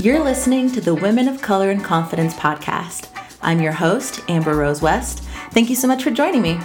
You're 0.00 0.22
listening 0.22 0.70
to 0.70 0.80
the 0.80 0.94
Women 0.94 1.26
of 1.26 1.42
Color 1.42 1.70
and 1.70 1.82
Confidence 1.82 2.32
podcast. 2.34 3.08
I'm 3.42 3.60
your 3.60 3.72
host, 3.72 4.20
Amber 4.28 4.54
Rose 4.54 4.80
West. 4.80 5.24
Thank 5.50 5.68
you 5.68 5.74
so 5.74 5.88
much 5.88 6.04
for 6.04 6.12
joining 6.12 6.42
me. 6.42 6.60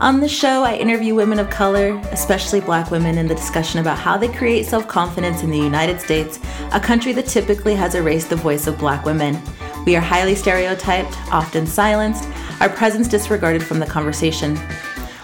On 0.00 0.20
the 0.20 0.28
show, 0.28 0.62
I 0.62 0.76
interview 0.76 1.14
women 1.14 1.38
of 1.38 1.50
color, 1.50 2.00
especially 2.12 2.60
black 2.60 2.90
women, 2.90 3.18
in 3.18 3.26
the 3.26 3.34
discussion 3.34 3.80
about 3.80 3.98
how 3.98 4.16
they 4.16 4.28
create 4.28 4.64
self 4.64 4.88
confidence 4.88 5.42
in 5.42 5.50
the 5.50 5.58
United 5.58 6.00
States, 6.00 6.38
a 6.72 6.80
country 6.80 7.12
that 7.12 7.26
typically 7.26 7.74
has 7.74 7.94
erased 7.94 8.30
the 8.30 8.36
voice 8.36 8.66
of 8.66 8.78
black 8.78 9.04
women. 9.04 9.38
We 9.84 9.96
are 9.96 10.00
highly 10.00 10.34
stereotyped, 10.34 11.14
often 11.30 11.66
silenced, 11.66 12.26
our 12.60 12.70
presence 12.70 13.06
disregarded 13.06 13.62
from 13.62 13.80
the 13.80 13.86
conversation. 13.86 14.58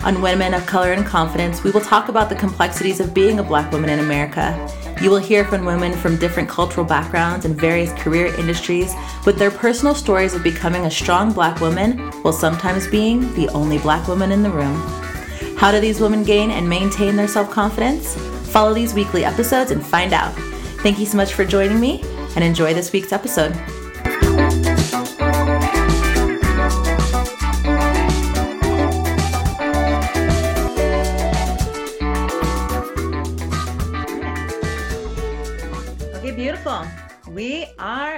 On 0.04 0.20
Women 0.20 0.52
of 0.52 0.66
Color 0.66 0.92
and 0.92 1.06
Confidence, 1.06 1.64
we 1.64 1.70
will 1.70 1.80
talk 1.80 2.10
about 2.10 2.28
the 2.28 2.34
complexities 2.34 3.00
of 3.00 3.14
being 3.14 3.38
a 3.38 3.42
black 3.42 3.72
woman 3.72 3.88
in 3.88 4.00
America. 4.00 4.52
You 5.00 5.08
will 5.08 5.16
hear 5.16 5.46
from 5.46 5.64
women 5.64 5.94
from 5.94 6.18
different 6.18 6.46
cultural 6.46 6.84
backgrounds 6.84 7.46
and 7.46 7.58
various 7.58 7.90
career 7.94 8.26
industries 8.38 8.92
with 9.24 9.38
their 9.38 9.50
personal 9.50 9.94
stories 9.94 10.34
of 10.34 10.42
becoming 10.42 10.84
a 10.84 10.90
strong 10.90 11.32
black 11.32 11.58
woman 11.58 11.98
while 12.20 12.34
sometimes 12.34 12.86
being 12.86 13.32
the 13.34 13.48
only 13.54 13.78
black 13.78 14.06
woman 14.06 14.30
in 14.30 14.42
the 14.42 14.50
room. 14.50 14.76
How 15.56 15.72
do 15.72 15.80
these 15.80 16.00
women 16.00 16.22
gain 16.22 16.50
and 16.50 16.68
maintain 16.68 17.16
their 17.16 17.26
self 17.26 17.50
confidence? 17.50 18.14
Follow 18.52 18.74
these 18.74 18.92
weekly 18.92 19.24
episodes 19.24 19.70
and 19.70 19.84
find 19.84 20.12
out. 20.12 20.34
Thank 20.82 20.98
you 20.98 21.06
so 21.06 21.16
much 21.16 21.32
for 21.32 21.46
joining 21.46 21.80
me 21.80 22.02
and 22.36 22.44
enjoy 22.44 22.74
this 22.74 22.92
week's 22.92 23.10
episode. 23.10 23.58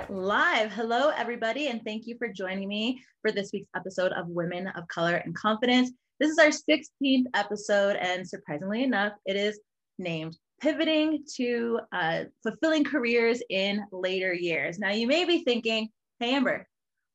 Live. 0.08 0.72
Hello, 0.72 1.08
everybody, 1.08 1.66
and 1.66 1.82
thank 1.84 2.06
you 2.06 2.16
for 2.16 2.28
joining 2.28 2.68
me 2.68 3.02
for 3.22 3.32
this 3.32 3.50
week's 3.52 3.70
episode 3.74 4.12
of 4.12 4.28
Women 4.28 4.68
of 4.68 4.86
Color 4.86 5.16
and 5.16 5.34
Confidence. 5.34 5.90
This 6.20 6.30
is 6.30 6.38
our 6.38 6.46
16th 6.46 7.24
episode, 7.34 7.96
and 7.96 8.26
surprisingly 8.26 8.84
enough, 8.84 9.14
it 9.24 9.34
is 9.34 9.58
named 9.98 10.36
Pivoting 10.60 11.24
to 11.36 11.80
uh, 11.92 12.24
Fulfilling 12.42 12.84
Careers 12.84 13.42
in 13.50 13.84
Later 13.90 14.32
Years. 14.32 14.78
Now, 14.78 14.90
you 14.90 15.08
may 15.08 15.24
be 15.24 15.42
thinking, 15.42 15.88
hey, 16.20 16.34
Amber, 16.34 16.68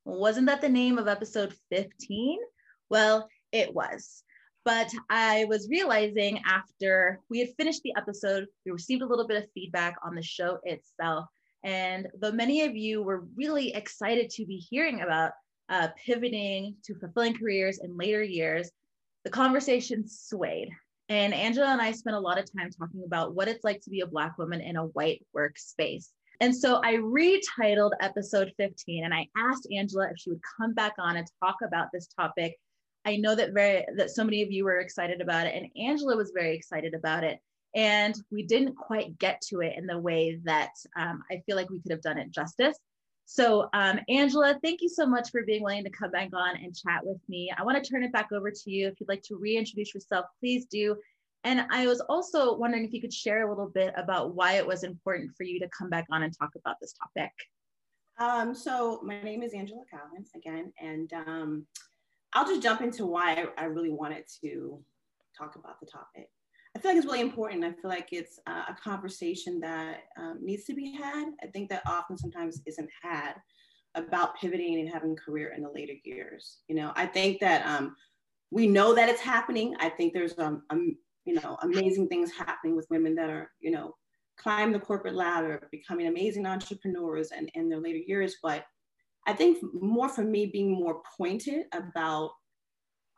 wasn't 0.04 0.46
that 0.48 0.60
the 0.60 0.68
name 0.68 0.98
of 0.98 1.08
episode 1.08 1.54
15? 1.70 2.38
Well, 2.90 3.26
it 3.52 3.74
was. 3.74 4.22
But 4.64 4.92
I 5.08 5.46
was 5.46 5.68
realizing 5.70 6.40
after 6.46 7.20
we 7.30 7.38
had 7.38 7.48
finished 7.56 7.82
the 7.82 7.94
episode, 7.96 8.46
we 8.66 8.72
received 8.72 9.02
a 9.02 9.06
little 9.06 9.26
bit 9.26 9.42
of 9.42 9.50
feedback 9.54 9.96
on 10.04 10.14
the 10.14 10.22
show 10.22 10.58
itself. 10.64 11.26
And 11.64 12.08
though 12.18 12.32
many 12.32 12.62
of 12.62 12.76
you 12.76 13.02
were 13.02 13.24
really 13.36 13.74
excited 13.74 14.30
to 14.30 14.46
be 14.46 14.56
hearing 14.56 15.00
about 15.00 15.32
uh, 15.68 15.88
pivoting 16.04 16.76
to 16.84 16.94
fulfilling 16.94 17.38
careers 17.38 17.78
in 17.82 17.96
later 17.96 18.22
years, 18.22 18.70
the 19.24 19.30
conversation 19.30 20.08
swayed. 20.08 20.70
And 21.08 21.34
Angela 21.34 21.68
and 21.68 21.80
I 21.80 21.92
spent 21.92 22.16
a 22.16 22.20
lot 22.20 22.38
of 22.38 22.50
time 22.52 22.70
talking 22.70 23.02
about 23.04 23.34
what 23.34 23.48
it's 23.48 23.64
like 23.64 23.80
to 23.82 23.90
be 23.90 24.00
a 24.00 24.06
Black 24.06 24.38
woman 24.38 24.60
in 24.60 24.76
a 24.76 24.86
white 24.86 25.24
workspace. 25.36 26.08
And 26.40 26.56
so 26.56 26.80
I 26.82 26.94
retitled 26.94 27.92
episode 28.00 28.52
15 28.56 29.04
and 29.04 29.14
I 29.14 29.28
asked 29.36 29.68
Angela 29.70 30.08
if 30.10 30.18
she 30.18 30.30
would 30.30 30.40
come 30.58 30.74
back 30.74 30.94
on 30.98 31.16
and 31.16 31.26
talk 31.40 31.56
about 31.62 31.88
this 31.92 32.08
topic 32.08 32.56
I 33.04 33.16
know 33.16 33.34
that 33.34 33.52
very 33.52 33.84
that 33.96 34.10
so 34.10 34.24
many 34.24 34.42
of 34.42 34.52
you 34.52 34.64
were 34.64 34.78
excited 34.78 35.20
about 35.20 35.46
it, 35.46 35.54
and 35.54 35.70
Angela 35.76 36.16
was 36.16 36.32
very 36.34 36.54
excited 36.54 36.94
about 36.94 37.24
it. 37.24 37.40
And 37.74 38.14
we 38.30 38.42
didn't 38.42 38.74
quite 38.74 39.18
get 39.18 39.40
to 39.48 39.60
it 39.60 39.76
in 39.76 39.86
the 39.86 39.98
way 39.98 40.40
that 40.44 40.72
um, 40.96 41.22
I 41.30 41.42
feel 41.46 41.56
like 41.56 41.70
we 41.70 41.80
could 41.80 41.92
have 41.92 42.02
done 42.02 42.18
it 42.18 42.30
justice. 42.30 42.76
So, 43.24 43.68
um, 43.72 43.98
Angela, 44.08 44.58
thank 44.62 44.82
you 44.82 44.88
so 44.88 45.06
much 45.06 45.30
for 45.30 45.42
being 45.44 45.62
willing 45.62 45.84
to 45.84 45.90
come 45.90 46.10
back 46.10 46.30
on 46.34 46.56
and 46.56 46.76
chat 46.76 47.00
with 47.04 47.20
me. 47.28 47.50
I 47.56 47.62
want 47.62 47.82
to 47.82 47.90
turn 47.90 48.02
it 48.02 48.12
back 48.12 48.30
over 48.32 48.50
to 48.50 48.70
you. 48.70 48.88
If 48.88 49.00
you'd 49.00 49.08
like 49.08 49.22
to 49.22 49.36
reintroduce 49.36 49.94
yourself, 49.94 50.26
please 50.38 50.66
do. 50.66 50.96
And 51.44 51.64
I 51.70 51.86
was 51.86 52.00
also 52.00 52.54
wondering 52.56 52.84
if 52.84 52.92
you 52.92 53.00
could 53.00 53.12
share 53.12 53.46
a 53.46 53.50
little 53.50 53.68
bit 53.68 53.94
about 53.96 54.34
why 54.34 54.54
it 54.54 54.66
was 54.66 54.84
important 54.84 55.32
for 55.36 55.44
you 55.44 55.58
to 55.60 55.68
come 55.76 55.88
back 55.88 56.06
on 56.10 56.22
and 56.22 56.36
talk 56.36 56.50
about 56.56 56.76
this 56.80 56.92
topic. 56.92 57.32
Um, 58.18 58.54
so, 58.54 59.00
my 59.02 59.22
name 59.22 59.42
is 59.42 59.54
Angela 59.54 59.82
Collins 59.90 60.30
again, 60.36 60.72
and 60.80 61.12
um, 61.14 61.66
I'll 62.34 62.46
just 62.46 62.62
jump 62.62 62.82
into 62.82 63.06
why 63.06 63.48
I, 63.56 63.62
I 63.62 63.64
really 63.64 63.90
wanted 63.90 64.24
to 64.42 64.78
talk 65.36 65.56
about 65.56 65.80
the 65.80 65.86
topic. 65.86 66.28
I 66.74 66.78
feel 66.78 66.92
like 66.92 66.98
it's 66.98 67.06
really 67.06 67.20
important. 67.20 67.64
I 67.64 67.72
feel 67.72 67.90
like 67.90 68.08
it's 68.12 68.38
uh, 68.46 68.64
a 68.68 68.74
conversation 68.82 69.60
that 69.60 70.04
um, 70.18 70.38
needs 70.42 70.64
to 70.64 70.74
be 70.74 70.92
had. 70.92 71.26
I 71.42 71.46
think 71.48 71.68
that 71.68 71.82
often 71.86 72.16
sometimes 72.16 72.62
isn't 72.66 72.88
had 73.02 73.34
about 73.94 74.36
pivoting 74.36 74.80
and 74.80 74.88
having 74.88 75.12
a 75.12 75.20
career 75.20 75.52
in 75.54 75.62
the 75.62 75.70
later 75.70 75.92
years. 76.04 76.58
You 76.68 76.76
know, 76.76 76.92
I 76.96 77.06
think 77.06 77.40
that 77.40 77.66
um, 77.66 77.94
we 78.50 78.66
know 78.66 78.94
that 78.94 79.10
it's 79.10 79.20
happening. 79.20 79.74
I 79.80 79.90
think 79.90 80.14
there's 80.14 80.38
um, 80.38 80.62
um, 80.70 80.96
you 81.24 81.34
know 81.34 81.58
amazing 81.62 82.08
things 82.08 82.32
happening 82.32 82.74
with 82.74 82.90
women 82.90 83.14
that 83.16 83.30
are 83.30 83.50
you 83.60 83.70
know 83.70 83.94
climb 84.38 84.72
the 84.72 84.80
corporate 84.80 85.14
ladder, 85.14 85.68
becoming 85.70 86.06
amazing 86.06 86.46
entrepreneurs 86.46 87.32
and 87.32 87.50
in 87.54 87.68
their 87.68 87.80
later 87.80 87.98
years. 87.98 88.36
But 88.42 88.64
I 89.26 89.34
think 89.34 89.58
more 89.74 90.08
for 90.08 90.24
me 90.24 90.46
being 90.46 90.72
more 90.72 91.02
pointed 91.16 91.66
about 91.72 92.30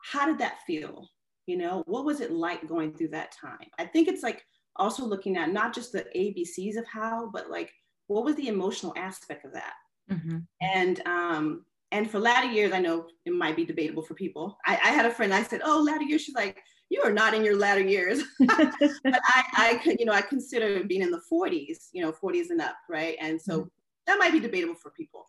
how 0.03 0.27
did 0.27 0.39
that 0.39 0.59
feel? 0.67 1.09
You 1.47 1.59
know, 1.59 1.83
what 1.87 2.05
was 2.05 2.21
it 2.21 2.31
like 2.31 2.67
going 2.69 2.95
through 2.95 3.09
that 3.09 3.33
time? 3.33 3.69
I 3.79 3.85
think 3.85 4.09
it's 4.09 4.23
like 4.23 4.45
also 4.77 5.05
looking 5.05 5.37
at 5.37 5.53
not 5.53 5.75
just 5.75 5.93
the 5.93 6.07
ABCs 6.17 6.77
of 6.77 6.87
how, 6.87 7.31
but 7.33 7.51
like 7.51 7.73
what 8.07 8.25
was 8.25 8.37
the 8.37 8.49
emotional 8.49 8.95
aspect 8.97 9.45
of 9.45 9.53
that? 9.53 9.75
Mm-hmm. 10.11 10.39
And 10.61 11.07
um, 11.07 11.65
and 11.93 12.11
for 12.11 12.19
latter 12.19 12.51
years, 12.51 12.73
I 12.73 12.81
know 12.81 13.07
it 13.25 13.33
might 13.33 13.57
be 13.57 13.65
debatable 13.65 14.03
for 14.03 14.15
people. 14.15 14.59
I, 14.67 14.73
I 14.85 14.89
had 14.89 15.07
a 15.07 15.11
friend, 15.11 15.33
I 15.33 15.43
said, 15.43 15.61
Oh, 15.65 15.81
latter 15.81 16.05
years. 16.05 16.23
She's 16.23 16.35
like, 16.35 16.61
You 16.91 17.03
are 17.03 17.13
not 17.13 17.35
in 17.35 17.45
your 17.45 17.57
latter 17.57 17.83
years. 17.83 18.23
but 18.41 18.75
I, 19.05 19.45
I 19.57 19.81
could, 19.83 19.99
you 20.01 20.07
know, 20.07 20.13
I 20.13 20.23
consider 20.23 20.83
being 20.85 21.03
in 21.03 21.11
the 21.11 21.23
40s, 21.33 21.89
you 21.93 22.03
know, 22.03 22.13
40s 22.13 22.51
and 22.51 22.61
up, 22.61 22.77
right? 22.91 23.17
And 23.21 23.41
so 23.41 23.61
mm-hmm. 23.61 23.69
that 24.07 24.19
might 24.19 24.33
be 24.33 24.41
debatable 24.41 24.75
for 24.75 24.91
people. 24.91 25.27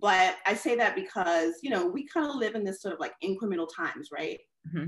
But 0.00 0.36
I 0.46 0.54
say 0.54 0.74
that 0.76 0.96
because, 0.96 1.54
you 1.62 1.70
know, 1.70 1.86
we 1.86 2.06
kind 2.08 2.26
of 2.26 2.36
live 2.36 2.54
in 2.54 2.64
this 2.64 2.82
sort 2.82 2.94
of 2.94 3.00
like 3.00 3.12
incremental 3.22 3.68
times, 3.74 4.08
right? 4.12 4.40
Mm-hmm. 4.68 4.86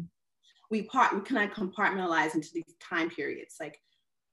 We 0.71 0.83
part, 0.83 1.15
we 1.15 1.21
kind 1.21 1.51
of 1.51 1.57
compartmentalize 1.57 2.35
into 2.35 2.51
these 2.53 2.75
time 2.81 3.11
periods. 3.11 3.57
Like 3.61 3.81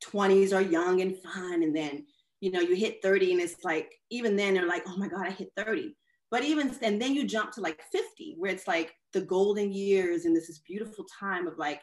20s 0.03 0.53
are 0.53 0.61
young 0.61 1.01
and 1.01 1.17
fun. 1.17 1.63
And 1.63 1.75
then, 1.75 2.05
you 2.41 2.51
know, 2.51 2.59
you 2.59 2.75
hit 2.75 3.01
30 3.01 3.33
and 3.33 3.41
it's 3.41 3.63
like, 3.63 3.91
even 4.09 4.35
then 4.35 4.53
they're 4.53 4.67
like, 4.67 4.83
oh 4.87 4.97
my 4.97 5.07
God, 5.07 5.25
I 5.25 5.31
hit 5.31 5.51
30. 5.55 5.95
But 6.31 6.43
even, 6.43 6.75
and 6.81 7.01
then 7.01 7.13
you 7.13 7.25
jump 7.25 7.51
to 7.53 7.61
like 7.61 7.81
50, 7.91 8.35
where 8.37 8.51
it's 8.51 8.67
like 8.67 8.93
the 9.13 9.21
golden 9.21 9.71
years 9.71 10.25
and 10.25 10.35
this 10.35 10.49
is 10.49 10.59
beautiful 10.59 11.05
time 11.19 11.47
of 11.47 11.57
like, 11.57 11.81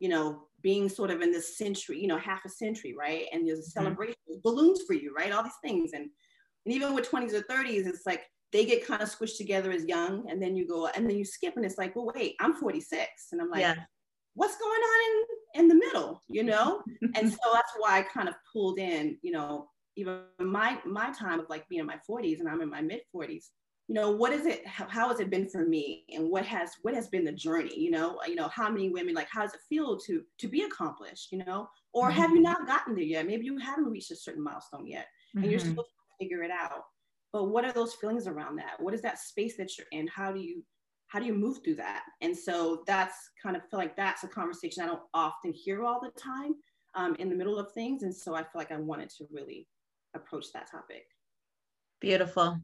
you 0.00 0.08
know, 0.08 0.48
being 0.62 0.88
sort 0.88 1.10
of 1.10 1.20
in 1.20 1.30
this 1.30 1.56
century, 1.56 2.00
you 2.00 2.08
know, 2.08 2.18
half 2.18 2.44
a 2.44 2.48
century, 2.48 2.94
right? 2.98 3.26
And 3.32 3.46
there's 3.46 3.58
a 3.58 3.62
mm-hmm. 3.62 3.84
celebration, 3.84 4.16
balloons 4.42 4.82
for 4.86 4.94
you, 4.94 5.14
right? 5.14 5.30
All 5.30 5.42
these 5.44 5.52
things. 5.62 5.92
And 5.92 6.10
and 6.66 6.74
even 6.74 6.94
with 6.94 7.10
20s 7.10 7.34
or 7.34 7.42
30s, 7.42 7.86
it's 7.86 8.06
like 8.06 8.24
they 8.54 8.64
get 8.64 8.86
kind 8.86 9.02
of 9.02 9.10
squished 9.10 9.36
together 9.36 9.72
as 9.72 9.84
young, 9.84 10.30
and 10.30 10.40
then 10.40 10.54
you 10.54 10.66
go 10.66 10.86
and 10.86 11.10
then 11.10 11.18
you 11.18 11.24
skip, 11.24 11.56
and 11.56 11.66
it's 11.66 11.76
like, 11.76 11.96
well, 11.96 12.12
wait, 12.14 12.36
I'm 12.40 12.54
46, 12.54 13.02
and 13.32 13.42
I'm 13.42 13.50
like, 13.50 13.62
yeah. 13.62 13.74
what's 14.34 14.56
going 14.56 14.80
on 14.80 15.26
in 15.56 15.62
in 15.62 15.68
the 15.68 15.74
middle, 15.74 16.22
you 16.28 16.42
know? 16.52 16.80
and 17.16 17.30
so 17.30 17.38
that's 17.52 17.72
why 17.78 17.98
I 17.98 18.02
kind 18.02 18.28
of 18.28 18.36
pulled 18.50 18.78
in, 18.78 19.18
you 19.22 19.32
know, 19.32 19.68
even 19.96 20.20
my 20.38 20.78
my 20.86 21.12
time 21.12 21.40
of 21.40 21.50
like 21.50 21.68
being 21.68 21.80
in 21.80 21.86
my 21.86 21.98
40s, 22.08 22.38
and 22.38 22.48
I'm 22.48 22.62
in 22.62 22.70
my 22.70 22.80
mid 22.80 23.00
40s. 23.14 23.46
You 23.88 23.96
know, 23.96 24.12
what 24.12 24.32
is 24.32 24.46
it? 24.46 24.66
How, 24.66 24.88
how 24.88 25.08
has 25.08 25.20
it 25.20 25.30
been 25.30 25.48
for 25.48 25.66
me, 25.66 26.04
and 26.14 26.30
what 26.30 26.46
has 26.46 26.70
what 26.82 26.94
has 26.94 27.08
been 27.08 27.24
the 27.24 27.32
journey? 27.32 27.76
You 27.76 27.90
know, 27.90 28.20
you 28.28 28.36
know, 28.36 28.48
how 28.48 28.70
many 28.70 28.88
women 28.88 29.16
like 29.16 29.28
how 29.32 29.42
does 29.42 29.54
it 29.54 29.60
feel 29.68 29.98
to 30.06 30.22
to 30.38 30.46
be 30.46 30.62
accomplished? 30.62 31.32
You 31.32 31.44
know, 31.44 31.68
or 31.92 32.08
mm-hmm. 32.08 32.20
have 32.20 32.30
you 32.30 32.40
not 32.40 32.68
gotten 32.68 32.94
there 32.94 33.02
yet? 33.02 33.26
Maybe 33.26 33.46
you 33.46 33.58
haven't 33.58 33.90
reached 33.90 34.12
a 34.12 34.16
certain 34.16 34.44
milestone 34.44 34.86
yet, 34.86 35.06
and 35.34 35.42
mm-hmm. 35.42 35.50
you're 35.50 35.60
still 35.60 35.84
figure 36.20 36.44
it 36.44 36.52
out. 36.52 36.84
But 37.34 37.48
what 37.48 37.64
are 37.64 37.72
those 37.72 37.94
feelings 37.94 38.28
around 38.28 38.54
that? 38.56 38.78
What 38.78 38.94
is 38.94 39.02
that 39.02 39.18
space 39.18 39.56
that 39.56 39.76
you're 39.76 39.88
in? 39.90 40.06
How 40.06 40.30
do 40.30 40.40
you 40.40 40.62
how 41.08 41.18
do 41.18 41.26
you 41.26 41.34
move 41.34 41.58
through 41.62 41.74
that? 41.74 42.04
And 42.22 42.36
so 42.36 42.84
that's 42.86 43.14
kind 43.42 43.56
of 43.56 43.62
feel 43.68 43.78
like 43.78 43.96
that's 43.96 44.22
a 44.22 44.28
conversation 44.28 44.84
I 44.84 44.86
don't 44.86 45.02
often 45.12 45.52
hear 45.52 45.84
all 45.84 46.00
the 46.00 46.12
time 46.18 46.54
um, 46.94 47.16
in 47.16 47.28
the 47.28 47.34
middle 47.34 47.58
of 47.58 47.72
things. 47.72 48.04
And 48.04 48.14
so 48.14 48.34
I 48.34 48.42
feel 48.42 48.52
like 48.54 48.70
I 48.70 48.76
wanted 48.76 49.10
to 49.18 49.26
really 49.32 49.66
approach 50.14 50.46
that 50.54 50.70
topic. 50.70 51.06
Beautiful. 52.00 52.60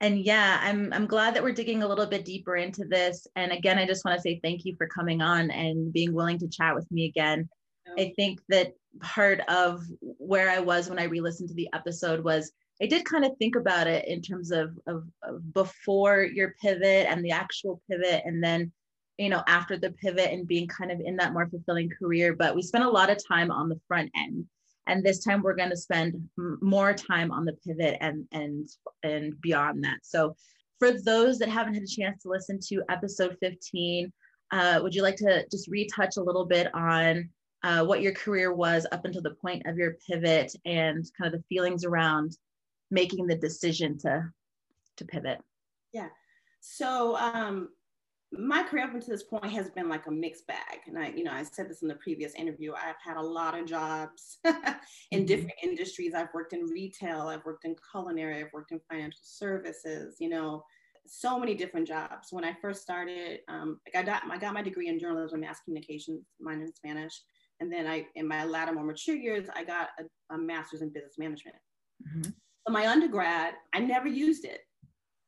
And 0.00 0.18
yeah, 0.18 0.58
I'm 0.62 0.92
I'm 0.92 1.06
glad 1.06 1.34
that 1.34 1.44
we're 1.44 1.52
digging 1.52 1.84
a 1.84 1.88
little 1.88 2.06
bit 2.06 2.24
deeper 2.24 2.56
into 2.56 2.84
this. 2.86 3.24
And 3.36 3.52
again, 3.52 3.78
I 3.78 3.86
just 3.86 4.04
want 4.04 4.16
to 4.16 4.20
say 4.20 4.40
thank 4.42 4.64
you 4.64 4.74
for 4.76 4.88
coming 4.88 5.22
on 5.22 5.52
and 5.52 5.92
being 5.92 6.12
willing 6.12 6.38
to 6.40 6.48
chat 6.48 6.74
with 6.74 6.90
me 6.90 7.04
again. 7.04 7.48
I 7.96 8.12
think 8.16 8.40
that 8.48 8.72
part 9.00 9.40
of 9.48 9.84
where 10.00 10.50
I 10.50 10.58
was 10.58 10.88
when 10.88 10.98
I 10.98 11.04
re-listened 11.04 11.48
to 11.50 11.54
the 11.54 11.68
episode 11.72 12.24
was 12.24 12.50
I 12.80 12.86
did 12.86 13.04
kind 13.04 13.24
of 13.24 13.36
think 13.38 13.56
about 13.56 13.86
it 13.86 14.06
in 14.06 14.20
terms 14.20 14.50
of, 14.50 14.78
of, 14.86 15.04
of 15.22 15.54
before 15.54 16.22
your 16.22 16.54
pivot 16.60 17.06
and 17.08 17.24
the 17.24 17.30
actual 17.30 17.80
pivot, 17.88 18.22
and 18.24 18.42
then 18.42 18.72
you 19.18 19.30
know, 19.30 19.42
after 19.46 19.78
the 19.78 19.92
pivot 19.92 20.30
and 20.30 20.46
being 20.46 20.68
kind 20.68 20.92
of 20.92 21.00
in 21.00 21.16
that 21.16 21.32
more 21.32 21.48
fulfilling 21.48 21.90
career, 21.90 22.34
but 22.34 22.54
we 22.54 22.62
spent 22.62 22.84
a 22.84 22.90
lot 22.90 23.10
of 23.10 23.18
time 23.26 23.50
on 23.50 23.68
the 23.68 23.80
front 23.88 24.10
end. 24.16 24.44
And 24.86 25.02
this 25.02 25.24
time 25.24 25.42
we're 25.42 25.56
going 25.56 25.70
to 25.70 25.76
spend 25.76 26.28
more 26.36 26.92
time 26.92 27.32
on 27.32 27.44
the 27.44 27.54
pivot 27.66 27.96
and 28.00 28.26
and 28.30 28.68
and 29.02 29.40
beyond 29.40 29.82
that. 29.84 29.98
So 30.02 30.36
for 30.78 30.92
those 30.92 31.38
that 31.38 31.48
haven't 31.48 31.74
had 31.74 31.82
a 31.82 31.86
chance 31.86 32.22
to 32.22 32.28
listen 32.28 32.60
to 32.68 32.82
episode 32.88 33.36
15, 33.40 34.12
uh, 34.52 34.80
would 34.82 34.94
you 34.94 35.02
like 35.02 35.16
to 35.16 35.44
just 35.50 35.68
retouch 35.68 36.18
a 36.18 36.22
little 36.22 36.44
bit 36.44 36.72
on 36.74 37.30
uh, 37.64 37.84
what 37.84 38.02
your 38.02 38.12
career 38.12 38.52
was 38.52 38.86
up 38.92 39.04
until 39.04 39.22
the 39.22 39.34
point 39.42 39.66
of 39.66 39.76
your 39.76 39.96
pivot 40.06 40.54
and 40.64 41.04
kind 41.18 41.34
of 41.34 41.40
the 41.40 41.44
feelings 41.48 41.84
around 41.84 42.36
making 42.90 43.26
the 43.26 43.36
decision 43.36 43.98
to 43.98 44.30
to 44.96 45.04
pivot? 45.04 45.40
Yeah. 45.92 46.08
So 46.60 47.16
um, 47.16 47.68
my 48.32 48.62
career 48.62 48.84
up 48.84 48.94
until 48.94 49.14
this 49.14 49.22
point 49.22 49.50
has 49.52 49.70
been 49.70 49.88
like 49.88 50.06
a 50.06 50.10
mixed 50.10 50.46
bag. 50.46 50.80
And 50.86 50.98
I, 50.98 51.08
you 51.10 51.24
know, 51.24 51.32
I 51.32 51.42
said 51.42 51.68
this 51.68 51.82
in 51.82 51.88
the 51.88 51.94
previous 51.96 52.34
interview. 52.34 52.72
I've 52.72 52.96
had 53.04 53.16
a 53.16 53.22
lot 53.22 53.58
of 53.58 53.66
jobs 53.66 54.38
in 54.44 54.52
mm-hmm. 54.54 55.24
different 55.26 55.54
industries. 55.62 56.12
I've 56.14 56.32
worked 56.34 56.52
in 56.52 56.64
retail, 56.64 57.28
I've 57.28 57.44
worked 57.44 57.64
in 57.64 57.76
culinary, 57.92 58.42
I've 58.42 58.52
worked 58.52 58.72
in 58.72 58.80
financial 58.90 59.20
services, 59.22 60.16
you 60.18 60.28
know, 60.28 60.64
so 61.06 61.38
many 61.38 61.54
different 61.54 61.86
jobs. 61.86 62.28
When 62.30 62.44
I 62.44 62.54
first 62.60 62.82
started, 62.82 63.40
um, 63.48 63.78
I 63.94 64.02
got 64.02 64.22
I 64.28 64.38
got 64.38 64.54
my 64.54 64.62
degree 64.62 64.88
in 64.88 64.98
journalism, 64.98 65.40
mass 65.40 65.60
communications, 65.64 66.24
minor 66.40 66.64
in 66.64 66.74
Spanish, 66.74 67.22
and 67.60 67.72
then 67.72 67.86
I, 67.86 68.06
in 68.16 68.26
my 68.26 68.44
latter, 68.44 68.72
more 68.72 68.84
mature 68.84 69.14
years, 69.14 69.48
I 69.54 69.64
got 69.64 69.90
a, 70.00 70.34
a 70.34 70.38
master's 70.38 70.82
in 70.82 70.92
business 70.92 71.14
management. 71.16 71.56
Mm-hmm. 72.02 72.30
So 72.66 72.72
my 72.72 72.88
undergrad, 72.88 73.54
I 73.74 73.80
never 73.80 74.08
used 74.08 74.44
it 74.44 74.60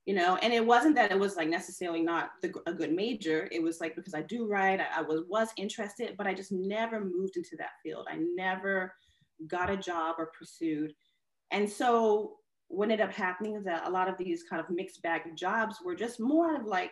you 0.08 0.14
know 0.14 0.37
and 0.37 0.55
it 0.55 0.64
wasn't 0.64 0.94
that 0.94 1.12
it 1.12 1.19
was 1.19 1.37
like 1.37 1.50
necessarily 1.50 2.00
not 2.00 2.31
the, 2.40 2.50
a 2.67 2.73
good 2.73 2.94
major. 2.94 3.46
It 3.52 3.62
was 3.62 3.79
like 3.79 3.94
because 3.94 4.14
i 4.14 4.23
do 4.23 4.49
write 4.49 4.81
I, 4.81 5.00
I, 5.00 5.02
was 5.02 5.25
was 5.29 5.50
interested 5.58 6.14
but 6.17 6.26
i 6.26 6.32
just 6.32 6.50
never 6.50 7.05
moved 7.05 7.37
into 7.37 7.56
that 7.58 7.76
field. 7.82 8.06
I 8.11 8.17
never 8.35 8.94
got 9.46 9.69
a 9.69 9.76
job 9.76 10.17
or 10.19 10.32
pursued. 10.37 10.94
And 11.50 11.69
so 11.69 12.37
what 12.69 12.85
ended 12.85 13.02
up 13.02 13.12
happening 13.12 13.55
is 13.55 13.64
that 13.64 13.87
a 13.87 13.90
lot 13.90 14.08
of 14.08 14.17
these 14.17 14.44
kind 14.49 14.61
of 14.61 14.70
mixed 14.70 15.02
bag 15.02 15.20
jobs 15.37 15.76
were 15.85 15.94
just 15.94 16.19
more 16.19 16.56
of 16.56 16.64
like 16.64 16.90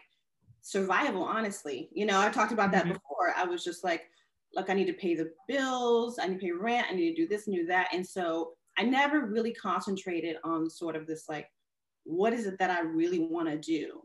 survival 0.61 1.23
honestly. 1.23 1.89
You 1.95 2.05
know 2.05 2.21
i 2.21 2.29
talked 2.29 2.53
about 2.53 2.71
that 2.73 2.85
mm-hmm. 2.85 2.93
before. 2.93 3.33
I 3.35 3.45
was 3.45 3.65
just 3.65 3.83
like 3.83 4.03
look 4.55 4.69
i 4.69 4.75
need 4.75 4.89
to 4.89 4.93
pay 4.93 5.15
the 5.15 5.33
bills. 5.49 6.19
I 6.19 6.27
need 6.27 6.41
to 6.41 6.47
pay 6.47 6.53
rent. 6.53 6.89
I 6.91 6.95
need 6.95 7.15
to 7.15 7.23
do 7.23 7.29
this 7.29 7.47
and 7.47 7.57
do 7.57 7.65
that. 7.65 7.89
And 7.95 8.07
so 8.07 8.53
i 8.79 8.83
never 8.83 9.27
really 9.27 9.53
concentrated 9.53 10.37
on 10.45 10.71
sort 10.71 10.97
of 10.97 11.07
this 11.07 11.25
like 11.29 11.49
what 12.07 12.33
is 12.33 12.47
it 12.47 12.59
that 12.59 12.71
I 12.71 12.81
really 12.81 13.19
want 13.19 13.49
to 13.49 13.59
do? 13.59 14.01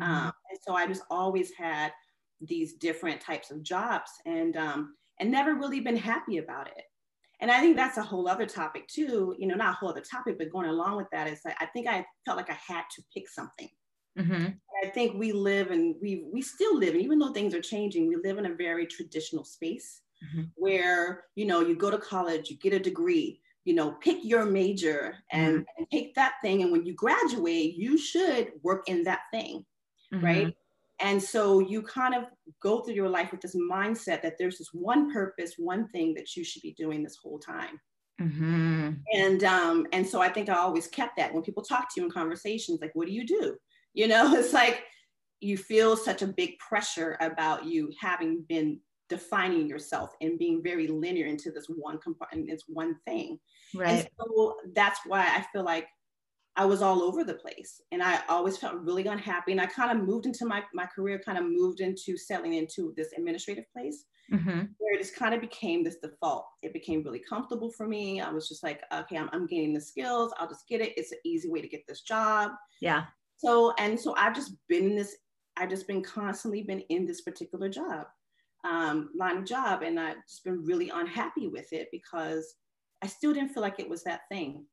Mm-hmm. 0.00 0.10
Um, 0.10 0.32
and 0.50 0.58
so 0.66 0.74
I 0.74 0.86
just 0.86 1.02
always 1.10 1.52
had 1.52 1.92
these 2.40 2.74
different 2.74 3.20
types 3.20 3.50
of 3.50 3.62
jobs 3.62 4.10
and 4.26 4.56
um, 4.56 4.94
and 5.20 5.30
never 5.30 5.54
really 5.54 5.80
been 5.80 5.96
happy 5.96 6.38
about 6.38 6.66
it. 6.66 6.84
And 7.40 7.50
I 7.50 7.60
think 7.60 7.76
that's 7.76 7.98
a 7.98 8.02
whole 8.02 8.28
other 8.28 8.46
topic 8.46 8.88
too. 8.88 9.36
You 9.38 9.46
know, 9.46 9.54
not 9.54 9.74
a 9.74 9.76
whole 9.76 9.90
other 9.90 10.00
topic, 10.00 10.38
but 10.38 10.50
going 10.50 10.68
along 10.68 10.96
with 10.96 11.08
that 11.12 11.28
is 11.28 11.40
like 11.44 11.56
I 11.60 11.66
think 11.66 11.86
I 11.86 12.04
felt 12.24 12.38
like 12.38 12.50
I 12.50 12.58
had 12.66 12.84
to 12.96 13.02
pick 13.14 13.28
something. 13.28 13.68
Mm-hmm. 14.18 14.46
I 14.84 14.88
think 14.88 15.18
we 15.18 15.32
live 15.32 15.70
and 15.70 15.94
we 16.00 16.24
we 16.32 16.42
still 16.42 16.78
live, 16.78 16.94
and 16.94 17.02
even 17.02 17.18
though 17.18 17.32
things 17.32 17.54
are 17.54 17.62
changing, 17.62 18.08
we 18.08 18.16
live 18.16 18.38
in 18.38 18.46
a 18.46 18.54
very 18.54 18.86
traditional 18.86 19.44
space 19.44 20.00
mm-hmm. 20.24 20.44
where 20.56 21.24
you 21.34 21.44
know 21.44 21.60
you 21.60 21.76
go 21.76 21.90
to 21.90 21.98
college, 21.98 22.50
you 22.50 22.56
get 22.56 22.72
a 22.72 22.78
degree, 22.78 23.41
you 23.64 23.74
know, 23.74 23.92
pick 23.92 24.18
your 24.22 24.44
major 24.44 25.16
and, 25.30 25.58
mm-hmm. 25.58 25.62
and, 25.78 25.86
take 25.90 26.14
that 26.14 26.34
thing. 26.42 26.62
And 26.62 26.72
when 26.72 26.84
you 26.84 26.94
graduate, 26.94 27.74
you 27.76 27.96
should 27.96 28.52
work 28.62 28.88
in 28.88 29.04
that 29.04 29.20
thing, 29.32 29.64
mm-hmm. 30.12 30.24
right? 30.24 30.54
And 31.00 31.22
so 31.22 31.60
you 31.60 31.82
kind 31.82 32.14
of 32.14 32.24
go 32.60 32.80
through 32.80 32.94
your 32.94 33.08
life 33.08 33.30
with 33.32 33.40
this 33.40 33.56
mindset 33.56 34.22
that 34.22 34.34
there's 34.38 34.58
this 34.58 34.70
one 34.72 35.12
purpose, 35.12 35.54
one 35.58 35.88
thing 35.88 36.14
that 36.14 36.36
you 36.36 36.44
should 36.44 36.62
be 36.62 36.72
doing 36.72 37.02
this 37.02 37.18
whole 37.22 37.38
time. 37.38 37.80
Mm-hmm. 38.20 38.90
And 39.14 39.44
um, 39.44 39.86
and 39.92 40.06
so 40.06 40.20
I 40.20 40.28
think 40.28 40.48
I 40.48 40.54
always 40.54 40.86
kept 40.86 41.16
that 41.16 41.32
when 41.32 41.42
people 41.42 41.62
talk 41.62 41.92
to 41.92 42.00
you 42.00 42.06
in 42.06 42.12
conversations, 42.12 42.80
like, 42.80 42.92
what 42.94 43.08
do 43.08 43.12
you 43.12 43.26
do? 43.26 43.56
You 43.94 44.06
know, 44.06 44.34
it's 44.36 44.52
like 44.52 44.84
you 45.40 45.56
feel 45.56 45.96
such 45.96 46.22
a 46.22 46.26
big 46.26 46.58
pressure 46.58 47.16
about 47.20 47.64
you 47.64 47.90
having 48.00 48.44
been 48.48 48.78
defining 49.08 49.68
yourself 49.68 50.10
and 50.20 50.38
being 50.38 50.62
very 50.62 50.86
linear 50.86 51.26
into 51.26 51.50
this 51.50 51.66
one 51.68 51.98
compartment, 51.98 52.50
it's 52.50 52.64
one 52.66 52.96
thing. 53.06 53.38
Right. 53.74 53.90
And 53.90 54.08
so 54.18 54.56
that's 54.74 55.00
why 55.06 55.20
I 55.20 55.44
feel 55.52 55.64
like 55.64 55.86
I 56.56 56.66
was 56.66 56.82
all 56.82 57.02
over 57.02 57.24
the 57.24 57.34
place 57.34 57.80
and 57.92 58.02
I 58.02 58.20
always 58.28 58.58
felt 58.58 58.74
really 58.82 59.06
unhappy. 59.06 59.52
And 59.52 59.60
I 59.60 59.66
kind 59.66 59.90
of 59.90 60.06
moved 60.06 60.26
into 60.26 60.44
my, 60.44 60.62
my 60.74 60.86
career, 60.86 61.20
kind 61.24 61.38
of 61.38 61.44
moved 61.44 61.80
into 61.80 62.16
settling 62.16 62.54
into 62.54 62.92
this 62.96 63.08
administrative 63.16 63.64
place 63.72 64.04
mm-hmm. 64.30 64.64
where 64.78 64.94
it 64.94 64.98
just 64.98 65.16
kind 65.16 65.34
of 65.34 65.40
became 65.40 65.82
this 65.82 65.96
default. 66.02 66.46
It 66.62 66.74
became 66.74 67.02
really 67.02 67.22
comfortable 67.26 67.70
for 67.70 67.88
me. 67.88 68.20
I 68.20 68.30
was 68.30 68.48
just 68.48 68.62
like, 68.62 68.82
okay, 68.92 69.16
I'm, 69.16 69.30
I'm 69.32 69.46
gaining 69.46 69.72
the 69.72 69.80
skills. 69.80 70.32
I'll 70.38 70.48
just 70.48 70.68
get 70.68 70.82
it. 70.82 70.92
It's 70.96 71.12
an 71.12 71.18
easy 71.24 71.48
way 71.48 71.62
to 71.62 71.68
get 71.68 71.86
this 71.88 72.02
job. 72.02 72.50
Yeah. 72.82 73.04
So, 73.38 73.72
and 73.78 73.98
so 73.98 74.14
I've 74.16 74.34
just 74.34 74.52
been 74.68 74.90
in 74.90 74.96
this, 74.96 75.16
I've 75.56 75.70
just 75.70 75.86
been 75.86 76.02
constantly 76.02 76.62
been 76.62 76.80
in 76.90 77.06
this 77.06 77.22
particular 77.22 77.68
job, 77.68 78.06
um, 78.64 79.10
line 79.16 79.38
of 79.38 79.44
job. 79.44 79.82
And 79.82 79.98
I've 79.98 80.26
just 80.28 80.44
been 80.44 80.64
really 80.64 80.90
unhappy 80.90 81.48
with 81.48 81.72
it 81.72 81.88
because 81.92 82.54
I 83.02 83.06
still 83.06 83.32
didn't 83.32 83.50
feel 83.50 83.62
like 83.62 83.80
it 83.80 83.88
was 83.88 84.04
that 84.04 84.22
thing. 84.30 84.66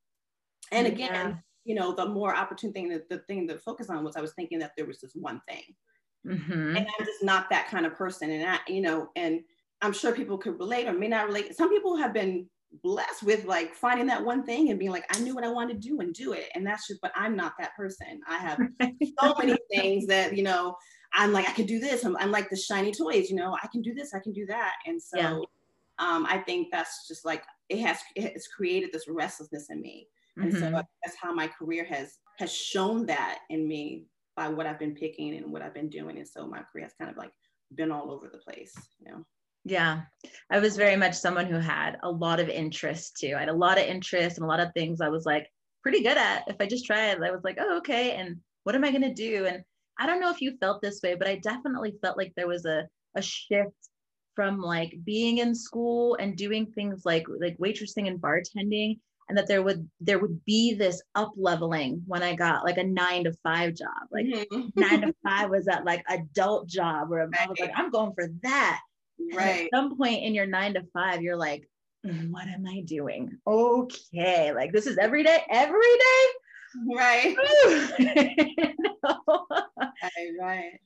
And 0.71 0.87
again, 0.87 1.29
yeah. 1.29 1.35
you 1.65 1.75
know, 1.75 1.93
the 1.93 2.07
more 2.07 2.35
opportune 2.35 2.73
thing, 2.73 2.89
the, 2.89 3.03
the 3.09 3.19
thing 3.19 3.47
to 3.47 3.57
focus 3.57 3.89
on 3.89 4.03
was 4.03 4.15
I 4.15 4.21
was 4.21 4.33
thinking 4.33 4.59
that 4.59 4.71
there 4.77 4.85
was 4.85 4.99
this 4.99 5.13
one 5.15 5.41
thing. 5.47 5.63
Mm-hmm. 6.27 6.77
And 6.77 6.77
I'm 6.77 7.05
just 7.05 7.23
not 7.23 7.49
that 7.49 7.69
kind 7.69 7.85
of 7.85 7.95
person. 7.95 8.31
And 8.31 8.47
I, 8.47 8.59
you 8.67 8.81
know, 8.81 9.09
and 9.15 9.41
I'm 9.81 9.93
sure 9.93 10.11
people 10.11 10.37
could 10.37 10.59
relate 10.59 10.87
or 10.87 10.93
may 10.93 11.07
not 11.07 11.27
relate. 11.27 11.55
Some 11.55 11.69
people 11.69 11.95
have 11.95 12.13
been 12.13 12.47
blessed 12.83 13.23
with 13.23 13.45
like 13.45 13.73
finding 13.73 14.05
that 14.07 14.23
one 14.23 14.43
thing 14.43 14.69
and 14.69 14.77
being 14.77 14.91
like, 14.91 15.05
I 15.15 15.19
knew 15.21 15.33
what 15.33 15.43
I 15.43 15.49
wanted 15.49 15.81
to 15.81 15.87
do 15.87 16.01
and 16.01 16.13
do 16.13 16.33
it. 16.33 16.49
And 16.53 16.65
that's 16.65 16.87
just, 16.87 17.01
but 17.01 17.11
I'm 17.15 17.35
not 17.35 17.53
that 17.59 17.75
person. 17.75 18.21
I 18.27 18.37
have 18.37 18.59
so 19.21 19.33
many 19.39 19.57
things 19.73 20.05
that, 20.07 20.35
you 20.35 20.43
know, 20.43 20.75
I'm 21.13 21.31
like, 21.31 21.49
I 21.49 21.53
could 21.53 21.67
do 21.67 21.79
this. 21.79 22.03
I'm, 22.03 22.15
I'm, 22.17 22.31
like 22.31 22.49
the 22.49 22.55
shiny 22.55 22.91
toys, 22.91 23.29
you 23.29 23.35
know, 23.35 23.57
I 23.61 23.67
can 23.67 23.81
do 23.81 23.93
this, 23.93 24.13
I 24.13 24.19
can 24.19 24.31
do 24.31 24.45
that. 24.45 24.73
And 24.85 25.01
so 25.01 25.17
yeah. 25.17 25.31
um, 25.97 26.25
I 26.29 26.37
think 26.45 26.67
that's 26.71 27.07
just 27.07 27.25
like 27.25 27.43
it 27.69 27.79
has 27.79 27.99
it's 28.15 28.47
created 28.47 28.91
this 28.91 29.07
restlessness 29.07 29.67
in 29.69 29.81
me 29.81 30.07
and 30.37 30.51
mm-hmm. 30.51 30.75
so 30.75 30.83
that's 31.03 31.17
how 31.21 31.33
my 31.33 31.47
career 31.47 31.85
has 31.85 32.17
has 32.37 32.53
shown 32.53 33.05
that 33.05 33.39
in 33.49 33.67
me 33.67 34.05
by 34.35 34.47
what 34.47 34.65
i've 34.65 34.79
been 34.79 34.95
picking 34.95 35.35
and 35.35 35.51
what 35.51 35.61
i've 35.61 35.73
been 35.73 35.89
doing 35.89 36.17
and 36.17 36.27
so 36.27 36.47
my 36.47 36.61
career 36.71 36.85
has 36.85 36.93
kind 36.99 37.11
of 37.11 37.17
like 37.17 37.31
been 37.75 37.91
all 37.91 38.11
over 38.11 38.29
the 38.31 38.39
place 38.39 38.73
you 38.99 39.11
know 39.11 39.23
yeah 39.65 40.01
i 40.49 40.59
was 40.59 40.77
very 40.77 40.95
much 40.95 41.13
someone 41.13 41.45
who 41.45 41.59
had 41.59 41.97
a 42.03 42.11
lot 42.11 42.39
of 42.39 42.49
interest 42.49 43.17
too 43.19 43.33
i 43.35 43.39
had 43.39 43.49
a 43.49 43.53
lot 43.53 43.77
of 43.77 43.85
interest 43.85 44.37
and 44.37 44.45
a 44.45 44.49
lot 44.49 44.59
of 44.59 44.73
things 44.73 45.01
i 45.01 45.09
was 45.09 45.25
like 45.25 45.47
pretty 45.83 46.01
good 46.01 46.17
at 46.17 46.43
if 46.47 46.55
i 46.59 46.65
just 46.65 46.85
tried 46.85 47.21
i 47.21 47.31
was 47.31 47.43
like 47.43 47.57
oh 47.59 47.77
okay 47.77 48.11
and 48.13 48.37
what 48.63 48.75
am 48.75 48.83
i 48.83 48.89
going 48.89 49.01
to 49.01 49.13
do 49.13 49.45
and 49.45 49.63
i 49.99 50.05
don't 50.05 50.19
know 50.19 50.31
if 50.31 50.41
you 50.41 50.57
felt 50.59 50.81
this 50.81 51.01
way 51.03 51.15
but 51.15 51.27
i 51.27 51.35
definitely 51.35 51.93
felt 52.01 52.17
like 52.17 52.33
there 52.35 52.47
was 52.47 52.65
a 52.65 52.87
a 53.15 53.21
shift 53.21 53.89
from 54.35 54.61
like 54.61 54.93
being 55.03 55.39
in 55.39 55.53
school 55.53 56.15
and 56.15 56.37
doing 56.37 56.65
things 56.65 57.03
like 57.05 57.25
like 57.39 57.57
waitressing 57.57 58.07
and 58.07 58.21
bartending 58.21 58.97
and 59.29 59.37
that 59.37 59.47
there 59.47 59.61
would 59.61 59.87
there 60.01 60.19
would 60.19 60.43
be 60.43 60.73
this 60.73 61.01
up 61.15 61.31
leveling 61.37 62.01
when 62.07 62.23
I 62.23 62.35
got 62.35 62.65
like 62.65 62.77
a 62.77 62.83
nine 62.83 63.25
to 63.25 63.33
five 63.43 63.75
job. 63.75 64.07
Like 64.11 64.25
mm-hmm. 64.25 64.67
nine 64.75 65.01
to 65.01 65.13
five 65.23 65.49
was 65.49 65.65
that 65.65 65.85
like 65.85 66.03
adult 66.09 66.67
job 66.67 67.09
where 67.09 67.27
right. 67.27 67.41
I 67.41 67.47
was 67.47 67.59
like, 67.59 67.71
I'm 67.75 67.91
going 67.91 68.13
for 68.13 68.27
that. 68.41 68.81
Right. 69.33 69.65
at 69.65 69.69
some 69.73 69.97
point 69.97 70.23
in 70.23 70.33
your 70.33 70.47
nine 70.47 70.73
to 70.75 70.83
five, 70.93 71.21
you're 71.21 71.35
like, 71.35 71.69
mm, 72.05 72.31
what 72.31 72.47
am 72.47 72.65
I 72.65 72.81
doing? 72.81 73.37
Okay, 73.45 74.53
like 74.53 74.71
this 74.71 74.87
is 74.87 74.97
every 74.97 75.23
day, 75.23 75.43
every 75.49 75.97
day. 75.97 76.25
Right. 76.87 77.35
right, 79.09 80.31
right 80.39 80.79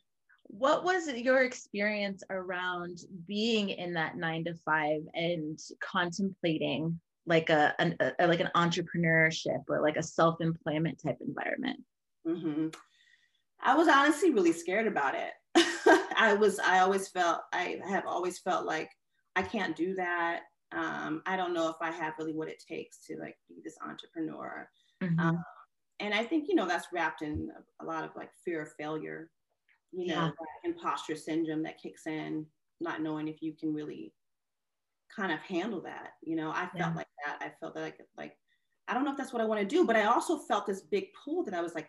what 0.55 0.83
was 0.83 1.11
your 1.11 1.41
experience 1.41 2.23
around 2.29 2.99
being 3.27 3.69
in 3.69 3.93
that 3.93 4.17
nine 4.17 4.43
to 4.43 4.53
five 4.63 5.01
and 5.15 5.59
contemplating 5.81 6.99
like 7.25 7.49
a, 7.49 7.73
an, 7.79 7.97
a 8.19 8.27
like 8.27 8.39
an 8.39 8.51
entrepreneurship 8.55 9.63
or 9.67 9.81
like 9.81 9.97
a 9.97 10.03
self-employment 10.03 11.01
type 11.03 11.17
environment 11.25 11.79
mm-hmm. 12.27 12.67
i 13.63 13.75
was 13.75 13.87
honestly 13.87 14.31
really 14.31 14.51
scared 14.51 14.85
about 14.85 15.15
it 15.15 15.31
i 16.17 16.35
was 16.39 16.59
i 16.59 16.79
always 16.79 17.07
felt 17.07 17.39
i 17.51 17.79
have 17.87 18.05
always 18.05 18.37
felt 18.37 18.63
like 18.63 18.91
i 19.35 19.41
can't 19.41 19.75
do 19.75 19.95
that 19.95 20.41
um, 20.71 21.23
i 21.25 21.35
don't 21.35 21.53
know 21.53 21.69
if 21.69 21.77
i 21.81 21.89
have 21.89 22.13
really 22.19 22.33
what 22.33 22.47
it 22.47 22.61
takes 22.67 22.99
to 23.07 23.17
like 23.19 23.35
be 23.49 23.55
this 23.63 23.77
entrepreneur 23.83 24.69
mm-hmm. 25.01 25.19
um, 25.19 25.43
and 25.99 26.13
i 26.13 26.23
think 26.23 26.47
you 26.47 26.55
know 26.55 26.67
that's 26.67 26.87
wrapped 26.93 27.21
in 27.21 27.49
a, 27.57 27.83
a 27.83 27.85
lot 27.85 28.03
of 28.03 28.11
like 28.15 28.29
fear 28.43 28.61
of 28.61 28.69
failure 28.79 29.29
you 29.93 30.07
know, 30.07 30.23
yeah. 30.23 30.31
imposter 30.69 31.15
syndrome 31.15 31.63
that 31.63 31.81
kicks 31.81 32.07
in, 32.07 32.45
not 32.81 33.01
knowing 33.01 33.27
if 33.27 33.41
you 33.41 33.53
can 33.53 33.73
really 33.73 34.13
kind 35.15 35.31
of 35.31 35.39
handle 35.39 35.81
that. 35.81 36.13
You 36.23 36.35
know, 36.35 36.49
I 36.49 36.67
felt 36.75 36.75
yeah. 36.75 36.93
like 36.95 37.07
that. 37.25 37.37
I 37.41 37.51
felt 37.59 37.75
that 37.75 37.81
like 37.81 37.97
like 38.17 38.35
I 38.87 38.93
don't 38.93 39.05
know 39.05 39.11
if 39.11 39.17
that's 39.17 39.31
what 39.31 39.41
I 39.41 39.45
want 39.45 39.61
to 39.61 39.67
do, 39.67 39.85
but 39.85 39.95
I 39.95 40.05
also 40.05 40.39
felt 40.39 40.65
this 40.65 40.81
big 40.81 41.07
pull 41.23 41.43
that 41.45 41.53
I 41.53 41.61
was 41.61 41.75
like, 41.75 41.87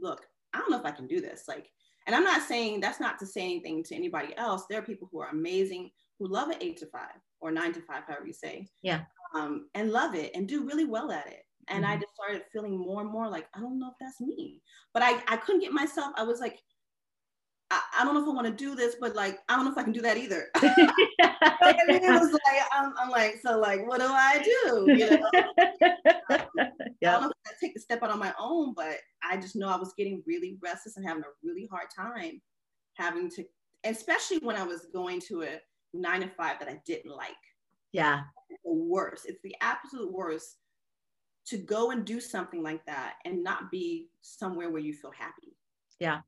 look, 0.00 0.26
I 0.54 0.58
don't 0.58 0.70
know 0.70 0.78
if 0.78 0.86
I 0.86 0.90
can 0.90 1.06
do 1.06 1.20
this. 1.20 1.44
Like, 1.46 1.70
And 2.06 2.16
I'm 2.16 2.24
not 2.24 2.42
saying 2.42 2.80
that's 2.80 3.00
not 3.00 3.18
to 3.20 3.26
say 3.26 3.42
anything 3.42 3.84
to 3.84 3.94
anybody 3.94 4.36
else. 4.36 4.64
There 4.68 4.78
are 4.78 4.84
people 4.84 5.08
who 5.12 5.20
are 5.20 5.28
amazing 5.28 5.90
who 6.18 6.26
love 6.26 6.50
it 6.50 6.58
eight 6.60 6.78
to 6.78 6.86
five 6.86 7.20
or 7.40 7.52
nine 7.52 7.72
to 7.74 7.80
five, 7.82 8.04
however 8.06 8.26
you 8.26 8.32
say. 8.32 8.66
Yeah. 8.82 9.02
Um, 9.34 9.68
and 9.74 9.92
love 9.92 10.14
it 10.14 10.32
and 10.34 10.48
do 10.48 10.66
really 10.66 10.84
well 10.84 11.12
at 11.12 11.26
it. 11.26 11.41
And 11.68 11.84
mm-hmm. 11.84 11.92
I 11.92 11.96
just 11.96 12.14
started 12.14 12.42
feeling 12.52 12.78
more 12.78 13.02
and 13.02 13.10
more 13.10 13.28
like, 13.28 13.46
I 13.54 13.60
don't 13.60 13.78
know 13.78 13.88
if 13.88 13.94
that's 14.00 14.20
me. 14.20 14.60
But 14.92 15.02
I, 15.02 15.22
I 15.28 15.36
couldn't 15.36 15.60
get 15.60 15.72
myself, 15.72 16.12
I 16.16 16.22
was 16.24 16.40
like, 16.40 16.58
I, 17.70 17.80
I 18.00 18.04
don't 18.04 18.14
know 18.14 18.22
if 18.22 18.28
I 18.28 18.32
want 18.32 18.46
to 18.46 18.52
do 18.52 18.74
this, 18.74 18.96
but 19.00 19.14
like, 19.14 19.38
I 19.48 19.56
don't 19.56 19.64
know 19.64 19.72
if 19.72 19.78
I 19.78 19.84
can 19.84 19.92
do 19.92 20.02
that 20.02 20.16
either. 20.16 20.48
It 21.64 22.20
was 22.20 22.32
like, 22.32 22.62
I'm, 22.72 22.92
I'm, 22.98 23.10
like, 23.10 23.40
so 23.42 23.58
like, 23.58 23.86
what 23.86 24.00
do 24.00 24.06
I 24.06 24.42
do? 24.42 24.86
You 24.88 25.10
know? 25.10 25.30
yeah. 27.00 27.16
I 27.16 27.20
don't 27.20 27.22
know 27.22 27.30
if 27.30 27.52
I 27.52 27.52
take 27.60 27.74
the 27.74 27.80
step 27.80 28.02
out 28.02 28.10
on 28.10 28.18
my 28.18 28.32
own, 28.38 28.74
but 28.74 28.96
I 29.22 29.36
just 29.36 29.56
know 29.56 29.68
I 29.68 29.76
was 29.76 29.94
getting 29.96 30.22
really 30.26 30.58
restless 30.60 30.96
and 30.96 31.06
having 31.06 31.22
a 31.22 31.46
really 31.46 31.68
hard 31.70 31.86
time 31.94 32.40
having 32.94 33.30
to, 33.30 33.44
especially 33.84 34.38
when 34.38 34.56
I 34.56 34.64
was 34.64 34.86
going 34.92 35.20
to 35.28 35.42
a 35.42 35.60
nine 35.94 36.20
to 36.20 36.28
five 36.28 36.58
that 36.58 36.68
I 36.68 36.80
didn't 36.86 37.14
like. 37.14 37.30
Yeah. 37.92 38.22
the 38.64 38.72
worst. 38.72 39.26
It's 39.26 39.42
the 39.42 39.54
absolute 39.60 40.12
worst 40.12 40.56
to 41.46 41.58
go 41.58 41.90
and 41.90 42.04
do 42.04 42.20
something 42.20 42.62
like 42.62 42.84
that 42.86 43.14
and 43.24 43.42
not 43.42 43.70
be 43.70 44.08
somewhere 44.20 44.70
where 44.70 44.80
you 44.80 44.94
feel 44.94 45.12
happy. 45.16 45.56
Yeah. 45.98 46.20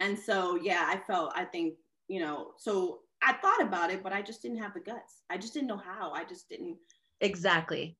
And 0.00 0.18
so, 0.18 0.56
yeah, 0.56 0.84
I 0.88 0.96
felt, 1.06 1.32
I 1.36 1.44
think, 1.44 1.74
you 2.08 2.20
know, 2.20 2.52
so 2.56 3.00
I 3.22 3.34
thought 3.34 3.62
about 3.62 3.90
it, 3.90 4.02
but 4.02 4.12
I 4.12 4.20
just 4.20 4.42
didn't 4.42 4.58
have 4.58 4.74
the 4.74 4.80
guts. 4.80 5.22
I 5.30 5.38
just 5.38 5.54
didn't 5.54 5.68
know 5.68 5.76
how. 5.76 6.10
I 6.10 6.24
just 6.24 6.48
didn't. 6.48 6.76
Exactly. 7.20 7.96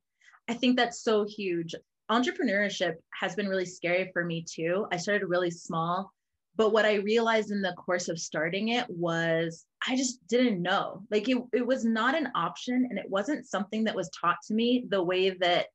I 0.49 0.54
think 0.54 0.76
that's 0.76 1.04
so 1.04 1.25
huge. 1.25 1.75
Entrepreneurship 2.11 2.94
has 3.18 3.37
been 3.37 3.49
really 3.49 3.64
scary 3.64 4.11
for 4.12 4.25
me 4.25 4.44
too. 4.49 4.87
I 4.90 4.96
started 4.96 5.26
really 5.26 5.52
small, 5.52 6.12
but 6.56 6.72
what 6.72 6.84
I 6.84 6.94
realized 6.94 7.52
in 7.52 7.62
the 7.62 7.72
course 7.75 8.08
of 8.08 8.18
starting 8.18 8.68
it 8.68 8.84
was 8.90 9.64
I 9.87 9.96
just 9.96 10.26
didn't 10.26 10.61
know. 10.61 11.04
Like 11.11 11.28
it, 11.28 11.38
it 11.52 11.64
was 11.64 11.84
not 11.84 12.16
an 12.16 12.28
option 12.34 12.88
and 12.90 12.99
it 12.99 13.08
wasn't 13.08 13.46
something 13.46 13.84
that 13.84 13.94
was 13.94 14.11
taught 14.11 14.38
to 14.49 14.54
me 14.54 14.84
the 14.88 15.02
way 15.02 15.30
that, 15.30 15.66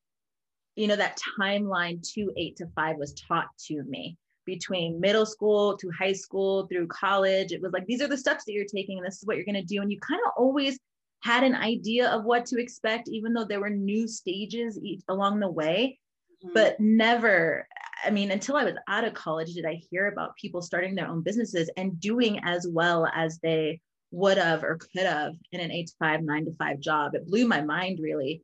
you 0.77 0.87
know, 0.87 0.95
that 0.95 1.19
timeline 1.39 2.01
to 2.13 2.31
eight 2.37 2.55
to 2.57 2.67
five 2.75 2.97
was 2.97 3.13
taught 3.13 3.47
to 3.65 3.83
me 3.83 4.17
between 4.45 5.01
middle 5.01 5.25
school 5.25 5.75
to 5.77 5.91
high 5.91 6.13
school 6.13 6.67
through 6.67 6.87
college. 6.87 7.51
It 7.51 7.61
was 7.61 7.73
like, 7.73 7.85
these 7.85 8.01
are 8.01 8.07
the 8.07 8.17
steps 8.17 8.45
that 8.45 8.53
you're 8.53 8.65
taking, 8.65 8.97
and 8.97 9.05
this 9.05 9.17
is 9.17 9.25
what 9.25 9.35
you're 9.35 9.45
going 9.45 9.55
to 9.55 9.63
do. 9.63 9.81
And 9.81 9.91
you 9.91 9.99
kind 9.99 10.21
of 10.25 10.31
always 10.37 10.79
had 11.21 11.43
an 11.43 11.55
idea 11.55 12.09
of 12.09 12.23
what 12.23 12.45
to 12.45 12.61
expect, 12.61 13.09
even 13.09 13.33
though 13.33 13.43
there 13.43 13.59
were 13.59 13.71
new 13.71 14.07
stages 14.07 14.79
each, 14.81 15.01
along 15.09 15.39
the 15.39 15.49
way. 15.49 15.99
Mm-hmm. 16.45 16.53
But 16.53 16.79
never, 16.79 17.67
I 18.05 18.11
mean, 18.11 18.29
until 18.29 18.55
I 18.55 18.63
was 18.63 18.75
out 18.87 19.03
of 19.03 19.15
college, 19.15 19.55
did 19.55 19.65
I 19.65 19.81
hear 19.89 20.07
about 20.07 20.37
people 20.37 20.61
starting 20.61 20.93
their 20.93 21.07
own 21.07 21.23
businesses 21.23 21.69
and 21.75 21.99
doing 21.99 22.39
as 22.43 22.67
well 22.69 23.07
as 23.13 23.39
they 23.39 23.81
would 24.11 24.37
have 24.37 24.63
or 24.63 24.77
could 24.77 25.05
have 25.05 25.33
in 25.51 25.59
an 25.59 25.71
eight 25.71 25.87
to 25.87 25.93
five, 25.99 26.21
nine 26.21 26.45
to 26.45 26.53
five 26.53 26.79
job. 26.79 27.15
It 27.15 27.27
blew 27.27 27.47
my 27.47 27.61
mind 27.61 27.99
really. 28.01 28.43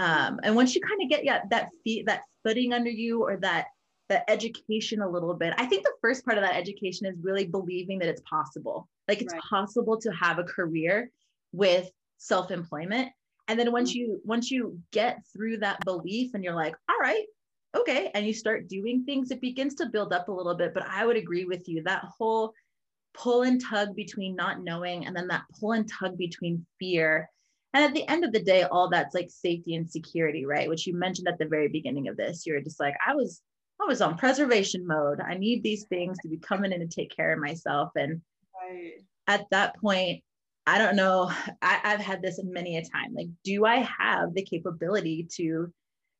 Um, 0.00 0.40
and 0.42 0.56
once 0.56 0.74
you 0.74 0.80
kind 0.80 1.02
of 1.02 1.10
get 1.10 1.24
yeah, 1.24 1.42
that 1.50 1.68
feet, 1.84 2.06
that 2.06 2.22
footing 2.42 2.72
under 2.72 2.88
you 2.88 3.22
or 3.22 3.36
that 3.38 3.66
the 4.08 4.28
education 4.30 5.02
a 5.02 5.08
little 5.08 5.34
bit. 5.34 5.52
I 5.58 5.66
think 5.66 5.84
the 5.84 5.92
first 6.00 6.24
part 6.24 6.38
of 6.38 6.42
that 6.42 6.56
education 6.56 7.06
is 7.06 7.14
really 7.22 7.46
believing 7.46 7.98
that 7.98 8.08
it's 8.08 8.22
possible. 8.22 8.88
Like 9.06 9.20
it's 9.20 9.34
right. 9.34 9.42
possible 9.42 10.00
to 10.00 10.10
have 10.12 10.38
a 10.38 10.44
career 10.44 11.10
with 11.52 11.90
self-employment. 12.16 13.10
And 13.46 13.60
then 13.60 13.72
once 13.72 13.90
mm-hmm. 13.90 13.98
you 13.98 14.20
once 14.24 14.50
you 14.50 14.80
get 14.90 15.18
through 15.32 15.58
that 15.58 15.84
belief 15.84 16.32
and 16.32 16.42
you're 16.42 16.54
like, 16.54 16.74
all 16.88 16.98
right, 16.98 17.24
okay, 17.76 18.10
and 18.14 18.26
you 18.26 18.32
start 18.32 18.68
doing 18.68 19.04
things, 19.04 19.30
it 19.30 19.40
begins 19.42 19.74
to 19.74 19.86
build 19.86 20.14
up 20.14 20.28
a 20.28 20.32
little 20.32 20.54
bit. 20.54 20.72
But 20.72 20.86
I 20.88 21.04
would 21.04 21.16
agree 21.16 21.44
with 21.44 21.68
you 21.68 21.82
that 21.82 22.04
whole 22.16 22.54
pull 23.12 23.42
and 23.42 23.62
tug 23.62 23.94
between 23.94 24.34
not 24.34 24.62
knowing 24.62 25.06
and 25.06 25.14
then 25.14 25.28
that 25.28 25.42
pull 25.58 25.72
and 25.72 25.86
tug 25.88 26.16
between 26.16 26.64
fear. 26.78 27.28
And 27.72 27.84
at 27.84 27.94
the 27.94 28.08
end 28.08 28.24
of 28.24 28.32
the 28.32 28.42
day, 28.42 28.64
all 28.64 28.88
that's 28.88 29.14
like 29.14 29.30
safety 29.30 29.76
and 29.76 29.88
security, 29.88 30.44
right? 30.44 30.68
Which 30.68 30.86
you 30.86 30.94
mentioned 30.94 31.28
at 31.28 31.38
the 31.38 31.46
very 31.46 31.68
beginning 31.68 32.08
of 32.08 32.16
this. 32.16 32.44
You're 32.46 32.60
just 32.60 32.80
like, 32.80 32.94
I 33.06 33.14
was 33.14 33.42
I 33.80 33.86
was 33.86 34.02
on 34.02 34.18
preservation 34.18 34.86
mode. 34.86 35.20
I 35.20 35.34
need 35.34 35.62
these 35.62 35.84
things 35.84 36.18
to 36.18 36.28
be 36.28 36.36
coming 36.36 36.72
in 36.72 36.82
and 36.82 36.90
take 36.90 37.14
care 37.14 37.32
of 37.32 37.38
myself. 37.38 37.90
And 37.96 38.20
right. 38.60 38.94
at 39.26 39.46
that 39.50 39.76
point, 39.76 40.22
I 40.66 40.78
don't 40.78 40.96
know. 40.96 41.30
I, 41.62 41.80
I've 41.82 42.00
had 42.00 42.20
this 42.20 42.38
many 42.42 42.76
a 42.76 42.82
time. 42.82 43.14
Like, 43.14 43.28
do 43.42 43.64
I 43.64 43.76
have 43.98 44.34
the 44.34 44.44
capability 44.44 45.28
to 45.36 45.72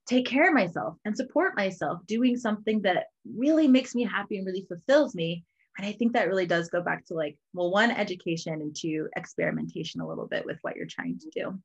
take 0.07 0.26
care 0.26 0.49
of 0.49 0.54
myself 0.54 0.97
and 1.04 1.16
support 1.16 1.57
myself 1.57 2.00
doing 2.07 2.37
something 2.37 2.83
that 2.83 3.07
really 3.37 3.69
makes 3.69 3.95
me 3.95 4.04
happy 4.04 4.38
and 4.38 4.47
really 4.47 4.66
fulfills 4.66 5.14
me? 5.14 5.45
And 5.79 5.87
I 5.87 5.93
think 5.93 6.12
that 6.12 6.29
really 6.29 6.47
does 6.47 6.69
go 6.69 6.83
back 6.83 7.07
to 7.07 7.15
like, 7.15 7.37
well, 7.55 7.71
one, 7.71 7.91
education 7.91 8.55
and 8.55 8.75
two, 8.77 9.09
experimentation 9.17 10.00
a 10.00 10.09
little 10.09 10.27
bit 10.27 10.45
with 10.45 10.59
what 10.62 10.77
you're 10.77 10.87
trying 10.87 11.19
to 11.21 11.31
do. 11.35 11.59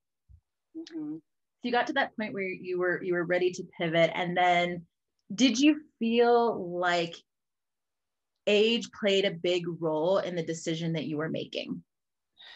Mm-hmm. 0.77 1.15
So 1.15 1.61
you 1.63 1.71
got 1.71 1.87
to 1.87 1.93
that 1.93 2.15
point 2.15 2.33
where 2.33 2.43
you 2.43 2.79
were 2.79 3.01
you 3.03 3.13
were 3.13 3.25
ready 3.25 3.51
to 3.51 3.63
pivot, 3.77 4.11
and 4.13 4.37
then 4.37 4.83
did 5.33 5.59
you 5.59 5.81
feel 5.99 6.77
like 6.79 7.15
age 8.47 8.89
played 8.91 9.25
a 9.25 9.31
big 9.31 9.65
role 9.79 10.19
in 10.19 10.35
the 10.35 10.43
decision 10.43 10.93
that 10.93 11.05
you 11.05 11.17
were 11.17 11.29
making? 11.29 11.81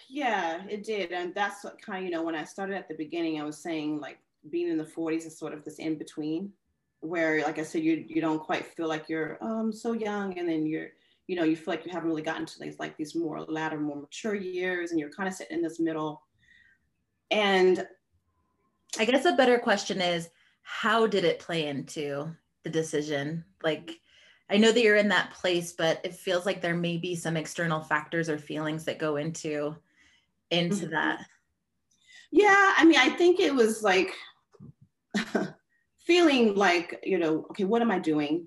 Yeah, 0.09 0.61
it 0.67 0.83
did. 0.83 1.11
And 1.11 1.33
that's 1.35 1.63
what 1.63 1.81
kind 1.81 1.99
of, 1.99 2.05
you 2.05 2.11
know, 2.11 2.23
when 2.23 2.35
I 2.35 2.43
started 2.43 2.75
at 2.75 2.87
the 2.87 2.95
beginning, 2.95 3.39
I 3.39 3.43
was 3.43 3.61
saying 3.61 3.99
like 3.99 4.19
being 4.49 4.67
in 4.67 4.77
the 4.77 4.83
40s 4.83 5.25
is 5.25 5.37
sort 5.37 5.53
of 5.53 5.63
this 5.63 5.79
in 5.79 5.97
between 5.97 6.51
where, 7.01 7.41
like 7.43 7.59
I 7.59 7.63
said, 7.63 7.83
you, 7.83 8.03
you 8.07 8.21
don't 8.21 8.39
quite 8.39 8.65
feel 8.65 8.87
like 8.87 9.07
you're 9.07 9.37
um, 9.41 9.71
so 9.71 9.93
young. 9.93 10.37
And 10.37 10.49
then 10.49 10.65
you're, 10.65 10.89
you 11.29 11.35
know, 11.35 11.43
you 11.43 11.55
feel 11.55 11.73
like 11.73 11.85
you 11.85 11.91
haven't 11.91 12.09
really 12.09 12.23
gotten 12.23 12.45
to 12.45 12.59
these 12.59 12.79
like 12.79 12.97
these 12.97 13.15
more 13.15 13.41
latter, 13.41 13.79
more 13.79 13.97
mature 13.97 14.33
years. 14.35 14.91
And 14.91 14.99
you're 14.99 15.11
kind 15.11 15.29
of 15.29 15.35
sitting 15.35 15.57
in 15.57 15.63
this 15.63 15.79
middle. 15.79 16.23
And 17.29 17.85
I 18.97 19.05
guess 19.05 19.25
a 19.25 19.33
better 19.33 19.59
question 19.59 20.01
is, 20.01 20.29
how 20.63 21.07
did 21.07 21.23
it 21.23 21.39
play 21.39 21.67
into 21.67 22.31
the 22.63 22.69
decision 22.69 23.43
like 23.63 23.91
i 24.49 24.57
know 24.57 24.71
that 24.71 24.83
you're 24.83 24.97
in 24.97 25.07
that 25.07 25.31
place 25.31 25.73
but 25.73 25.99
it 26.03 26.13
feels 26.13 26.45
like 26.45 26.61
there 26.61 26.75
may 26.75 26.97
be 26.97 27.15
some 27.15 27.37
external 27.37 27.81
factors 27.81 28.29
or 28.29 28.37
feelings 28.37 28.85
that 28.85 28.99
go 28.99 29.15
into 29.15 29.75
into 30.51 30.85
mm-hmm. 30.85 30.91
that 30.91 31.25
yeah 32.31 32.73
i 32.77 32.85
mean 32.85 32.99
i 32.99 33.09
think 33.09 33.39
it 33.39 33.53
was 33.53 33.81
like 33.81 34.13
feeling 35.97 36.53
like 36.55 36.99
you 37.03 37.17
know 37.17 37.45
okay 37.49 37.63
what 37.63 37.81
am 37.81 37.91
i 37.91 37.97
doing 37.99 38.45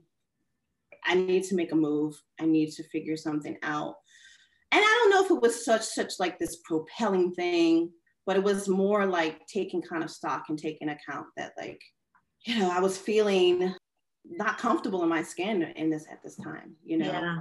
i 1.07 1.15
need 1.15 1.45
to 1.45 1.55
make 1.55 1.73
a 1.73 1.77
move 1.77 2.15
i 2.41 2.45
need 2.45 2.71
to 2.71 2.83
figure 2.85 3.17
something 3.17 3.57
out 3.63 3.95
and 4.71 4.81
i 4.81 5.01
don't 5.03 5.11
know 5.11 5.25
if 5.25 5.31
it 5.31 5.43
was 5.43 5.65
such 5.65 5.83
such 5.83 6.13
like 6.19 6.39
this 6.39 6.59
propelling 6.65 7.33
thing 7.33 7.91
but 8.25 8.37
it 8.37 8.43
was 8.43 8.69
more 8.69 9.07
like 9.07 9.47
taking 9.47 9.83
kind 9.83 10.05
of 10.05 10.11
stock 10.11 10.45
and 10.49 10.59
taking 10.59 10.91
account 10.91 11.27
that 11.37 11.53
like 11.59 11.81
you 12.47 12.59
know 12.59 12.71
i 12.71 12.81
was 12.81 12.97
feeling 12.97 13.75
not 14.25 14.59
comfortable 14.59 15.03
in 15.03 15.09
my 15.09 15.23
skin 15.23 15.63
in 15.63 15.91
this 15.91 16.07
at 16.11 16.23
this 16.23 16.37
time, 16.37 16.75
you 16.85 16.99
know. 16.99 17.07
Yeah. 17.07 17.39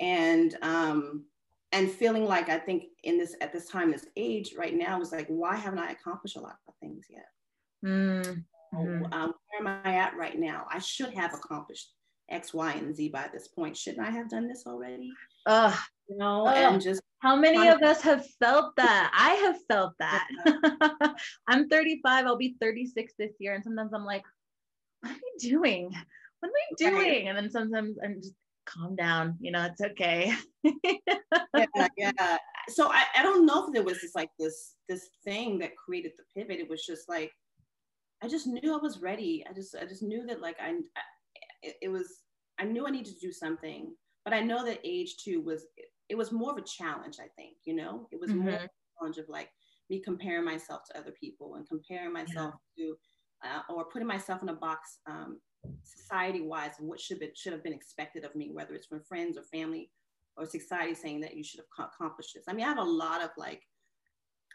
And 0.00 0.56
um 0.62 1.24
and 1.72 1.90
feeling 1.90 2.24
like 2.24 2.48
I 2.48 2.58
think 2.58 2.84
in 3.04 3.18
this 3.18 3.36
at 3.40 3.52
this 3.52 3.68
time, 3.68 3.92
this 3.92 4.06
age 4.16 4.54
right 4.56 4.74
now 4.74 4.98
was 4.98 5.12
like, 5.12 5.26
why 5.28 5.56
haven't 5.56 5.78
I 5.78 5.92
accomplished 5.92 6.36
a 6.36 6.40
lot 6.40 6.56
of 6.66 6.74
things 6.80 7.06
yet? 7.08 7.26
Mm-hmm. 7.84 9.12
Um, 9.12 9.34
where 9.50 9.60
am 9.60 9.80
I 9.84 9.96
at 9.96 10.16
right 10.16 10.38
now? 10.38 10.66
I 10.70 10.78
should 10.78 11.12
have 11.14 11.34
accomplished 11.34 11.92
X, 12.30 12.54
Y, 12.54 12.72
and 12.72 12.94
Z 12.94 13.08
by 13.08 13.28
this 13.32 13.48
point. 13.48 13.76
Shouldn't 13.76 14.06
I 14.06 14.10
have 14.10 14.28
done 14.28 14.48
this 14.48 14.64
already? 14.66 15.12
Ugh. 15.46 15.78
no. 16.08 16.46
and 16.46 16.80
just 16.80 17.00
how 17.20 17.36
many 17.36 17.68
of 17.68 17.82
us 17.82 18.00
have 18.02 18.26
felt 18.40 18.74
that? 18.76 19.10
I 19.14 19.34
have 19.46 19.56
felt 19.68 19.92
that. 19.98 20.26
I'm 21.46 21.68
35, 21.68 22.26
I'll 22.26 22.36
be 22.36 22.56
36 22.60 23.12
this 23.18 23.32
year. 23.38 23.54
And 23.54 23.62
sometimes 23.62 23.92
I'm 23.92 24.04
like, 24.04 24.24
what 25.00 25.10
am 25.10 25.16
I 25.16 25.38
doing? 25.38 25.84
What 26.40 26.48
am 26.48 26.52
I 26.54 26.74
doing? 26.78 26.94
Right. 26.94 27.26
And 27.26 27.36
then 27.36 27.50
sometimes 27.50 27.96
I'm 28.02 28.20
just 28.22 28.34
calm 28.66 28.96
down, 28.96 29.36
you 29.40 29.50
know, 29.50 29.64
it's 29.64 29.80
okay. 29.80 30.32
yeah, 30.84 31.88
yeah. 31.96 32.38
So 32.68 32.90
I, 32.90 33.04
I 33.16 33.22
don't 33.22 33.44
know 33.44 33.66
if 33.66 33.72
there 33.72 33.82
was 33.82 34.00
this 34.00 34.14
like 34.14 34.30
this 34.38 34.74
this 34.88 35.08
thing 35.24 35.58
that 35.58 35.76
created 35.76 36.12
the 36.16 36.24
pivot. 36.34 36.60
It 36.60 36.70
was 36.70 36.84
just 36.86 37.08
like 37.08 37.32
I 38.22 38.28
just 38.28 38.46
knew 38.46 38.74
I 38.74 38.78
was 38.78 39.00
ready. 39.00 39.44
I 39.48 39.52
just 39.52 39.74
I 39.74 39.84
just 39.84 40.02
knew 40.02 40.26
that 40.26 40.40
like 40.40 40.56
I, 40.60 40.70
I 40.70 41.00
it, 41.62 41.76
it, 41.82 41.88
was 41.88 42.22
I 42.58 42.64
knew 42.64 42.86
I 42.86 42.90
needed 42.90 43.14
to 43.14 43.26
do 43.26 43.32
something, 43.32 43.94
but 44.24 44.34
I 44.34 44.40
know 44.40 44.64
that 44.64 44.80
age 44.84 45.16
too 45.16 45.40
was 45.40 45.66
it, 45.76 45.86
it 46.08 46.16
was 46.16 46.32
more 46.32 46.50
of 46.50 46.58
a 46.58 46.62
challenge. 46.62 47.16
I 47.20 47.28
think 47.36 47.56
you 47.64 47.74
know 47.74 48.08
it 48.10 48.20
was 48.20 48.30
mm-hmm. 48.30 48.40
more 48.40 48.54
of 48.54 48.62
a 48.62 48.68
challenge 48.98 49.18
of 49.18 49.28
like 49.28 49.50
me 49.88 50.00
comparing 50.00 50.44
myself 50.44 50.82
to 50.86 50.98
other 50.98 51.12
people 51.12 51.56
and 51.56 51.68
comparing 51.68 52.12
myself 52.12 52.54
yeah. 52.76 52.86
to 52.86 52.96
uh, 53.44 53.72
or 53.72 53.84
putting 53.86 54.08
myself 54.08 54.42
in 54.42 54.48
a 54.48 54.54
box 54.54 54.98
um, 55.06 55.40
society 55.82 56.40
wise 56.40 56.72
what 56.78 57.00
should, 57.00 57.20
be, 57.20 57.30
should 57.34 57.52
have 57.52 57.64
been 57.64 57.72
expected 57.72 58.24
of 58.24 58.34
me, 58.34 58.50
whether 58.52 58.74
it's 58.74 58.86
from 58.86 59.02
friends 59.02 59.36
or 59.36 59.42
family 59.44 59.90
or 60.36 60.46
society 60.46 60.94
saying 60.94 61.20
that 61.20 61.36
you 61.36 61.44
should 61.44 61.60
have 61.60 61.88
accomplished 61.88 62.34
this. 62.34 62.44
I 62.48 62.52
mean, 62.52 62.64
I 62.64 62.68
have 62.68 62.78
a 62.78 62.82
lot 62.82 63.22
of 63.22 63.30
like 63.36 63.62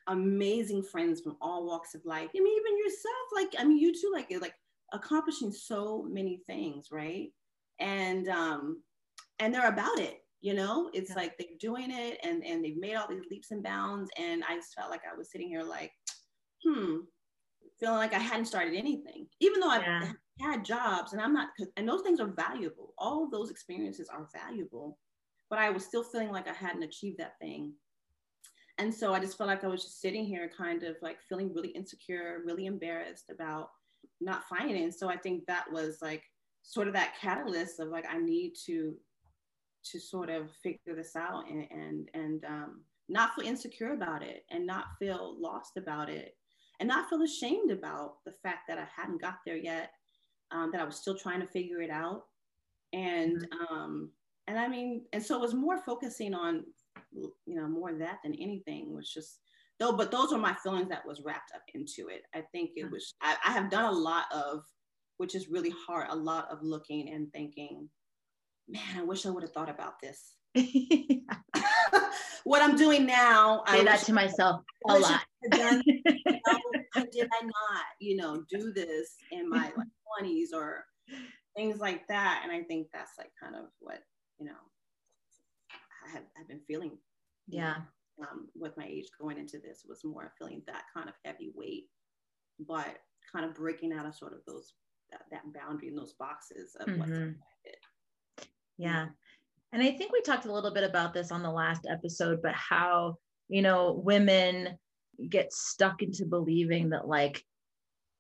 amazing 0.08 0.84
friends 0.84 1.22
from 1.22 1.38
all 1.42 1.66
walks 1.66 1.96
of 1.96 2.06
life. 2.06 2.30
I 2.36 2.40
mean, 2.40 2.58
even 2.58 2.78
yourself, 2.78 3.26
like, 3.36 3.56
I 3.60 3.64
mean, 3.66 3.78
you 3.78 3.94
too, 3.94 4.12
like, 4.14 4.32
like 4.42 4.56
accomplishing 4.94 5.52
so 5.52 6.08
many 6.10 6.42
things, 6.48 6.88
right? 6.92 7.30
And, 7.80 8.28
um, 8.30 8.82
and 9.40 9.54
they're 9.54 9.70
about 9.70 10.00
it. 10.00 10.22
You 10.42 10.54
know, 10.54 10.92
it's 10.94 11.10
yeah. 11.10 11.16
like 11.16 11.38
they're 11.38 11.48
doing 11.60 11.90
it 11.90 12.20
and 12.24 12.46
and 12.46 12.64
they've 12.64 12.78
made 12.78 12.94
all 12.94 13.08
these 13.10 13.24
leaps 13.32 13.50
and 13.50 13.64
bounds, 13.64 14.12
and 14.16 14.44
I 14.48 14.56
just 14.56 14.76
felt 14.76 14.92
like 14.92 15.02
I 15.12 15.18
was 15.18 15.32
sitting 15.32 15.48
here 15.48 15.64
like, 15.64 15.92
hmm, 16.64 16.98
feeling 17.80 17.98
like 17.98 18.14
I 18.14 18.20
hadn't 18.20 18.46
started 18.46 18.76
anything, 18.76 19.28
even 19.40 19.60
though 19.60 19.70
I've 19.70 19.82
yeah. 19.82 20.12
had 20.40 20.64
jobs, 20.64 21.14
and 21.14 21.22
I'm 21.22 21.34
not, 21.34 21.50
and 21.78 21.88
those 21.88 22.02
things 22.02 22.20
are 22.20 22.28
valuable. 22.28 22.94
All 23.00 23.24
of 23.24 23.32
those 23.32 23.50
experiences 23.50 24.08
are 24.08 24.28
valuable, 24.34 25.00
but 25.50 25.58
I 25.58 25.72
was 25.72 25.84
still 25.84 26.04
feeling 26.04 26.32
like 26.32 26.48
I 26.48 26.54
hadn't 26.54 26.84
achieved 26.84 27.18
that 27.18 27.40
thing. 27.42 27.74
And 28.78 28.94
so 28.94 29.14
I 29.14 29.20
just 29.20 29.38
felt 29.38 29.48
like 29.48 29.64
I 29.64 29.68
was 29.68 29.84
just 29.84 30.02
sitting 30.02 30.26
here, 30.26 30.50
kind 30.56 30.84
of 30.84 30.96
like 31.02 31.18
feeling 31.28 31.54
really 31.54 31.70
insecure, 31.70 32.44
really 32.46 32.66
embarrassed 32.66 33.32
about 33.32 33.70
not 34.22 34.48
finding 34.48 34.78
it. 34.78 34.84
And 34.84 34.94
so 34.94 35.10
I 35.10 35.18
think 35.18 35.46
that 35.46 35.66
was 35.72 36.00
like 36.02 36.24
sort 36.64 36.88
of 36.88 36.94
that 36.94 37.14
catalyst 37.20 37.80
of 37.80 37.90
like 37.90 38.06
I 38.10 38.18
need 38.18 38.54
to 38.66 38.96
to 39.92 40.00
sort 40.00 40.30
of 40.30 40.50
figure 40.64 40.96
this 40.96 41.16
out 41.16 41.50
and 41.50 41.68
and 41.72 42.10
and 42.14 42.46
um, 42.46 42.82
not 43.08 43.36
feel 43.36 43.46
insecure 43.46 43.94
about 43.94 44.24
it 44.24 44.46
and 44.50 44.66
not 44.66 44.86
feel 45.00 45.36
lost 45.40 45.78
about 45.78 46.10
it 46.10 46.36
and 46.80 46.90
not 46.90 47.10
feel 47.10 47.22
ashamed 47.22 47.72
about 47.72 48.16
the 48.26 48.34
fact 48.44 48.68
that 48.68 48.78
I 48.78 48.86
hadn't 48.96 49.22
got 49.22 49.36
there 49.46 49.58
yet, 49.58 49.92
um, 50.52 50.72
that 50.72 50.82
I 50.82 50.86
was 50.86 50.98
still 50.98 51.18
trying 51.18 51.40
to 51.40 51.48
figure 51.48 51.82
it 51.82 51.92
out. 51.92 52.24
And 52.94 53.38
mm-hmm. 53.38 53.74
um, 53.74 54.12
and 54.48 54.60
I 54.60 54.68
mean, 54.68 55.04
and 55.14 55.24
so 55.24 55.36
it 55.36 55.42
was 55.42 55.54
more 55.54 55.80
focusing 55.86 56.34
on, 56.34 56.64
you 57.14 57.56
know, 57.56 57.68
more 57.68 57.94
that 57.94 58.20
than 58.24 58.36
anything 58.36 58.94
was 58.94 59.12
just 59.12 59.40
though, 59.80 59.94
but 59.94 60.12
those 60.12 60.32
were 60.32 60.38
my 60.38 60.54
feelings 60.54 60.90
that 60.90 61.06
was 61.06 61.22
wrapped 61.24 61.52
up 61.54 61.64
into 61.74 62.08
it. 62.10 62.24
I 62.34 62.44
think 62.52 62.72
it 62.76 62.86
mm. 62.86 62.92
was, 62.92 63.14
I, 63.22 63.36
I 63.46 63.52
have 63.52 63.70
done 63.70 63.86
a 63.86 63.98
lot 63.98 64.26
of, 64.34 64.64
which 65.18 65.36
is 65.36 65.50
really 65.50 65.74
hard, 65.88 66.08
a 66.10 66.16
lot 66.16 66.48
of 66.52 66.60
looking 66.62 67.10
and 67.10 67.32
thinking, 67.32 67.90
man, 68.68 68.82
I 68.98 69.04
wish 69.04 69.26
I 69.26 69.30
would 69.30 69.44
have 69.44 69.54
thought 69.54 69.70
about 69.70 69.96
this. 70.02 70.36
what 72.46 72.62
I'm 72.62 72.78
doing 72.78 73.06
now. 73.06 73.64
Say 73.68 73.82
I 73.82 73.84
that 73.84 74.00
to 74.02 74.14
myself 74.14 74.62
a 74.88 74.98
lot. 74.98 75.22
Done, 75.52 75.84
did 77.12 77.28
I 77.32 77.44
not, 77.44 77.86
you 78.00 78.16
know, 78.16 78.44
do 78.50 78.72
this 78.72 79.16
in 79.32 79.50
my 79.50 79.72
like, 79.76 80.24
20s 80.24 80.54
or 80.54 80.86
things 81.56 81.80
like 81.80 82.08
that? 82.08 82.42
And 82.44 82.52
I 82.52 82.64
think 82.64 82.88
that's 82.94 83.12
like 83.18 83.32
kind 83.42 83.56
of 83.56 83.66
what, 83.80 84.00
you 84.40 84.46
know, 84.46 84.54
I 86.06 86.12
have 86.14 86.24
I've 86.40 86.48
been 86.48 86.62
feeling. 86.68 86.98
Yeah. 87.48 87.78
Um, 88.22 88.48
with 88.56 88.78
my 88.78 88.86
age 88.86 89.08
going 89.20 89.38
into 89.38 89.58
this 89.60 89.84
was 89.86 90.06
more 90.06 90.32
feeling 90.40 90.62
that 90.68 90.84
kind 90.96 91.10
of 91.10 91.16
heavy 91.26 91.52
weight, 91.54 91.88
but 92.66 92.98
kind 93.30 93.44
of 93.44 93.54
breaking 93.54 93.92
out 93.92 94.06
of 94.06 94.16
sort 94.16 94.32
of 94.32 94.40
those 94.48 94.74
that, 95.12 95.24
that 95.32 95.42
boundary 95.54 95.90
and 95.90 95.98
those 95.98 96.14
boxes 96.14 96.78
of 96.80 96.88
mm-hmm. 96.88 97.00
what's 97.00 97.36
yeah. 98.78 99.08
And 99.72 99.84
I 99.84 99.92
think 99.92 100.12
we 100.12 100.22
talked 100.22 100.46
a 100.46 100.52
little 100.54 100.74
bit 100.74 100.84
about 100.84 101.14
this 101.14 101.32
on 101.32 101.44
the 101.44 101.52
last 101.52 101.86
episode, 101.90 102.42
but 102.42 102.54
how, 102.54 103.18
you 103.50 103.62
know, 103.62 104.02
women 104.04 104.78
get 105.30 105.54
stuck 105.54 106.02
into 106.02 106.26
believing 106.26 106.90
that 106.90 107.08
like 107.08 107.44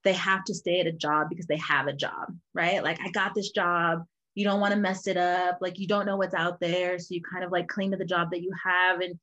they 0.03 0.13
have 0.13 0.43
to 0.45 0.53
stay 0.53 0.79
at 0.79 0.87
a 0.87 0.91
job 0.91 1.27
because 1.29 1.47
they 1.47 1.57
have 1.57 1.87
a 1.87 1.93
job, 1.93 2.35
right? 2.53 2.83
Like, 2.83 2.99
I 3.01 3.09
got 3.09 3.33
this 3.33 3.51
job. 3.51 4.03
You 4.35 4.45
don't 4.45 4.59
want 4.59 4.73
to 4.73 4.79
mess 4.79 5.07
it 5.07 5.17
up. 5.17 5.57
Like, 5.61 5.79
you 5.79 5.87
don't 5.87 6.05
know 6.05 6.17
what's 6.17 6.35
out 6.35 6.59
there. 6.59 6.99
So 6.99 7.07
you 7.15 7.21
kind 7.21 7.43
of 7.43 7.51
like 7.51 7.67
cling 7.67 7.91
to 7.91 7.97
the 7.97 8.05
job 8.05 8.29
that 8.31 8.43
you 8.43 8.51
have 8.63 8.99
and 8.99 9.17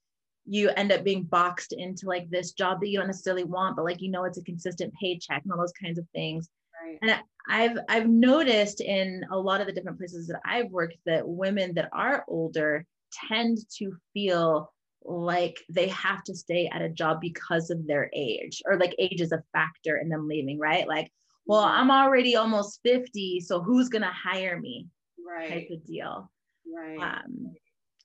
you 0.44 0.70
end 0.70 0.92
up 0.92 1.04
being 1.04 1.24
boxed 1.24 1.72
into 1.72 2.06
like 2.06 2.28
this 2.30 2.52
job 2.52 2.80
that 2.80 2.88
you 2.88 2.98
don't 2.98 3.06
necessarily 3.06 3.44
want, 3.44 3.76
but 3.76 3.84
like, 3.84 4.00
you 4.00 4.10
know, 4.10 4.24
it's 4.24 4.38
a 4.38 4.44
consistent 4.44 4.92
paycheck 5.00 5.42
and 5.42 5.52
all 5.52 5.58
those 5.58 5.72
kinds 5.72 5.98
of 5.98 6.06
things. 6.14 6.48
Right. 6.84 6.98
And 7.02 7.22
I've 7.48 7.78
I've 7.88 8.08
noticed 8.08 8.80
in 8.80 9.24
a 9.30 9.38
lot 9.38 9.60
of 9.60 9.66
the 9.66 9.72
different 9.72 9.98
places 9.98 10.26
that 10.28 10.40
I've 10.44 10.70
worked 10.70 10.96
that 11.06 11.26
women 11.26 11.74
that 11.74 11.88
are 11.92 12.24
older 12.28 12.84
tend 13.28 13.58
to 13.78 13.92
feel 14.12 14.72
like 15.04 15.58
they 15.68 15.88
have 15.88 16.22
to 16.24 16.34
stay 16.34 16.68
at 16.72 16.82
a 16.82 16.88
job 16.88 17.20
because 17.20 17.70
of 17.70 17.86
their 17.86 18.10
age 18.14 18.62
or 18.66 18.78
like 18.78 18.94
age 18.98 19.20
is 19.20 19.32
a 19.32 19.42
factor 19.52 19.96
in 19.96 20.08
them 20.08 20.28
leaving, 20.28 20.58
right? 20.58 20.86
Like, 20.86 21.10
well. 21.46 21.64
I'm 21.64 21.90
already 21.90 22.36
almost 22.36 22.80
50, 22.84 23.40
so 23.40 23.62
who's 23.62 23.88
gonna 23.88 24.12
hire 24.12 24.60
me? 24.60 24.86
Right. 25.24 25.48
Type 25.48 25.68
of 25.70 25.84
deal. 25.84 26.30
Right. 26.72 26.98
Um, 26.98 27.54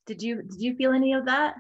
did 0.06 0.22
you 0.22 0.42
did 0.42 0.62
you 0.62 0.76
feel 0.76 0.92
any 0.92 1.14
of 1.14 1.26
that? 1.26 1.56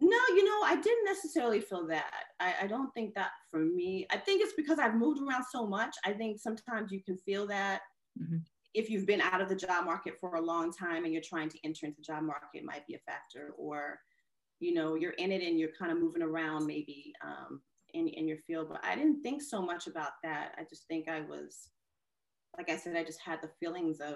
No, 0.00 0.18
you 0.28 0.44
know, 0.44 0.60
I 0.64 0.76
didn't 0.76 1.04
necessarily 1.04 1.60
feel 1.60 1.86
that. 1.88 2.12
I, 2.38 2.54
I, 2.62 2.66
don't 2.68 2.92
think 2.94 3.14
that 3.14 3.30
for 3.50 3.58
me. 3.58 4.06
I 4.10 4.16
think 4.16 4.42
it's 4.42 4.52
because 4.52 4.78
I've 4.78 4.94
moved 4.94 5.20
around 5.20 5.44
so 5.50 5.66
much. 5.66 5.94
I 6.04 6.12
think 6.12 6.38
sometimes 6.38 6.92
you 6.92 7.02
can 7.02 7.16
feel 7.16 7.48
that 7.48 7.80
mm-hmm. 8.20 8.36
if 8.74 8.88
you've 8.90 9.06
been 9.06 9.20
out 9.20 9.40
of 9.40 9.48
the 9.48 9.56
job 9.56 9.86
market 9.86 10.14
for 10.20 10.36
a 10.36 10.40
long 10.40 10.72
time 10.72 11.04
and 11.04 11.12
you're 11.12 11.22
trying 11.22 11.48
to 11.48 11.58
enter 11.64 11.86
into 11.86 11.96
the 11.96 12.04
job 12.04 12.22
market, 12.22 12.64
might 12.64 12.86
be 12.86 12.94
a 12.94 12.98
factor. 12.98 13.54
Or, 13.58 13.98
you 14.60 14.72
know, 14.72 14.94
you're 14.94 15.12
in 15.12 15.32
it 15.32 15.42
and 15.42 15.58
you're 15.58 15.70
kind 15.76 15.90
of 15.90 15.98
moving 15.98 16.22
around 16.22 16.64
maybe 16.64 17.12
um, 17.24 17.60
in, 17.92 18.06
in 18.06 18.28
your 18.28 18.38
field. 18.38 18.68
But 18.70 18.84
I 18.84 18.94
didn't 18.94 19.22
think 19.22 19.42
so 19.42 19.60
much 19.60 19.88
about 19.88 20.12
that. 20.22 20.52
I 20.56 20.62
just 20.62 20.86
think 20.86 21.08
I 21.08 21.22
was, 21.22 21.70
like 22.56 22.70
I 22.70 22.76
said, 22.76 22.96
I 22.96 23.02
just 23.02 23.20
had 23.20 23.40
the 23.42 23.50
feelings 23.58 23.98
of 24.00 24.14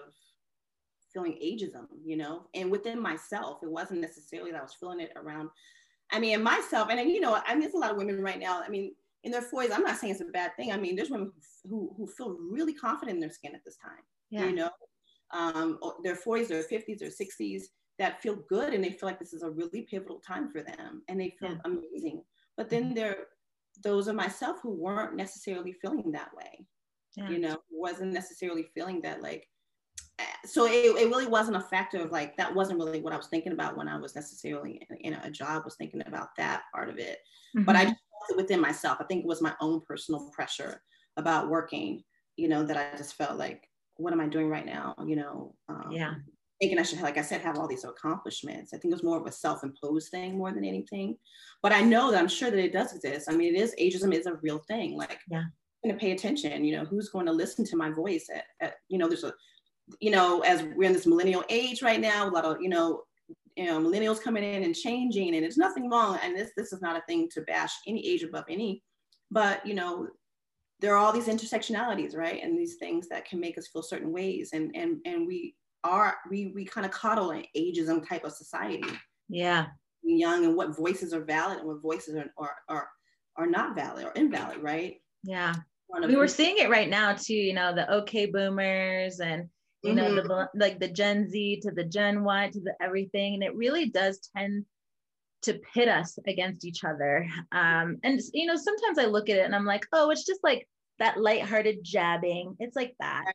feeling 1.12 1.38
ageism, 1.42 1.86
you 2.04 2.16
know, 2.16 2.46
and 2.54 2.70
within 2.70 3.00
myself, 3.00 3.58
it 3.62 3.70
wasn't 3.70 4.00
necessarily 4.00 4.50
that 4.52 4.60
I 4.60 4.62
was 4.62 4.74
feeling 4.74 5.00
it 5.00 5.12
around. 5.16 5.50
I 6.10 6.18
mean, 6.18 6.34
in 6.34 6.42
myself, 6.42 6.88
and 6.90 7.10
you 7.10 7.20
know, 7.20 7.40
I 7.46 7.54
mean, 7.54 7.62
there's 7.62 7.74
a 7.74 7.78
lot 7.78 7.92
of 7.92 7.96
women 7.96 8.20
right 8.20 8.38
now. 8.38 8.62
I 8.62 8.68
mean, 8.68 8.92
in 9.24 9.30
their 9.30 9.42
40s, 9.42 9.72
I'm 9.72 9.82
not 9.82 9.98
saying 9.98 10.12
it's 10.12 10.20
a 10.20 10.26
bad 10.26 10.54
thing. 10.56 10.72
I 10.72 10.76
mean, 10.76 10.96
there's 10.96 11.10
women 11.10 11.32
who, 11.68 11.94
who 11.96 12.06
feel 12.06 12.36
really 12.38 12.74
confident 12.74 13.16
in 13.16 13.20
their 13.20 13.30
skin 13.30 13.54
at 13.54 13.64
this 13.64 13.76
time, 13.76 14.02
yeah. 14.30 14.44
you 14.44 14.52
know, 14.52 14.70
um, 15.32 15.78
their 16.02 16.16
40s, 16.16 16.48
their 16.48 16.62
50s, 16.62 16.98
their 16.98 17.08
60s 17.08 17.62
that 17.98 18.20
feel 18.22 18.36
good 18.48 18.74
and 18.74 18.82
they 18.82 18.90
feel 18.90 19.08
like 19.08 19.18
this 19.18 19.32
is 19.32 19.42
a 19.42 19.50
really 19.50 19.82
pivotal 19.82 20.20
time 20.26 20.50
for 20.50 20.62
them 20.62 21.02
and 21.08 21.20
they 21.20 21.34
feel 21.38 21.50
yeah. 21.50 21.58
amazing. 21.64 22.22
But 22.56 22.68
then 22.68 22.86
mm-hmm. 22.86 22.94
there, 22.94 23.16
those 23.82 24.08
of 24.08 24.16
myself 24.16 24.58
who 24.62 24.70
weren't 24.70 25.16
necessarily 25.16 25.72
feeling 25.72 26.10
that 26.12 26.34
way, 26.34 26.66
yeah. 27.16 27.28
you 27.28 27.38
know, 27.38 27.58
wasn't 27.70 28.12
necessarily 28.12 28.66
feeling 28.74 29.00
that 29.02 29.22
like, 29.22 29.46
so 30.44 30.66
it, 30.66 30.96
it 30.96 31.08
really 31.08 31.26
wasn't 31.26 31.56
a 31.56 31.60
factor 31.60 32.00
of 32.02 32.10
like 32.10 32.36
that 32.36 32.54
wasn't 32.54 32.78
really 32.78 33.00
what 33.00 33.12
I 33.12 33.16
was 33.16 33.28
thinking 33.28 33.52
about 33.52 33.76
when 33.76 33.88
I 33.88 33.98
was 33.98 34.14
necessarily 34.14 34.86
in, 35.00 35.14
a 35.14 35.30
job 35.30 35.64
was 35.64 35.76
thinking 35.76 36.02
about 36.06 36.28
that 36.36 36.62
part 36.74 36.88
of 36.88 36.98
it. 36.98 37.18
Mm-hmm. 37.56 37.64
But 37.64 37.76
I 37.76 37.84
just 37.84 37.96
felt 37.96 38.30
it 38.30 38.36
within 38.36 38.60
myself. 38.60 38.98
I 39.00 39.04
think 39.04 39.24
it 39.24 39.28
was 39.28 39.42
my 39.42 39.54
own 39.60 39.80
personal 39.86 40.30
pressure 40.30 40.82
about 41.16 41.48
working, 41.48 42.02
you 42.36 42.48
know, 42.48 42.64
that 42.64 42.76
I 42.76 42.96
just 42.96 43.14
felt 43.14 43.38
like, 43.38 43.68
what 43.96 44.12
am 44.12 44.20
I 44.20 44.26
doing 44.26 44.48
right 44.48 44.66
now? 44.66 44.94
You 45.06 45.16
know, 45.16 45.54
um, 45.68 45.88
yeah. 45.90 46.14
Thinking 46.60 46.78
I 46.78 46.82
should, 46.82 47.00
like 47.00 47.18
I 47.18 47.22
said, 47.22 47.40
have 47.40 47.58
all 47.58 47.66
these 47.66 47.84
accomplishments. 47.84 48.72
I 48.72 48.78
think 48.78 48.92
it 48.92 48.94
was 48.94 49.02
more 49.02 49.18
of 49.18 49.26
a 49.26 49.32
self-imposed 49.32 50.10
thing 50.10 50.38
more 50.38 50.52
than 50.52 50.64
anything. 50.64 51.16
But 51.60 51.72
I 51.72 51.80
know 51.80 52.10
that 52.10 52.20
I'm 52.20 52.28
sure 52.28 52.50
that 52.50 52.64
it 52.64 52.72
does 52.72 52.94
exist. 52.94 53.28
I 53.28 53.34
mean, 53.34 53.54
it 53.54 53.60
is 53.60 53.74
ageism 53.80 54.14
is 54.14 54.26
a 54.26 54.38
real 54.42 54.62
thing. 54.68 54.96
Like, 54.96 55.18
yeah, 55.28 55.42
going 55.82 55.94
to 55.94 56.00
pay 56.00 56.12
attention. 56.12 56.64
You 56.64 56.76
know, 56.76 56.84
who's 56.84 57.08
going 57.08 57.26
to 57.26 57.32
listen 57.32 57.64
to 57.66 57.76
my 57.76 57.90
voice? 57.90 58.28
At, 58.32 58.44
at 58.60 58.74
you 58.88 58.98
know, 58.98 59.08
there's 59.08 59.24
a 59.24 59.34
you 60.00 60.10
know, 60.10 60.40
as 60.40 60.62
we're 60.62 60.84
in 60.84 60.92
this 60.92 61.06
millennial 61.06 61.44
age 61.48 61.82
right 61.82 62.00
now, 62.00 62.28
a 62.28 62.30
lot 62.30 62.44
of, 62.44 62.60
you 62.60 62.68
know, 62.68 63.02
you 63.56 63.66
know, 63.66 63.78
millennials 63.80 64.22
coming 64.22 64.44
in 64.44 64.62
and 64.62 64.74
changing, 64.74 65.34
and 65.34 65.44
it's 65.44 65.58
nothing 65.58 65.90
wrong. 65.90 66.18
And 66.22 66.36
this 66.36 66.50
this 66.56 66.72
is 66.72 66.80
not 66.80 66.96
a 66.96 67.02
thing 67.06 67.28
to 67.34 67.42
bash 67.42 67.72
any 67.86 68.06
age 68.06 68.22
above 68.22 68.44
any, 68.48 68.82
but 69.30 69.64
you 69.66 69.74
know, 69.74 70.08
there 70.80 70.94
are 70.94 70.96
all 70.96 71.12
these 71.12 71.28
intersectionalities, 71.28 72.16
right? 72.16 72.42
And 72.42 72.58
these 72.58 72.76
things 72.76 73.08
that 73.08 73.24
can 73.24 73.40
make 73.40 73.58
us 73.58 73.68
feel 73.68 73.82
certain 73.82 74.12
ways. 74.12 74.50
And 74.52 74.74
and 74.74 74.98
and 75.04 75.26
we 75.26 75.54
are 75.84 76.16
we 76.30 76.52
we 76.54 76.64
kind 76.64 76.86
of 76.86 76.92
coddle 76.92 77.30
an 77.30 77.44
ageism 77.56 78.06
type 78.06 78.24
of 78.24 78.32
society. 78.32 78.84
Yeah. 79.28 79.66
Young 80.02 80.44
and 80.44 80.56
what 80.56 80.76
voices 80.76 81.12
are 81.14 81.24
valid 81.24 81.58
and 81.58 81.68
what 81.68 81.82
voices 81.82 82.16
are 82.16 82.32
are 82.38 82.54
are, 82.68 82.88
are 83.36 83.46
not 83.46 83.76
valid 83.76 84.04
or 84.04 84.12
invalid, 84.12 84.62
right? 84.62 84.96
Yeah. 85.24 85.54
We 86.06 86.16
were 86.16 86.28
seeing 86.28 86.56
it 86.56 86.70
right 86.70 86.88
now 86.88 87.14
too, 87.14 87.34
you 87.34 87.52
know, 87.52 87.74
the 87.74 87.92
okay 87.98 88.26
boomers 88.26 89.20
and 89.20 89.48
you 89.82 89.92
know 89.92 90.04
mm-hmm. 90.04 90.28
the 90.28 90.48
like 90.54 90.78
the 90.78 90.88
gen 90.88 91.28
z 91.28 91.60
to 91.62 91.70
the 91.70 91.84
gen 91.84 92.22
y 92.22 92.48
to 92.52 92.60
the 92.60 92.74
everything 92.80 93.34
and 93.34 93.42
it 93.42 93.54
really 93.54 93.90
does 93.90 94.30
tend 94.36 94.64
to 95.42 95.54
pit 95.74 95.88
us 95.88 96.18
against 96.26 96.64
each 96.64 96.84
other. 96.84 97.28
Um 97.50 97.98
and 98.04 98.20
you 98.32 98.46
know 98.46 98.56
sometimes 98.56 98.98
i 98.98 99.04
look 99.04 99.28
at 99.28 99.36
it 99.36 99.44
and 99.44 99.54
i'm 99.54 99.66
like 99.66 99.86
oh 99.92 100.10
it's 100.10 100.24
just 100.24 100.42
like 100.42 100.68
that 100.98 101.20
lighthearted 101.20 101.78
jabbing. 101.82 102.54
It's 102.60 102.76
like 102.76 102.94
that. 103.00 103.32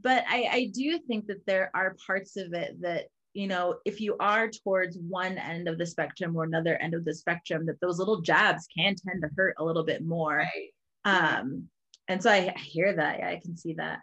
But 0.00 0.24
i 0.28 0.48
i 0.50 0.70
do 0.72 0.98
think 1.06 1.26
that 1.26 1.44
there 1.46 1.70
are 1.74 1.96
parts 2.06 2.36
of 2.36 2.54
it 2.54 2.80
that 2.80 3.06
you 3.34 3.46
know 3.46 3.76
if 3.84 4.00
you 4.00 4.16
are 4.18 4.48
towards 4.48 4.98
one 4.98 5.36
end 5.38 5.68
of 5.68 5.78
the 5.78 5.86
spectrum 5.86 6.36
or 6.36 6.44
another 6.44 6.76
end 6.76 6.94
of 6.94 7.04
the 7.04 7.14
spectrum 7.14 7.66
that 7.66 7.80
those 7.80 7.98
little 7.98 8.22
jabs 8.22 8.66
can 8.76 8.94
tend 8.94 9.22
to 9.22 9.28
hurt 9.36 9.54
a 9.58 9.64
little 9.64 9.84
bit 9.84 10.02
more. 10.04 10.38
Right. 10.38 10.70
um 11.04 11.68
and 12.08 12.22
so 12.22 12.30
I, 12.30 12.52
I 12.56 12.58
hear 12.58 12.94
that. 12.96 13.18
Yeah, 13.18 13.28
i 13.28 13.40
can 13.42 13.56
see 13.56 13.74
that 13.74 13.98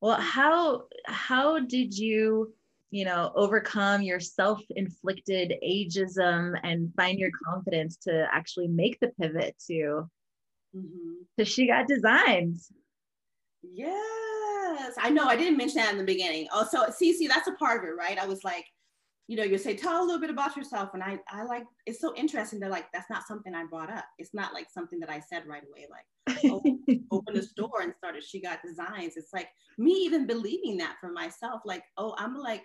well 0.00 0.20
how 0.20 0.84
how 1.06 1.58
did 1.58 1.96
you 1.96 2.52
you 2.90 3.04
know 3.04 3.32
overcome 3.34 4.02
your 4.02 4.20
self-inflicted 4.20 5.54
ageism 5.64 6.58
and 6.62 6.92
find 6.94 7.18
your 7.18 7.30
confidence 7.44 7.96
to 7.96 8.26
actually 8.32 8.68
make 8.68 8.98
the 9.00 9.08
pivot 9.20 9.56
to 9.66 10.08
mm-hmm. 10.74 11.12
to 11.38 11.44
she 11.44 11.66
got 11.66 11.88
designs 11.88 12.70
yes. 13.62 14.94
I 14.98 15.10
know 15.10 15.24
i 15.24 15.36
didn't 15.36 15.56
mention 15.56 15.78
that 15.78 15.92
in 15.92 15.98
the 15.98 16.04
beginning. 16.04 16.46
Oh 16.52 16.66
so 16.70 16.90
see 16.90 17.12
see 17.12 17.26
that's 17.26 17.48
a 17.48 17.52
part 17.52 17.82
of 17.82 17.88
it 17.88 17.92
right? 17.92 18.18
I 18.18 18.26
was 18.26 18.44
like 18.44 18.66
you 19.28 19.36
know, 19.36 19.42
you 19.42 19.58
say, 19.58 19.74
tell 19.76 20.00
a 20.00 20.04
little 20.04 20.20
bit 20.20 20.30
about 20.30 20.56
yourself. 20.56 20.90
And 20.94 21.02
I, 21.02 21.18
I 21.28 21.44
like, 21.44 21.64
it's 21.84 22.00
so 22.00 22.14
interesting 22.14 22.60
that 22.60 22.70
like, 22.70 22.86
that's 22.92 23.10
not 23.10 23.26
something 23.26 23.54
I 23.54 23.64
brought 23.64 23.90
up. 23.90 24.04
It's 24.18 24.32
not 24.32 24.54
like 24.54 24.68
something 24.72 25.00
that 25.00 25.10
I 25.10 25.20
said 25.20 25.44
right 25.46 25.64
away, 25.68 25.86
like, 25.90 26.44
oh, 26.52 26.62
open 27.10 27.34
the 27.34 27.42
store 27.42 27.82
and 27.82 27.92
started 27.98 28.22
She 28.22 28.40
Got 28.40 28.60
Designs. 28.64 29.16
It's 29.16 29.32
like 29.32 29.48
me 29.78 29.92
even 29.92 30.26
believing 30.26 30.76
that 30.78 30.96
for 31.00 31.10
myself, 31.10 31.62
like, 31.64 31.82
oh, 31.96 32.14
I'm 32.18 32.36
like, 32.36 32.62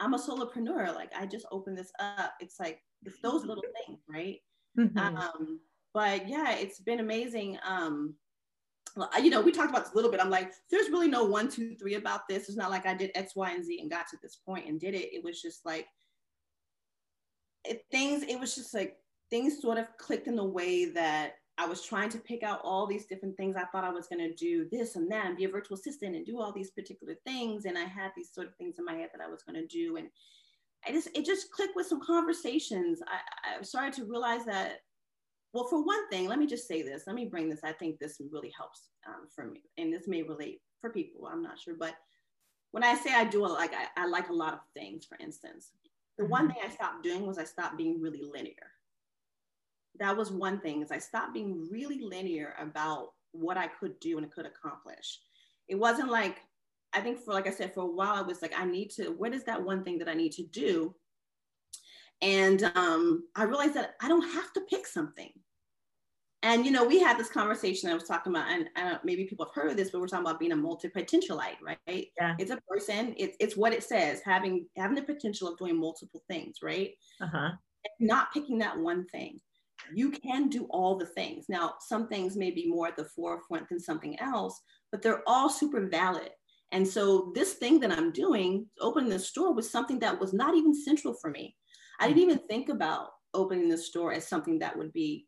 I'm 0.00 0.14
a 0.14 0.18
solopreneur. 0.18 0.94
Like 0.94 1.12
I 1.16 1.26
just 1.26 1.46
opened 1.52 1.78
this 1.78 1.92
up. 2.00 2.34
It's 2.40 2.58
like, 2.58 2.80
it's 3.04 3.20
those 3.22 3.44
little 3.44 3.62
things, 3.86 4.00
right? 4.08 4.38
Mm-hmm. 4.76 4.98
Um, 4.98 5.60
but 5.92 6.28
yeah, 6.28 6.56
it's 6.56 6.80
been 6.80 6.98
amazing. 6.98 7.56
Um, 7.64 8.14
you 9.22 9.30
know, 9.30 9.40
we 9.40 9.52
talked 9.52 9.70
about 9.70 9.84
this 9.84 9.92
a 9.92 9.96
little 9.96 10.10
bit. 10.10 10.20
I'm 10.20 10.30
like, 10.30 10.52
there's 10.70 10.90
really 10.90 11.08
no 11.08 11.24
one, 11.24 11.48
two, 11.48 11.74
three 11.74 11.94
about 11.94 12.28
this. 12.28 12.48
It's 12.48 12.56
not 12.56 12.70
like 12.70 12.86
I 12.86 12.94
did 12.94 13.10
X, 13.14 13.34
Y, 13.34 13.50
and 13.50 13.64
Z 13.64 13.80
and 13.80 13.90
got 13.90 14.08
to 14.08 14.16
this 14.22 14.36
point 14.36 14.68
and 14.68 14.80
did 14.80 14.94
it. 14.94 15.12
It 15.12 15.24
was 15.24 15.42
just 15.42 15.66
like 15.66 15.86
it, 17.64 17.84
things. 17.90 18.22
It 18.22 18.38
was 18.38 18.54
just 18.54 18.72
like 18.74 18.96
things 19.30 19.60
sort 19.60 19.78
of 19.78 19.86
clicked 19.98 20.28
in 20.28 20.36
the 20.36 20.44
way 20.44 20.86
that 20.86 21.34
I 21.56 21.66
was 21.66 21.82
trying 21.82 22.08
to 22.10 22.18
pick 22.18 22.42
out 22.42 22.60
all 22.64 22.86
these 22.86 23.06
different 23.06 23.36
things. 23.36 23.56
I 23.56 23.64
thought 23.66 23.84
I 23.84 23.92
was 23.92 24.08
going 24.08 24.28
to 24.28 24.34
do 24.34 24.68
this 24.70 24.96
and 24.96 25.10
that 25.10 25.26
and 25.26 25.36
be 25.36 25.44
a 25.44 25.48
virtual 25.48 25.76
assistant 25.76 26.16
and 26.16 26.26
do 26.26 26.40
all 26.40 26.52
these 26.52 26.70
particular 26.70 27.14
things. 27.24 27.64
And 27.64 27.78
I 27.78 27.84
had 27.84 28.10
these 28.16 28.32
sort 28.32 28.48
of 28.48 28.56
things 28.56 28.76
in 28.78 28.84
my 28.84 28.94
head 28.94 29.10
that 29.12 29.24
I 29.24 29.30
was 29.30 29.42
going 29.42 29.60
to 29.60 29.66
do. 29.66 29.96
And 29.96 30.08
I 30.86 30.92
just, 30.92 31.08
it 31.14 31.24
just 31.24 31.50
clicked 31.52 31.76
with 31.76 31.86
some 31.86 32.00
conversations. 32.00 33.00
I, 33.06 33.58
I 33.58 33.62
started 33.62 33.94
to 33.94 34.04
realize 34.04 34.44
that 34.46 34.80
well, 35.54 35.68
for 35.68 35.84
one 35.84 36.08
thing, 36.08 36.28
let 36.28 36.40
me 36.40 36.46
just 36.46 36.66
say 36.66 36.82
this. 36.82 37.04
Let 37.06 37.14
me 37.14 37.26
bring 37.26 37.48
this. 37.48 37.62
I 37.62 37.72
think 37.72 37.98
this 37.98 38.20
really 38.32 38.52
helps 38.56 38.88
um, 39.06 39.28
for 39.34 39.46
me, 39.46 39.62
and 39.78 39.92
this 39.92 40.08
may 40.08 40.22
relate 40.22 40.60
for 40.80 40.90
people. 40.90 41.26
I'm 41.26 41.42
not 41.42 41.60
sure, 41.60 41.74
but 41.78 41.94
when 42.72 42.82
I 42.82 42.96
say 42.96 43.14
I 43.14 43.24
do 43.24 43.44
a, 43.44 43.46
like 43.46 43.72
I, 43.72 44.02
I 44.02 44.06
like 44.08 44.30
a 44.30 44.34
lot 44.34 44.52
of 44.52 44.58
things, 44.74 45.04
for 45.04 45.16
instance, 45.20 45.70
the 46.18 46.24
mm-hmm. 46.24 46.32
one 46.32 46.48
thing 46.48 46.56
I 46.64 46.70
stopped 46.70 47.04
doing 47.04 47.24
was 47.24 47.38
I 47.38 47.44
stopped 47.44 47.78
being 47.78 48.00
really 48.00 48.22
linear. 48.22 48.66
That 50.00 50.16
was 50.16 50.32
one 50.32 50.58
thing 50.58 50.82
is 50.82 50.90
I 50.90 50.98
stopped 50.98 51.34
being 51.34 51.68
really 51.70 52.00
linear 52.00 52.56
about 52.60 53.12
what 53.30 53.56
I 53.56 53.68
could 53.68 54.00
do 54.00 54.18
and 54.18 54.30
could 54.32 54.46
accomplish. 54.46 55.20
It 55.68 55.76
wasn't 55.76 56.10
like 56.10 56.38
I 56.92 57.00
think 57.00 57.20
for 57.20 57.32
like 57.32 57.46
I 57.46 57.52
said 57.52 57.72
for 57.72 57.82
a 57.82 57.86
while 57.86 58.14
I 58.14 58.22
was 58.22 58.42
like 58.42 58.54
I 58.58 58.64
need 58.64 58.90
to. 58.96 59.10
What 59.10 59.32
is 59.32 59.44
that 59.44 59.62
one 59.62 59.84
thing 59.84 59.98
that 59.98 60.08
I 60.08 60.14
need 60.14 60.32
to 60.32 60.42
do? 60.42 60.96
And 62.22 62.64
um, 62.74 63.24
I 63.36 63.44
realized 63.44 63.74
that 63.74 63.94
I 64.00 64.08
don't 64.08 64.28
have 64.32 64.52
to 64.54 64.62
pick 64.62 64.86
something. 64.86 65.30
And 66.44 66.66
you 66.66 66.70
know, 66.70 66.84
we 66.84 67.00
had 67.00 67.18
this 67.18 67.30
conversation 67.30 67.90
I 67.90 67.94
was 67.94 68.04
talking 68.04 68.30
about, 68.30 68.50
and 68.50 68.68
uh, 68.76 68.98
maybe 69.02 69.24
people 69.24 69.46
have 69.46 69.54
heard 69.54 69.70
of 69.70 69.78
this, 69.78 69.90
but 69.90 70.00
we're 70.00 70.06
talking 70.06 70.26
about 70.26 70.38
being 70.38 70.52
a 70.52 70.56
multi-potentialite, 70.56 71.56
right? 71.62 72.06
Yeah. 72.20 72.36
It's 72.38 72.50
a 72.50 72.60
person. 72.68 73.14
It's 73.16 73.34
it's 73.40 73.56
what 73.56 73.72
it 73.72 73.82
says, 73.82 74.20
having 74.22 74.66
having 74.76 74.94
the 74.94 75.02
potential 75.02 75.48
of 75.48 75.56
doing 75.56 75.80
multiple 75.80 76.22
things, 76.28 76.58
right? 76.62 76.92
Uh-huh. 77.20 77.52
not 77.98 78.32
picking 78.32 78.58
that 78.58 78.78
one 78.78 79.06
thing. 79.06 79.40
You 79.94 80.10
can 80.10 80.50
do 80.50 80.66
all 80.70 80.96
the 80.98 81.06
things. 81.06 81.46
Now, 81.48 81.74
some 81.80 82.08
things 82.08 82.36
may 82.36 82.50
be 82.50 82.68
more 82.68 82.88
at 82.88 82.96
the 82.96 83.06
forefront 83.06 83.70
than 83.70 83.80
something 83.80 84.20
else, 84.20 84.60
but 84.92 85.00
they're 85.00 85.22
all 85.26 85.48
super 85.48 85.88
valid. 85.88 86.30
And 86.72 86.86
so 86.86 87.32
this 87.34 87.54
thing 87.54 87.80
that 87.80 87.92
I'm 87.92 88.12
doing, 88.12 88.66
opening 88.80 89.10
the 89.10 89.18
store, 89.18 89.54
was 89.54 89.70
something 89.70 89.98
that 90.00 90.20
was 90.20 90.34
not 90.34 90.54
even 90.54 90.74
central 90.74 91.14
for 91.14 91.30
me. 91.30 91.56
I 92.00 92.08
didn't 92.08 92.22
even 92.22 92.38
think 92.38 92.68
about 92.68 93.08
opening 93.32 93.68
the 93.68 93.78
store 93.78 94.12
as 94.12 94.28
something 94.28 94.58
that 94.58 94.76
would 94.76 94.92
be 94.92 95.26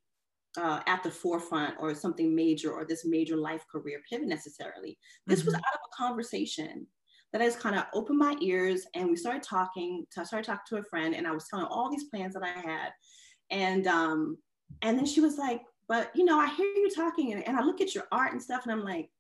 uh, 0.59 0.81
at 0.87 1.03
the 1.03 1.11
forefront 1.11 1.75
or 1.79 1.95
something 1.95 2.35
major 2.35 2.73
or 2.73 2.85
this 2.85 3.05
major 3.05 3.37
life 3.37 3.65
career 3.71 4.01
pivot 4.09 4.29
necessarily. 4.29 4.99
This 5.27 5.41
mm-hmm. 5.41 5.47
was 5.47 5.55
out 5.55 5.75
of 5.75 5.81
a 5.85 5.97
conversation 5.97 6.87
that 7.33 7.43
I 7.43 7.47
just 7.47 7.61
kind 7.61 7.77
of 7.77 7.85
opened 7.93 8.19
my 8.19 8.37
ears 8.41 8.87
and 8.95 9.09
we 9.09 9.17
started 9.17 9.43
talking. 9.43 10.07
I 10.17 10.25
started 10.25 10.47
talking 10.47 10.65
to 10.69 10.77
a 10.79 10.85
friend 10.85 11.15
and 11.15 11.27
I 11.27 11.33
was 11.33 11.47
telling 11.49 11.67
all 11.67 11.91
these 11.91 12.05
plans 12.05 12.35
that 12.35 12.43
I 12.43 12.49
had. 12.49 12.91
And 13.51 13.87
um, 13.87 14.39
and 14.83 14.99
then 14.99 15.07
she 15.07 15.21
was 15.21 15.39
like, 15.39 15.63
but 15.89 16.11
you 16.15 16.25
know, 16.25 16.39
I 16.39 16.49
hear 16.49 16.67
you 16.67 16.91
talking 16.95 17.33
and, 17.33 17.47
and 17.47 17.57
I 17.57 17.63
look 17.63 17.81
at 17.81 17.95
your 17.95 18.05
art 18.11 18.33
and 18.33 18.43
stuff 18.43 18.63
and 18.65 18.73
I'm 18.73 18.85
like, 18.85 19.11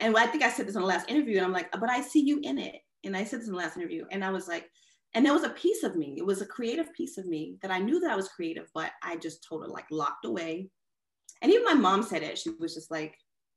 and 0.00 0.16
I 0.16 0.26
think 0.26 0.42
I 0.42 0.50
said 0.50 0.66
this 0.66 0.74
in 0.74 0.82
the 0.82 0.86
last 0.86 1.10
interview 1.10 1.36
and 1.36 1.46
I'm 1.46 1.52
like, 1.52 1.70
but 1.72 1.88
I 1.88 2.00
see 2.00 2.20
you 2.20 2.40
in 2.42 2.58
it. 2.58 2.76
And 3.04 3.16
I 3.16 3.24
said 3.24 3.40
this 3.40 3.48
in 3.48 3.54
the 3.54 3.58
last 3.58 3.76
interview 3.76 4.04
and 4.10 4.24
I 4.24 4.30
was 4.30 4.48
like, 4.48 4.68
and 5.16 5.24
there 5.24 5.32
was 5.32 5.44
a 5.44 5.50
piece 5.50 5.82
of 5.82 5.96
me 5.96 6.14
it 6.18 6.26
was 6.26 6.42
a 6.42 6.46
creative 6.46 6.92
piece 6.92 7.18
of 7.18 7.26
me 7.26 7.56
that 7.62 7.72
i 7.72 7.78
knew 7.78 7.98
that 7.98 8.12
i 8.12 8.16
was 8.16 8.28
creative 8.28 8.68
but 8.74 8.92
i 9.02 9.16
just 9.16 9.42
totally 9.42 9.70
like 9.70 9.86
locked 9.90 10.24
away. 10.24 10.70
And 11.42 11.52
even 11.52 11.64
my 11.64 11.74
mom 11.74 12.02
said 12.02 12.22
it 12.22 12.38
she 12.38 12.50
was 12.60 12.74
just 12.74 12.90
like 12.90 13.16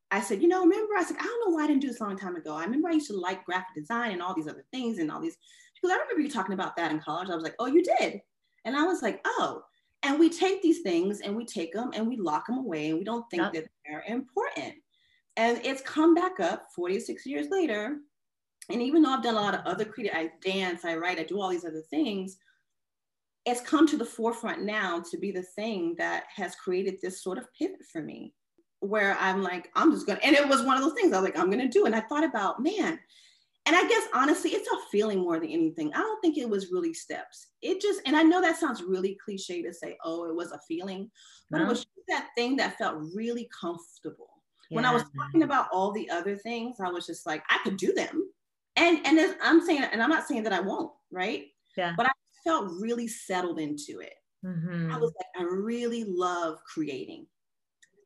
i 0.10 0.20
said 0.20 0.42
you 0.42 0.48
know 0.48 0.62
remember? 0.64 0.96
I 0.98 1.04
said 1.04 1.18
i 1.20 1.24
don't 1.24 1.50
know 1.50 1.56
why 1.56 1.66
i 1.66 1.68
didn't 1.68 1.82
do 1.82 1.90
this 1.90 2.00
a 2.00 2.04
long 2.04 2.18
time 2.18 2.36
ago. 2.36 2.56
I 2.56 2.64
remember 2.64 2.90
i 2.90 2.94
used 2.94 3.12
to 3.12 3.18
like 3.18 3.46
graphic 3.46 3.76
design 3.76 4.12
and 4.12 4.22
all 4.22 4.34
these 4.34 4.48
other 4.48 4.66
things 4.72 4.98
and 4.98 5.12
all 5.12 5.22
these 5.22 5.38
because 5.76 5.94
i 5.96 6.00
remember 6.00 6.22
you 6.22 6.32
talking 6.32 6.54
about 6.54 6.76
that 6.78 6.92
in 6.92 7.00
college. 7.00 7.30
I 7.30 7.36
was 7.36 7.44
like 7.44 7.56
oh 7.60 7.68
you 7.68 7.84
did. 7.84 8.22
And 8.66 8.76
i 8.76 8.84
was 8.84 9.04
like 9.04 9.22
oh. 9.26 9.62
And 10.02 10.18
we 10.18 10.30
take 10.30 10.62
these 10.62 10.80
things 10.80 11.20
and 11.20 11.36
we 11.36 11.44
take 11.44 11.74
them 11.74 11.92
and 11.94 12.08
we 12.08 12.16
lock 12.16 12.48
them 12.48 12.58
away 12.58 12.88
and 12.88 12.98
we 12.98 13.04
don't 13.04 13.30
think 13.30 13.44
yep. 13.44 13.52
that 13.52 13.66
they're 13.86 14.06
important. 14.08 14.76
And 15.36 15.60
it's 15.66 15.82
come 15.82 16.16
back 16.16 16.40
up 16.40 16.68
46 16.74 17.26
years 17.26 17.48
later 17.52 17.98
and 18.70 18.82
even 18.82 19.02
though 19.02 19.12
I've 19.12 19.24
done 19.24 19.36
a 19.36 19.42
lot 19.42 19.56
of 19.56 19.66
other 19.66 19.86
creative, 19.86 20.16
I 20.16 20.32
dance, 20.42 20.86
I 20.86 20.96
write, 20.96 21.20
I 21.20 21.24
do 21.24 21.42
all 21.42 21.50
these 21.50 21.66
other 21.66 21.84
things, 21.90 22.38
it's 23.46 23.62
come 23.62 23.88
to 23.88 23.98
the 23.98 24.06
forefront 24.06 24.64
now 24.64 25.02
to 25.10 25.18
be 25.18 25.32
the 25.32 25.44
thing 25.44 25.96
that 25.98 26.26
has 26.36 26.56
created 26.56 26.98
this 27.02 27.24
sort 27.24 27.38
of 27.38 27.48
pivot 27.58 27.86
for 27.92 28.02
me 28.02 28.34
where 28.82 29.18
I'm 29.20 29.42
like, 29.42 29.70
I'm 29.76 29.92
just 29.92 30.08
gonna, 30.08 30.20
and 30.24 30.36
it 30.36 30.48
was 30.48 30.64
one 30.64 30.78
of 30.78 30.84
those 30.84 30.94
things 30.94 31.12
I 31.12 31.20
was 31.20 31.26
like, 31.26 31.38
I'm 31.38 31.50
gonna 31.50 31.68
do. 31.68 31.86
And 31.86 31.96
I 31.96 32.02
thought 32.02 32.24
about, 32.24 32.62
man, 32.62 33.00
and 33.66 33.76
I 33.76 33.88
guess 33.88 34.04
honestly, 34.14 34.52
it's 34.52 34.68
a 34.68 34.90
feeling 34.92 35.20
more 35.20 35.40
than 35.40 35.50
anything. 35.50 35.94
I 35.94 36.00
don't 36.00 36.20
think 36.22 36.38
it 36.38 36.50
was 36.50 36.72
really 36.72 36.94
steps. 36.94 37.48
It 37.62 37.82
just, 37.82 38.02
and 38.06 38.16
I 38.16 38.24
know 38.24 38.42
that 38.42 38.58
sounds 38.58 38.84
really 38.84 39.18
cliche 39.24 39.62
to 39.64 39.74
say, 39.74 39.98
oh, 40.04 40.30
it 40.30 40.36
was 40.36 40.52
a 40.52 40.60
feeling, 40.68 41.12
but 41.52 41.60
no. 41.60 41.66
it 41.66 41.70
was 41.70 41.86
that 42.08 42.30
thing 42.36 42.56
that 42.58 42.78
felt 42.78 43.02
really 43.14 43.50
comfortable. 43.60 44.30
Yeah. 44.70 44.78
When 44.78 44.86
I 44.86 44.94
was 44.94 45.04
talking 45.16 45.44
about 45.44 45.68
all 45.74 45.92
the 45.92 46.10
other 46.10 46.38
things, 46.38 46.78
I 46.80 46.90
was 46.90 47.06
just 47.06 47.26
like, 47.26 47.44
I 47.50 47.60
could 47.64 47.78
do 47.78 47.94
them 47.94 48.30
and 48.80 49.06
and 49.06 49.36
I'm 49.42 49.62
saying, 49.62 49.84
and 49.92 50.02
I'm 50.02 50.10
not 50.10 50.28
saying 50.28 50.44
that 50.44 50.54
I 50.54 50.60
won't, 50.60 50.92
right? 51.12 51.46
Yeah. 51.78 51.94
But 51.96 52.08
I 52.08 52.12
felt 52.44 52.72
really 52.80 53.08
settled 53.08 53.60
into 53.60 54.00
it. 54.00 54.14
Mm-hmm. 54.46 54.92
I 54.92 54.98
was 54.98 55.14
like, 55.18 55.28
I 55.38 55.44
really 55.44 56.06
love 56.06 56.60
creating, 56.64 57.28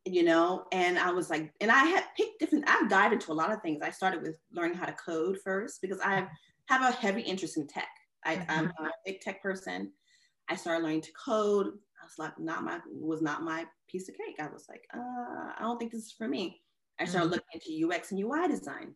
you 0.06 0.24
know, 0.24 0.66
and 0.72 0.98
I 0.98 1.12
was 1.12 1.30
like, 1.30 1.54
and 1.62 1.72
I 1.72 1.86
had 1.86 2.04
picked 2.18 2.40
different. 2.40 2.68
I've 2.68 2.90
dived 2.90 3.14
into 3.14 3.32
a 3.32 3.34
lot 3.34 3.52
of 3.52 3.62
things. 3.62 3.82
I 3.84 3.92
started 3.92 4.24
with 4.24 4.38
learning 4.52 4.78
how 4.78 4.86
to 4.86 4.94
code 4.94 5.38
first 5.44 5.82
because 5.82 6.00
I 6.04 6.28
have 6.68 6.82
a 6.82 6.92
heavy 6.92 7.22
interest 7.22 7.58
in 7.58 7.68
tech. 7.68 7.90
I, 8.26 8.38
mm-hmm. 8.38 8.52
I'm 8.52 8.86
a 8.86 8.92
big 9.06 9.22
tech 9.22 9.42
person. 9.44 9.92
I 10.50 10.56
started 10.56 10.84
learning 10.84 11.02
to 11.02 11.12
code. 11.14 11.68
I 11.68 12.06
was 12.06 12.18
like, 12.18 12.38
not 12.40 12.64
my 12.64 12.80
was 12.92 13.22
not 13.22 13.44
my 13.44 13.66
piece 13.88 14.10
of 14.10 14.16
cake. 14.16 14.36
I 14.40 14.52
was 14.52 14.66
like, 14.68 14.84
uh, 14.94 15.54
I 15.56 15.60
don't 15.62 15.78
think 15.78 15.92
this 15.92 16.06
is 16.06 16.12
for 16.12 16.28
me. 16.28 16.62
I 17.00 17.06
started 17.06 17.32
mm-hmm. 17.32 17.42
looking 17.62 17.86
into 17.86 17.96
UX 17.96 18.12
and 18.12 18.20
UI 18.20 18.48
design 18.48 18.96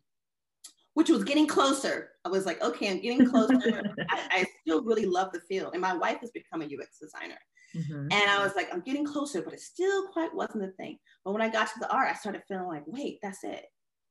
which 0.98 1.12
was 1.12 1.24
getting 1.24 1.46
closer. 1.46 2.10
I 2.26 2.30
was 2.30 2.48
like, 2.48 2.60
okay, 2.60 2.90
I'm 2.90 3.00
getting 3.00 3.30
closer. 3.30 3.84
I, 4.10 4.20
I, 4.32 4.46
still 4.62 4.84
really 4.84 5.06
love 5.06 5.32
the 5.32 5.42
field. 5.42 5.74
And 5.74 5.82
my 5.82 5.94
wife 5.94 6.18
has 6.22 6.32
become 6.32 6.64
a 6.64 6.66
UX 6.66 6.98
designer. 7.00 7.38
Mm-hmm. 7.76 8.08
And 8.12 8.32
I 8.32 8.44
was 8.44 8.56
like, 8.56 8.74
I'm 8.74 8.82
getting 8.82 9.06
closer, 9.06 9.44
but 9.44 9.54
it 9.54 9.60
still 9.60 10.08
quite 10.08 10.34
wasn't 10.34 10.64
the 10.64 10.72
thing. 10.72 10.98
But 11.24 11.34
when 11.34 11.44
I 11.44 11.50
got 11.50 11.68
to 11.68 11.80
the 11.80 11.94
art, 11.94 12.10
I 12.10 12.16
started 12.16 12.42
feeling 12.48 12.66
like, 12.66 12.82
wait, 12.88 13.20
that's 13.22 13.44
it. 13.44 13.66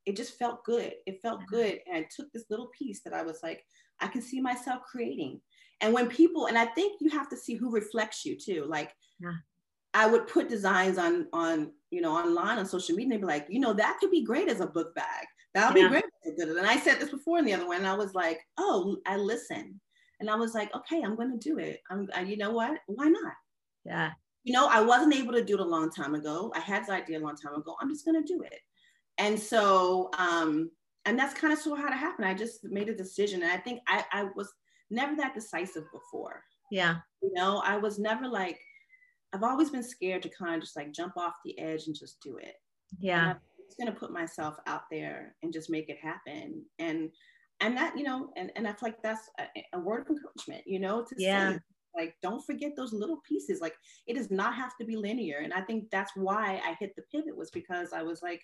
It 0.05 0.16
just 0.16 0.38
felt 0.38 0.64
good. 0.64 0.92
It 1.07 1.20
felt 1.22 1.40
mm-hmm. 1.40 1.57
good. 1.57 1.81
And 1.88 2.05
I 2.05 2.09
took 2.14 2.31
this 2.33 2.44
little 2.51 2.68
piece 2.68 3.03
that 3.03 3.12
I 3.12 3.22
was 3.22 3.40
like, 3.42 3.64
I 4.01 4.07
can 4.07 4.22
see 4.22 4.40
myself 4.40 4.83
creating. 4.88 5.40
And 5.81 5.92
when 5.92 6.07
people, 6.07 6.46
and 6.46 6.57
I 6.57 6.66
think 6.66 7.01
you 7.01 7.11
have 7.11 7.29
to 7.31 7.37
see 7.37 7.57
who 7.57 7.72
reflects 7.72 8.25
you 8.25 8.37
too. 8.38 8.64
Like, 8.68 8.92
yeah. 9.18 9.33
I 9.92 10.07
would 10.07 10.29
put 10.29 10.49
designs 10.49 10.99
on 10.99 11.27
on 11.33 11.72
you 11.90 12.03
know 12.03 12.12
online 12.12 12.59
on 12.59 12.66
social 12.66 12.94
media 12.94 13.05
and 13.05 13.12
they'd 13.12 13.27
be 13.27 13.33
like, 13.33 13.46
you 13.49 13.59
know, 13.59 13.72
that 13.72 13.96
could 13.99 14.12
be 14.12 14.22
great 14.22 14.49
as 14.49 14.61
a 14.61 14.66
book 14.66 14.94
bag. 14.94 15.27
That'll 15.57 15.79
yeah. 15.79 15.88
be 15.88 15.88
great. 15.88 16.05
And 16.38 16.66
I 16.66 16.77
said 16.77 17.01
this 17.01 17.09
before 17.09 17.38
in 17.38 17.47
the 17.47 17.55
other 17.55 17.66
one, 17.66 17.79
and 17.79 17.87
I 17.87 17.95
was 17.95 18.14
like, 18.14 18.40
oh, 18.59 18.99
I 19.07 19.16
listen. 19.16 19.81
And 20.21 20.29
I 20.29 20.37
was 20.37 20.55
like, 20.55 20.75
okay, 20.75 21.03
I'm 21.03 21.16
going 21.16 21.33
to 21.33 21.49
do 21.49 21.59
it. 21.59 21.81
I'm, 21.90 22.09
I, 22.14 22.23
you 22.23 22.37
know 22.37 22.51
what? 22.51 22.79
Why 22.88 23.07
not? 23.07 23.33
Yeah. 23.85 24.11
You 24.45 24.53
know, 24.53 24.69
I 24.69 24.83
wasn't 24.83 25.14
able 25.14 25.33
to 25.33 25.42
do 25.45 25.55
it 25.55 25.61
a 25.61 25.64
long 25.64 25.90
time 25.90 26.14
ago. 26.14 26.53
I 26.55 26.61
had 26.61 26.83
this 26.83 26.90
idea 26.90 27.19
a 27.19 27.21
long 27.21 27.37
time 27.37 27.55
ago. 27.55 27.75
I'm 27.81 27.88
just 27.88 28.05
going 28.05 28.23
to 28.23 28.33
do 28.33 28.42
it. 28.42 28.61
And 29.16 29.38
so, 29.38 30.11
um, 30.19 30.71
and 31.07 31.19
that's 31.19 31.33
kind 31.33 31.55
of 31.55 31.59
sort 31.59 31.79
of 31.79 31.87
how 31.87 31.92
it 31.92 31.97
happened. 31.97 32.29
I 32.29 32.35
just 32.35 32.62
made 32.64 32.90
a 32.90 32.95
decision. 32.95 33.42
And 33.42 33.51
I 33.51 33.57
think 33.57 33.81
I, 33.88 34.05
I 34.12 34.25
was 34.37 34.53
never 34.90 35.16
that 35.16 35.35
decisive 35.35 35.85
before. 35.90 36.42
Yeah. 36.71 36.97
You 37.23 37.33
know, 37.33 37.62
I 37.64 37.79
was 37.79 37.99
never 37.99 38.29
like, 38.29 38.61
I've 39.33 39.42
always 39.42 39.71
been 39.71 39.83
scared 39.83 40.23
to 40.25 40.29
kind 40.29 40.55
of 40.55 40.61
just 40.61 40.77
like 40.77 40.92
jump 40.92 41.16
off 41.16 41.35
the 41.45 41.59
edge 41.59 41.87
and 41.87 41.97
just 41.97 42.21
do 42.21 42.37
it. 42.37 42.57
Yeah 43.01 43.35
just 43.67 43.79
going 43.79 43.93
to 43.93 43.99
put 43.99 44.13
myself 44.13 44.57
out 44.67 44.83
there 44.91 45.35
and 45.43 45.53
just 45.53 45.71
make 45.71 45.89
it 45.89 45.99
happen. 46.03 46.65
And 46.79 47.11
and 47.61 47.77
that 47.77 47.97
you 47.97 48.05
know, 48.05 48.31
and 48.37 48.51
and 48.57 48.67
I 48.67 48.73
feel 48.73 48.91
like 48.91 49.03
that's 49.03 49.29
a, 49.39 49.45
a 49.75 49.81
word 49.81 50.03
of 50.03 50.09
encouragement, 50.09 50.65
you 50.67 50.79
know, 50.79 51.03
to 51.03 51.15
yeah. 51.19 51.53
say 51.53 51.59
like 51.95 52.15
don't 52.23 52.45
forget 52.45 52.73
those 52.77 52.93
little 52.93 53.21
pieces. 53.27 53.61
Like 53.61 53.75
it 54.07 54.15
does 54.15 54.31
not 54.31 54.55
have 54.55 54.77
to 54.81 54.87
be 54.87 54.97
linear. 54.97 55.39
And 55.39 55.53
I 55.53 55.63
think 55.63 55.85
that's 55.91 56.13
why 56.15 56.61
I 56.65 56.77
hit 56.79 56.95
the 56.97 57.03
pivot 57.13 57.37
was 57.37 57.51
because 57.51 57.93
I 57.93 58.03
was 58.03 58.21
like, 58.23 58.43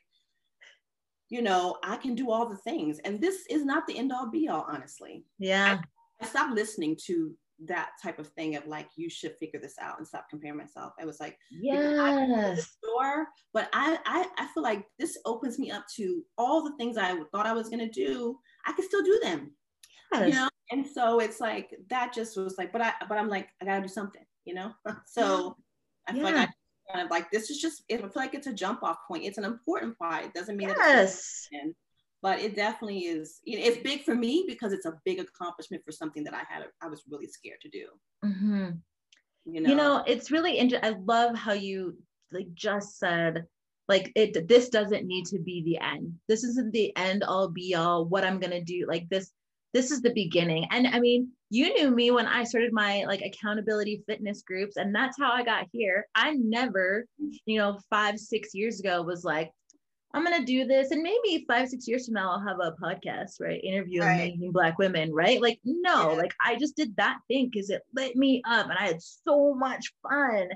you 1.29 1.43
know, 1.43 1.77
I 1.85 1.97
can 1.97 2.15
do 2.15 2.31
all 2.31 2.49
the 2.49 2.57
things, 2.59 2.99
and 3.05 3.21
this 3.21 3.45
is 3.51 3.65
not 3.65 3.87
the 3.87 3.99
end 3.99 4.13
all 4.13 4.31
be 4.31 4.49
all, 4.49 4.67
honestly. 4.69 5.25
Yeah. 5.39 5.79
I, 6.21 6.25
I 6.25 6.29
stopped 6.29 6.55
listening 6.55 6.97
to 7.07 7.35
that 7.66 7.90
type 8.03 8.18
of 8.18 8.29
thing 8.29 8.57
of 8.57 8.66
like 8.66 8.88
you 8.96 9.09
should 9.09 9.37
figure 9.37 9.61
this 9.61 9.77
out 9.81 9.98
and 9.98 10.07
stop 10.07 10.29
comparing 10.29 10.57
myself. 10.57 10.92
I 11.01 11.05
was 11.05 11.20
like, 11.20 11.38
yes, 11.51 12.77
sure, 12.85 13.27
but 13.53 13.68
I, 13.72 13.98
I 14.05 14.27
I 14.38 14.46
feel 14.53 14.62
like 14.62 14.85
this 14.98 15.18
opens 15.25 15.59
me 15.59 15.70
up 15.70 15.85
to 15.96 16.22
all 16.38 16.64
the 16.64 16.77
things 16.77 16.96
I 16.96 17.18
thought 17.33 17.46
I 17.46 17.53
was 17.53 17.68
gonna 17.68 17.90
do. 17.90 18.38
I 18.66 18.72
can 18.72 18.85
still 18.85 19.03
do 19.03 19.20
them, 19.22 19.53
yes. 20.12 20.29
you 20.29 20.35
know. 20.35 20.48
And 20.70 20.87
so 20.87 21.20
it's 21.20 21.40
like 21.40 21.75
that 21.90 22.12
just 22.12 22.37
was 22.37 22.57
like, 22.59 22.72
but 22.72 22.81
I 22.83 22.92
but 23.09 23.18
I'm 23.18 23.29
like 23.29 23.48
I 23.61 23.64
gotta 23.64 23.83
do 23.83 23.88
something, 23.88 24.25
you 24.44 24.55
know. 24.55 24.72
so 25.07 25.57
I 26.09 26.12
feel 26.12 26.22
yeah. 26.22 26.31
like 26.31 26.48
I 26.48 26.92
kind 26.92 27.05
of 27.05 27.11
like 27.11 27.31
this 27.31 27.51
is 27.51 27.61
just 27.61 27.83
I 27.92 27.96
feel 27.96 28.11
like 28.16 28.35
it's 28.35 28.46
a 28.46 28.53
jump 28.53 28.83
off 28.83 28.98
point. 29.07 29.25
It's 29.25 29.38
an 29.38 29.44
important 29.44 29.98
part. 29.98 30.25
It 30.25 30.35
doesn't 30.35 30.57
mean 30.57 30.68
yes. 30.68 31.48
That 31.53 31.72
but 32.23 32.39
it 32.41 32.55
definitely 32.55 33.01
is 33.01 33.41
it's 33.45 33.79
big 33.79 34.05
for 34.05 34.15
me 34.15 34.45
because 34.47 34.73
it's 34.73 34.87
a 34.87 34.99
big 35.05 35.19
accomplishment 35.19 35.83
for 35.85 35.93
something 35.93 36.25
that 36.25 36.35
i 36.35 36.43
had 36.49 36.65
i 36.81 36.87
was 36.87 37.03
really 37.11 37.27
scared 37.27 37.61
to 37.61 37.69
do. 37.69 37.87
Mm-hmm. 38.25 38.71
you, 39.45 39.61
know? 39.61 39.71
you 39.71 39.75
know 39.75 40.05
it's 40.07 40.31
really 40.31 40.57
interesting 40.57 40.95
i 40.95 40.99
love 41.05 41.37
how 41.37 41.53
you 41.53 41.97
like 42.33 42.53
just 42.55 42.99
said 42.99 43.47
like 43.89 44.13
it 44.15 44.49
this 44.49 44.69
doesn't 44.69 45.07
need 45.07 45.27
to 45.27 45.39
be 45.39 45.63
the 45.63 45.79
end. 45.79 46.15
This 46.29 46.45
isn't 46.45 46.73
the 46.73 46.97
end 46.97 47.25
all 47.25 47.49
be 47.49 47.75
all 47.75 48.05
what 48.07 48.25
i'm 48.25 48.41
gonna 48.41 48.63
do 48.63 48.87
like 48.89 49.09
this 49.09 49.31
this 49.75 49.91
is 49.91 50.03
the 50.03 50.15
beginning. 50.15 50.67
And 50.71 50.87
i 50.89 51.01
mean 51.01 51.29
you 51.51 51.75
knew 51.75 51.91
me 51.91 52.11
when 52.11 52.27
i 52.27 52.45
started 52.45 52.73
my 52.73 53.05
like 53.07 53.23
accountability 53.23 54.03
fitness 54.07 54.43
groups 54.43 54.77
and 54.77 54.95
that's 54.95 55.19
how 55.19 55.33
i 55.33 55.43
got 55.43 55.67
here. 55.73 56.07
I 56.15 56.33
never 56.35 57.05
you 57.45 57.59
know 57.59 57.79
five 57.91 58.19
six 58.19 58.55
years 58.55 58.81
ago 58.81 59.03
was 59.03 59.25
like 59.25 59.51
I'm 60.14 60.25
gonna 60.25 60.44
do 60.44 60.66
this, 60.66 60.90
and 60.90 61.03
maybe 61.03 61.44
five, 61.48 61.68
six 61.68 61.88
years 61.88 62.07
from 62.07 62.14
now, 62.14 62.33
I'll 62.33 62.46
have 62.46 62.59
a 62.61 62.77
podcast, 62.83 63.40
right? 63.40 63.62
Interviewing 63.62 64.07
right. 64.07 64.31
amazing 64.31 64.53
black 64.53 64.79
women, 64.79 65.12
right? 65.12 65.40
Like, 65.40 65.59
no, 65.64 66.11
yeah. 66.11 66.16
like 66.16 66.35
I 66.44 66.57
just 66.57 66.77
did 66.77 66.94
that 66.96 67.18
thing 67.29 67.48
because 67.51 67.70
it 67.70 67.83
lit 67.94 68.16
me 68.16 68.42
up, 68.46 68.68
and 68.68 68.79
I 68.79 68.87
had 68.87 69.03
so 69.03 69.55
much 69.55 69.92
fun. 70.03 70.48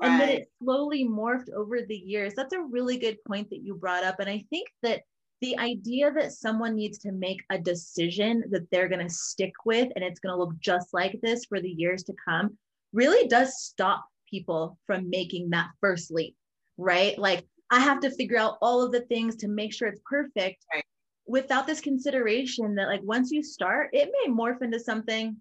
Right. 0.00 0.10
And 0.10 0.20
then 0.20 0.28
it 0.30 0.48
slowly 0.62 1.06
morphed 1.06 1.52
over 1.54 1.82
the 1.82 1.94
years. 1.94 2.32
That's 2.34 2.54
a 2.54 2.62
really 2.62 2.96
good 2.96 3.18
point 3.24 3.50
that 3.50 3.62
you 3.62 3.74
brought 3.74 4.04
up, 4.04 4.20
and 4.20 4.30
I 4.30 4.44
think 4.48 4.68
that 4.82 5.02
the 5.42 5.58
idea 5.58 6.10
that 6.12 6.32
someone 6.32 6.76
needs 6.76 6.98
to 6.98 7.12
make 7.12 7.42
a 7.50 7.58
decision 7.58 8.44
that 8.50 8.70
they're 8.70 8.88
going 8.88 9.06
to 9.06 9.12
stick 9.12 9.52
with 9.64 9.90
and 9.96 10.04
it's 10.04 10.20
going 10.20 10.32
to 10.32 10.38
look 10.38 10.56
just 10.60 10.94
like 10.94 11.18
this 11.20 11.44
for 11.44 11.60
the 11.60 11.68
years 11.68 12.04
to 12.04 12.14
come 12.24 12.56
really 12.92 13.26
does 13.26 13.60
stop 13.60 14.06
people 14.30 14.78
from 14.86 15.10
making 15.10 15.50
that 15.50 15.68
first 15.80 16.12
leap, 16.12 16.36
right? 16.78 17.18
Like 17.18 17.44
I 17.72 17.80
have 17.80 18.00
to 18.00 18.10
figure 18.10 18.36
out 18.36 18.58
all 18.60 18.82
of 18.82 18.92
the 18.92 19.00
things 19.00 19.34
to 19.36 19.48
make 19.48 19.72
sure 19.72 19.88
it's 19.88 20.02
perfect 20.04 20.66
right. 20.74 20.84
without 21.26 21.66
this 21.66 21.80
consideration 21.80 22.74
that 22.74 22.86
like 22.86 23.00
once 23.02 23.30
you 23.30 23.42
start, 23.42 23.88
it 23.94 24.10
may 24.12 24.30
morph 24.30 24.60
into 24.60 24.78
something 24.78 25.40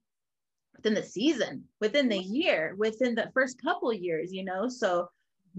within 0.78 0.94
the 0.94 1.04
season, 1.04 1.66
within 1.82 2.08
the 2.08 2.18
year, 2.18 2.74
within 2.78 3.16
the 3.16 3.30
first 3.34 3.62
couple 3.62 3.92
years, 3.92 4.32
you 4.32 4.46
know? 4.46 4.70
So 4.70 5.10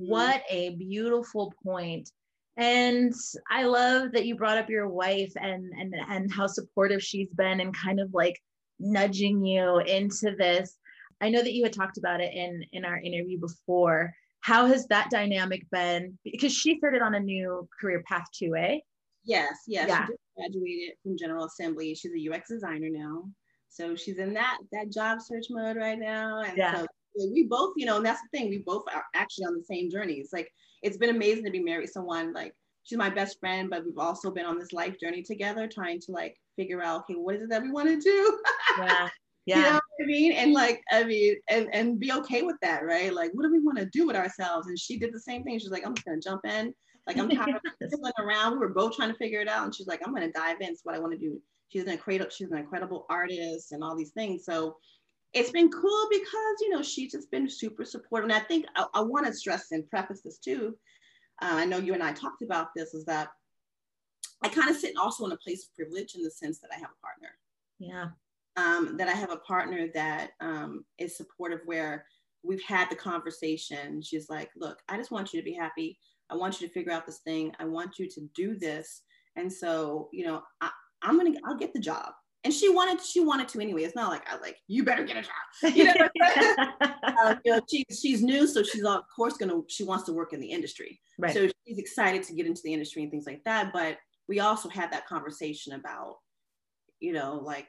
mm-hmm. 0.00 0.10
what 0.10 0.44
a 0.48 0.70
beautiful 0.76 1.52
point. 1.62 2.10
And 2.56 3.12
I 3.50 3.64
love 3.64 4.12
that 4.12 4.24
you 4.24 4.34
brought 4.34 4.56
up 4.56 4.70
your 4.70 4.88
wife 4.88 5.32
and 5.36 5.72
and 5.78 5.94
and 6.08 6.32
how 6.32 6.46
supportive 6.46 7.02
she's 7.02 7.30
been 7.34 7.60
and 7.60 7.76
kind 7.76 8.00
of 8.00 8.14
like 8.14 8.40
nudging 8.78 9.44
you 9.44 9.78
into 9.80 10.34
this. 10.38 10.78
I 11.20 11.28
know 11.28 11.42
that 11.42 11.52
you 11.52 11.64
had 11.64 11.74
talked 11.74 11.98
about 11.98 12.22
it 12.22 12.32
in 12.32 12.64
in 12.72 12.86
our 12.86 12.98
interview 12.98 13.38
before 13.38 14.14
how 14.42 14.66
has 14.66 14.86
that 14.88 15.08
dynamic 15.10 15.64
been? 15.70 16.18
Because 16.24 16.52
she 16.52 16.76
started 16.78 17.00
on 17.00 17.14
a 17.14 17.20
new 17.20 17.68
career 17.80 18.02
path 18.06 18.26
too, 18.34 18.54
eh? 18.56 18.78
Yes, 19.24 19.54
yes. 19.66 19.88
Yeah. 19.88 20.06
She 20.06 20.12
just 20.12 20.22
graduated 20.36 20.94
from 21.02 21.16
General 21.16 21.44
Assembly. 21.46 21.94
She's 21.94 22.12
a 22.12 22.34
UX 22.34 22.48
designer 22.48 22.88
now. 22.90 23.24
So 23.68 23.94
she's 23.94 24.18
in 24.18 24.34
that 24.34 24.58
that 24.72 24.90
job 24.90 25.20
search 25.22 25.46
mode 25.48 25.76
right 25.76 25.98
now. 25.98 26.42
And 26.42 26.58
yeah. 26.58 26.80
so 26.80 26.86
we 27.32 27.46
both, 27.48 27.74
you 27.76 27.86
know, 27.86 27.96
and 27.96 28.04
that's 28.04 28.20
the 28.20 28.36
thing, 28.36 28.50
we 28.50 28.58
both 28.58 28.84
are 28.92 29.04
actually 29.14 29.46
on 29.46 29.56
the 29.56 29.64
same 29.64 29.88
journey. 29.90 30.14
It's 30.14 30.32
like 30.32 30.50
it's 30.82 30.96
been 30.96 31.10
amazing 31.10 31.44
to 31.44 31.50
be 31.50 31.62
married 31.62 31.86
to 31.86 31.92
someone 31.92 32.32
like 32.32 32.52
she's 32.82 32.98
my 32.98 33.10
best 33.10 33.38
friend, 33.38 33.70
but 33.70 33.84
we've 33.84 33.96
also 33.96 34.32
been 34.32 34.44
on 34.44 34.58
this 34.58 34.72
life 34.72 34.98
journey 34.98 35.22
together, 35.22 35.68
trying 35.68 36.00
to 36.00 36.12
like 36.12 36.36
figure 36.56 36.82
out, 36.82 37.02
okay, 37.02 37.14
what 37.14 37.36
is 37.36 37.42
it 37.42 37.50
that 37.50 37.62
we 37.62 37.70
want 37.70 37.88
to 37.88 38.00
do? 38.00 38.40
yeah. 38.78 39.08
Yeah. 39.44 39.56
You 39.56 39.62
know 39.62 39.80
I 40.00 40.04
mean? 40.06 40.32
And 40.32 40.52
like, 40.52 40.82
I 40.90 41.04
mean, 41.04 41.36
and 41.48 41.68
and 41.72 42.00
be 42.00 42.12
okay 42.12 42.42
with 42.42 42.56
that, 42.62 42.84
right? 42.84 43.12
Like, 43.12 43.30
what 43.34 43.42
do 43.42 43.52
we 43.52 43.60
want 43.60 43.78
to 43.78 43.86
do 43.86 44.06
with 44.06 44.16
ourselves? 44.16 44.68
And 44.68 44.78
she 44.78 44.98
did 44.98 45.12
the 45.12 45.20
same 45.20 45.44
thing. 45.44 45.58
She's 45.58 45.70
like, 45.70 45.86
I'm 45.86 45.94
just 45.94 46.06
gonna 46.06 46.20
jump 46.20 46.44
in. 46.46 46.74
Like, 47.06 47.18
I'm 47.18 47.28
tired 47.28 47.56
of 47.56 47.62
fiddling 47.90 48.12
around. 48.18 48.52
We 48.52 48.58
were 48.58 48.68
both 48.68 48.96
trying 48.96 49.10
to 49.10 49.18
figure 49.18 49.40
it 49.40 49.48
out. 49.48 49.64
And 49.64 49.74
she's 49.74 49.86
like, 49.86 50.00
I'm 50.04 50.14
gonna 50.14 50.32
dive 50.32 50.60
in. 50.60 50.68
It's 50.68 50.84
what 50.84 50.94
I 50.94 50.98
want 50.98 51.12
to 51.12 51.18
do. 51.18 51.40
She's 51.68 51.82
an 51.82 51.90
incredible, 51.90 52.30
she's 52.30 52.50
an 52.50 52.58
incredible 52.58 53.06
artist 53.08 53.72
and 53.72 53.82
all 53.82 53.96
these 53.96 54.12
things. 54.12 54.44
So 54.44 54.76
it's 55.32 55.50
been 55.50 55.70
cool 55.70 56.08
because 56.10 56.56
you 56.60 56.70
know 56.70 56.82
she's 56.82 57.12
just 57.12 57.30
been 57.30 57.48
super 57.48 57.84
supportive. 57.84 58.30
And 58.30 58.38
I 58.38 58.44
think 58.44 58.66
I, 58.76 58.86
I 58.94 59.00
want 59.00 59.26
to 59.26 59.34
stress 59.34 59.72
and 59.72 59.88
preface 59.88 60.22
this 60.22 60.38
too. 60.38 60.76
Uh, 61.40 61.52
I 61.52 61.64
know 61.64 61.78
you 61.78 61.94
and 61.94 62.02
I 62.02 62.12
talked 62.12 62.42
about 62.42 62.68
this. 62.74 62.94
Is 62.94 63.04
that 63.06 63.28
I 64.42 64.48
kind 64.48 64.70
of 64.70 64.76
sit 64.76 64.96
also 64.96 65.26
in 65.26 65.32
a 65.32 65.36
place 65.36 65.64
of 65.64 65.74
privilege 65.74 66.14
in 66.14 66.22
the 66.22 66.30
sense 66.30 66.60
that 66.60 66.70
I 66.72 66.76
have 66.76 66.90
a 66.90 67.06
partner. 67.06 67.28
Yeah 67.78 68.08
um, 68.56 68.96
that 68.98 69.08
I 69.08 69.12
have 69.12 69.30
a 69.30 69.38
partner 69.38 69.88
that 69.94 70.30
um, 70.40 70.84
is 70.98 71.16
supportive 71.16 71.60
where 71.64 72.04
we've 72.42 72.62
had 72.62 72.90
the 72.90 72.96
conversation. 72.96 74.02
She's 74.02 74.28
like, 74.28 74.50
look, 74.56 74.78
I 74.88 74.96
just 74.96 75.10
want 75.10 75.32
you 75.32 75.40
to 75.40 75.44
be 75.44 75.54
happy. 75.54 75.98
I 76.30 76.36
want 76.36 76.60
you 76.60 76.66
to 76.66 76.72
figure 76.72 76.92
out 76.92 77.06
this 77.06 77.20
thing. 77.20 77.52
I 77.58 77.64
want 77.64 77.98
you 77.98 78.08
to 78.08 78.20
do 78.34 78.56
this. 78.56 79.02
And 79.36 79.52
so, 79.52 80.08
you 80.12 80.26
know, 80.26 80.42
I, 80.60 80.70
I'm 81.02 81.16
gonna, 81.16 81.38
I'll 81.46 81.56
get 81.56 81.72
the 81.72 81.80
job. 81.80 82.12
And 82.44 82.52
she 82.52 82.68
wanted, 82.68 83.00
she 83.04 83.20
wanted 83.20 83.46
to 83.48 83.60
anyway. 83.60 83.84
It's 83.84 83.94
not 83.94 84.10
like 84.10 84.28
I 84.28 84.36
like, 84.38 84.56
you 84.66 84.82
better 84.84 85.04
get 85.04 85.16
a 85.16 85.22
job. 85.22 85.30
You 85.76 85.84
know, 85.84 85.94
uh, 86.22 87.36
you 87.44 87.52
know 87.52 87.60
she, 87.70 87.84
she's 87.90 88.22
new, 88.22 88.48
so 88.48 88.64
she's 88.64 88.84
of 88.84 89.02
course 89.14 89.36
gonna, 89.36 89.60
she 89.68 89.84
wants 89.84 90.04
to 90.04 90.12
work 90.12 90.32
in 90.32 90.40
the 90.40 90.50
industry. 90.50 91.00
Right. 91.18 91.32
So 91.32 91.48
she's 91.66 91.78
excited 91.78 92.24
to 92.24 92.34
get 92.34 92.46
into 92.46 92.62
the 92.64 92.72
industry 92.72 93.02
and 93.02 93.12
things 93.12 93.26
like 93.26 93.44
that. 93.44 93.72
But 93.72 93.98
we 94.28 94.40
also 94.40 94.68
had 94.68 94.92
that 94.92 95.06
conversation 95.06 95.74
about, 95.74 96.16
you 96.98 97.12
know, 97.12 97.40
like 97.42 97.68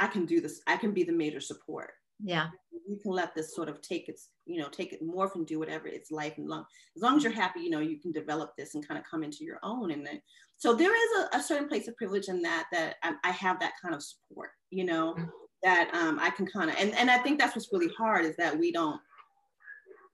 I 0.00 0.06
can 0.06 0.26
do 0.26 0.40
this. 0.40 0.60
I 0.66 0.76
can 0.76 0.92
be 0.92 1.04
the 1.04 1.12
major 1.12 1.40
support. 1.40 1.90
Yeah. 2.22 2.48
You 2.88 2.98
can 3.02 3.12
let 3.12 3.34
this 3.34 3.54
sort 3.54 3.68
of 3.68 3.80
take 3.80 4.08
its, 4.08 4.30
you 4.46 4.58
know, 4.58 4.68
take 4.68 4.92
it 4.92 5.06
morph 5.06 5.34
and 5.34 5.46
do 5.46 5.58
whatever 5.58 5.86
its 5.86 6.10
life 6.10 6.34
and 6.38 6.48
long. 6.48 6.64
As 6.96 7.02
long 7.02 7.16
as 7.16 7.22
you're 7.22 7.32
happy, 7.32 7.60
you 7.60 7.70
know, 7.70 7.80
you 7.80 8.00
can 8.00 8.12
develop 8.12 8.52
this 8.56 8.74
and 8.74 8.86
kind 8.86 8.98
of 8.98 9.04
come 9.08 9.22
into 9.22 9.44
your 9.44 9.58
own. 9.62 9.90
And 9.90 10.04
then, 10.06 10.20
so 10.56 10.74
there 10.74 10.94
is 10.94 11.26
a, 11.32 11.36
a 11.36 11.42
certain 11.42 11.68
place 11.68 11.86
of 11.86 11.96
privilege 11.96 12.28
in 12.28 12.42
that, 12.42 12.66
that 12.72 12.96
I, 13.02 13.14
I 13.24 13.30
have 13.30 13.60
that 13.60 13.74
kind 13.80 13.94
of 13.94 14.02
support, 14.02 14.50
you 14.70 14.84
know, 14.84 15.14
mm-hmm. 15.14 15.26
that 15.62 15.90
um, 15.94 16.18
I 16.18 16.30
can 16.30 16.46
kind 16.46 16.70
of, 16.70 16.76
and, 16.78 16.94
and 16.96 17.10
I 17.10 17.18
think 17.18 17.38
that's 17.38 17.54
what's 17.54 17.72
really 17.72 17.92
hard 17.96 18.24
is 18.24 18.36
that 18.36 18.58
we 18.58 18.72
don't, 18.72 19.00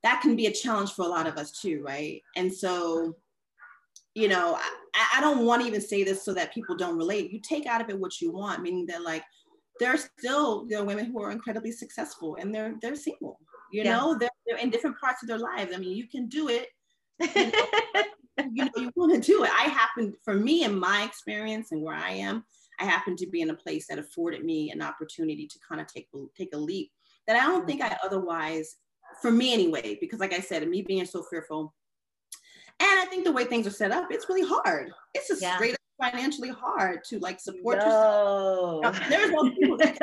that 0.03 0.21
can 0.21 0.37
be 0.37 0.47
a 0.47 0.53
challenge 0.53 0.93
for 0.93 1.03
a 1.03 1.09
lot 1.09 1.27
of 1.27 1.39
us 1.39 1.53
too, 1.53 1.83
right? 1.83 2.21
And 2.37 2.53
so, 2.53 3.17
you 4.15 4.29
know, 4.29 4.59
I, 4.95 5.19
I 5.19 5.21
don't 5.23 5.47
want 5.47 5.63
to 5.63 5.69
even 5.69 5.81
say 5.81 6.05
this 6.05 6.23
so 6.23 6.35
that 6.35 6.53
people 6.53 6.77
don't 6.77 6.99
relate. 6.99 7.33
You 7.33 7.41
take 7.41 7.67
out 7.67 7.81
of 7.81 7.89
it 7.89 7.99
what 7.99 8.21
you 8.21 8.31
want, 8.31 8.61
meaning 8.61 8.85
that 8.87 9.03
like, 9.03 9.25
there 9.81 9.93
are 9.93 9.99
still 9.99 10.67
there 10.67 10.81
are 10.81 10.85
women 10.85 11.07
who 11.07 11.21
are 11.23 11.31
incredibly 11.31 11.73
successful 11.73 12.37
and 12.41 12.55
they're 12.55 12.75
they're 12.81 12.97
single 12.97 13.39
you 13.73 13.83
yeah. 13.83 13.97
know 13.97 14.17
they're, 14.19 14.31
they're 14.47 14.59
in 14.59 14.71
different 14.71 14.99
parts 14.99 15.23
of 15.23 15.29
their 15.29 15.39
lives 15.39 15.73
i 15.75 15.79
mean 15.79 15.97
you 15.97 16.09
can 16.09 16.29
do 16.29 16.49
it 16.49 16.69
you 17.37 17.53
know, 18.43 18.51
you, 18.53 18.65
know, 18.65 18.71
you 18.77 18.91
want 18.97 19.15
to 19.15 19.21
do 19.21 19.45
it 19.45 19.51
i 19.53 19.65
happen 19.65 20.13
for 20.25 20.35
me 20.35 20.65
in 20.65 20.79
my 20.79 21.03
experience 21.05 21.73
and 21.73 21.83
where 21.83 21.95
i 21.95 22.11
am 22.11 22.45
i 22.81 22.85
happen 22.85 23.17
to 23.17 23.27
be 23.27 23.41
in 23.41 23.51
a 23.51 23.57
place 23.57 23.87
that 23.89 23.99
afforded 23.99 24.45
me 24.45 24.71
an 24.71 24.83
opportunity 24.83 25.47
to 25.47 25.59
kind 25.67 25.81
of 25.81 25.87
take 25.87 26.09
take 26.37 26.55
a 26.55 26.59
leap 26.59 26.91
that 27.27 27.37
i 27.37 27.47
don't 27.47 27.65
mm. 27.65 27.67
think 27.67 27.83
i 27.83 27.97
otherwise 28.05 28.77
for 29.23 29.31
me 29.31 29.53
anyway 29.53 29.97
because 30.01 30.21
like 30.21 30.33
i 30.33 30.41
said 30.41 30.67
me 30.69 30.83
being 30.83 31.07
so 31.07 31.23
fearful 31.31 31.73
and 32.81 33.01
I 33.01 33.05
think 33.05 33.25
the 33.25 33.33
way 33.33 33.45
things 33.45 33.67
are 33.67 33.71
set 33.71 33.93
up, 33.93 34.09
it's 34.11 34.29
really 34.29 34.47
hard. 34.47 34.91
It's 35.15 35.31
a 35.31 35.41
yeah. 35.41 35.55
straight 35.55 35.77
financially 36.01 36.51
hard 36.51 37.05
to 37.05 37.19
like 37.21 37.41
support 37.41 37.79
no. 37.79 38.81
yourself. 38.83 39.09
there's 39.09 39.31
no 39.31 39.51
people 39.51 39.77
that 39.77 39.97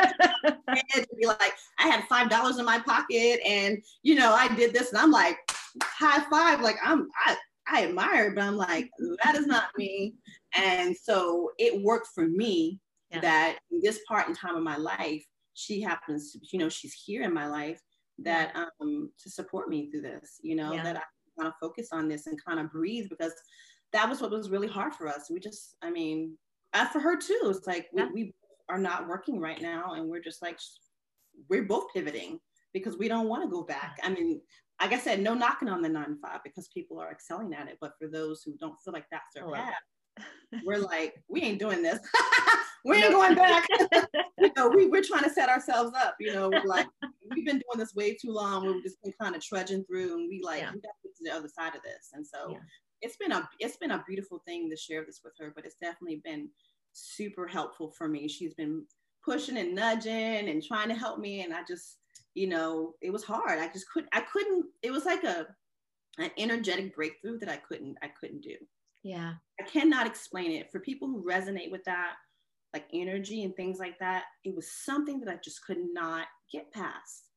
to 0.94 1.16
be 1.20 1.26
like, 1.26 1.54
I 1.80 1.88
had 1.88 2.04
five 2.06 2.30
dollars 2.30 2.58
in 2.58 2.66
my 2.66 2.80
pocket 2.80 3.40
and 3.46 3.82
you 4.04 4.16
know 4.16 4.34
I 4.34 4.54
did 4.56 4.74
this 4.74 4.90
and 4.92 4.98
I'm 4.98 5.12
like 5.12 5.38
high 5.84 6.24
five, 6.30 6.62
like 6.62 6.78
I'm 6.84 7.08
I 7.26 7.36
I 7.68 7.86
admire, 7.86 8.32
but 8.32 8.44
I'm 8.44 8.58
like, 8.58 8.90
that 9.24 9.36
is 9.36 9.48
not 9.48 9.66
me. 9.78 10.16
And 10.58 10.96
so 10.96 11.52
it 11.58 11.82
worked 11.82 12.08
for 12.14 12.28
me 12.28 12.80
yeah. 13.12 13.22
that 13.22 13.60
in 13.72 13.80
this 13.82 14.02
part 14.08 14.28
in 14.28 14.36
time 14.36 14.56
of 14.56 14.64
my 14.64 14.78
life, 14.78 15.24
she 15.54 15.82
happens 15.82 16.32
to, 16.32 16.40
you 16.52 16.60
know, 16.60 16.70
she's 16.70 16.94
here 16.94 17.24
in 17.24 17.34
my 17.34 17.48
life 17.48 17.80
that 18.20 18.56
um 18.56 19.10
to 19.20 19.30
support 19.30 19.70
me 19.70 19.90
through 19.90 20.02
this, 20.02 20.40
you 20.42 20.56
know, 20.56 20.74
yeah. 20.74 20.84
that 20.84 20.98
I 20.98 21.02
kind 21.38 21.48
of 21.48 21.54
focus 21.60 21.90
on 21.92 22.08
this 22.08 22.28
and 22.28 22.44
kind 22.44 22.60
of 22.60 22.72
breathe 22.72 23.08
because 23.10 23.34
that 23.94 24.10
was 24.10 24.22
what 24.22 24.32
was 24.32 24.50
really 24.50 24.68
hard 24.68 24.94
for 24.94 25.08
us. 25.08 25.30
We 25.30 25.40
just, 25.40 25.76
I 25.82 25.90
mean, 25.90 26.38
uh, 26.74 26.88
for 26.88 27.00
her 27.00 27.18
too. 27.18 27.40
It's 27.56 27.68
like 27.68 27.88
we, 27.94 28.06
we 28.14 28.34
are 28.70 28.80
not 28.80 29.08
working 29.08 29.40
right 29.40 29.62
now, 29.62 29.94
and 29.94 30.10
we're 30.10 30.22
just 30.22 30.42
like 30.42 30.58
we're 31.50 31.64
both 31.64 31.94
pivoting 31.94 32.40
because 32.74 32.98
we 32.98 33.08
don't 33.08 33.28
want 33.28 33.44
to 33.44 33.50
go 33.50 33.64
back. 33.64 34.00
I 34.04 34.10
mean, 34.10 34.42
like 34.82 34.94
I 34.94 35.00
said, 35.00 35.22
no 35.22 35.34
knocking 35.34 35.70
on 35.70 35.82
the 35.82 35.90
nine 35.90 36.18
five 36.22 36.40
because 36.44 36.70
people 36.70 37.00
are 37.00 37.12
excelling 37.12 37.54
at 37.54 37.68
it. 37.68 37.78
But 37.82 37.94
for 38.00 38.08
those 38.08 38.44
who 38.44 38.56
don't 38.58 38.80
feel 38.84 38.94
like 38.94 39.06
that's 39.12 39.34
their 39.36 39.48
oh, 39.48 39.54
path, 39.54 39.74
we're 40.66 40.80
like, 40.80 41.16
we 41.28 41.42
ain't 41.42 41.60
doing 41.60 41.84
this. 41.84 42.00
we 42.86 43.04
ain't 43.04 43.14
going 43.14 43.36
back. 43.36 43.68
you 44.40 44.52
know, 44.56 44.70
we, 44.70 44.88
we're 44.88 45.04
trying 45.04 45.24
to 45.24 45.30
set 45.30 45.50
ourselves 45.50 45.92
up. 45.96 46.16
You 46.20 46.34
know, 46.34 46.50
we're 46.50 46.66
like, 46.66 46.88
we've 47.30 47.46
been 47.46 47.60
doing 47.60 47.78
this 47.78 47.94
way 47.94 48.14
too 48.16 48.32
long. 48.32 48.66
We've 48.66 48.84
just 48.84 49.02
been 49.04 49.14
kind 49.22 49.36
of 49.36 49.44
trudging 49.44 49.84
through 49.86 50.16
and 50.16 50.30
we 50.30 50.42
like, 50.44 50.62
yeah. 50.62 50.72
we 50.74 50.82
got 50.82 50.90
to 50.90 51.04
get 51.04 51.16
to 51.18 51.24
the 51.26 51.36
other 51.36 51.50
side 51.50 51.76
of 51.76 51.84
this. 51.84 52.10
And 52.14 52.26
so 52.26 52.52
yeah. 52.52 52.58
It's 53.02 53.18
been 53.18 53.32
a, 53.32 53.48
it's 53.60 53.78
been 53.78 53.92
a 53.92 54.04
beautiful 54.08 54.42
thing 54.46 54.70
to 54.70 54.76
share 54.76 55.04
this 55.06 55.22
with 55.24 55.34
her, 55.40 55.52
but 55.56 55.66
it's 55.66 55.78
definitely 55.82 56.22
been 56.24 56.50
super 56.94 57.48
helpful 57.48 57.92
for 57.92 58.08
me. 58.08 58.28
She's 58.28 58.54
been 58.54 58.86
pushing 59.24 59.58
and 59.58 59.76
nudging 59.76 60.50
and 60.50 60.64
trying 60.64 60.90
to 60.90 60.96
help 60.96 61.20
me. 61.20 61.44
And 61.44 61.54
I 61.54 61.62
just, 61.68 61.98
you 62.34 62.48
know, 62.48 62.94
it 63.02 63.12
was 63.12 63.24
hard. 63.24 63.60
I 63.60 63.68
just 63.68 63.90
couldn't, 63.92 64.10
I 64.14 64.22
couldn't, 64.22 64.66
it 64.82 64.92
was 64.92 65.06
like 65.06 65.24
a, 65.24 65.48
an 66.18 66.32
energetic 66.38 66.96
breakthrough 66.96 67.40
that 67.40 67.50
I 67.50 67.58
couldn't, 67.58 67.98
I 68.02 68.10
couldn't 68.20 68.42
do. 68.42 68.56
Yeah. 69.04 69.34
I 69.60 69.64
cannot 69.64 70.08
explain 70.08 70.52
it. 70.52 70.72
For 70.72 70.80
people 70.80 71.08
who 71.08 71.26
resonate 71.28 71.72
with 71.72 71.84
that, 71.86 72.14
like 72.74 72.86
energy 72.94 73.44
and 73.44 73.56
things 73.56 73.80
like 73.80 74.00
that, 74.00 74.24
it 74.44 74.56
was 74.56 74.72
something 74.72 75.20
that 75.20 75.30
I 75.30 75.38
just 75.44 75.66
could 75.66 75.80
not 75.94 76.28
get 76.52 76.72
past. 76.72 77.28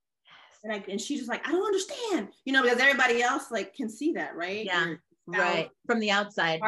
And 0.62 0.72
I 0.72 0.82
and 0.88 1.00
she's 1.00 1.18
just 1.18 1.30
like, 1.30 1.46
I 1.46 1.52
don't 1.52 1.66
understand, 1.66 2.28
you 2.44 2.52
know, 2.52 2.62
because 2.62 2.78
everybody 2.78 3.22
else 3.22 3.50
like 3.50 3.74
can 3.74 3.88
see 3.88 4.12
that, 4.12 4.34
right? 4.34 4.64
Yeah. 4.64 4.94
Right. 5.26 5.70
From 5.86 6.00
the 6.00 6.10
outside. 6.10 6.60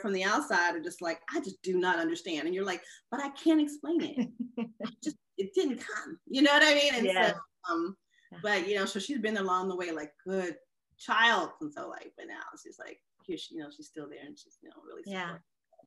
From 0.00 0.12
the 0.12 0.24
outside 0.24 0.74
are 0.74 0.82
just 0.82 1.02
like, 1.02 1.20
I 1.34 1.40
just 1.40 1.62
do 1.62 1.78
not 1.78 1.98
understand. 1.98 2.46
And 2.46 2.54
you're 2.54 2.64
like, 2.64 2.82
but 3.10 3.20
I 3.20 3.30
can't 3.30 3.60
explain 3.60 4.02
it. 4.02 4.68
just 5.02 5.16
it 5.36 5.52
didn't 5.54 5.78
come. 5.78 6.18
You 6.26 6.42
know 6.42 6.52
what 6.52 6.62
I 6.62 6.74
mean? 6.74 6.94
And 6.94 7.06
yeah. 7.06 7.32
so 7.32 7.38
um, 7.70 7.96
but 8.42 8.68
you 8.68 8.76
know, 8.76 8.84
so 8.84 8.98
she's 8.98 9.18
been 9.18 9.36
along 9.36 9.68
the 9.68 9.76
way 9.76 9.90
like 9.90 10.12
good 10.26 10.56
child. 10.98 11.50
And 11.60 11.72
so 11.72 11.88
like, 11.88 12.12
but 12.16 12.26
now 12.28 12.42
she's 12.62 12.78
like, 12.78 13.00
here 13.26 13.36
she, 13.36 13.56
you 13.56 13.62
know, 13.62 13.70
she's 13.74 13.86
still 13.86 14.08
there 14.08 14.24
and 14.24 14.38
she's, 14.38 14.58
you 14.62 14.68
know, 14.68 14.76
really 14.86 15.02
yeah. 15.06 15.36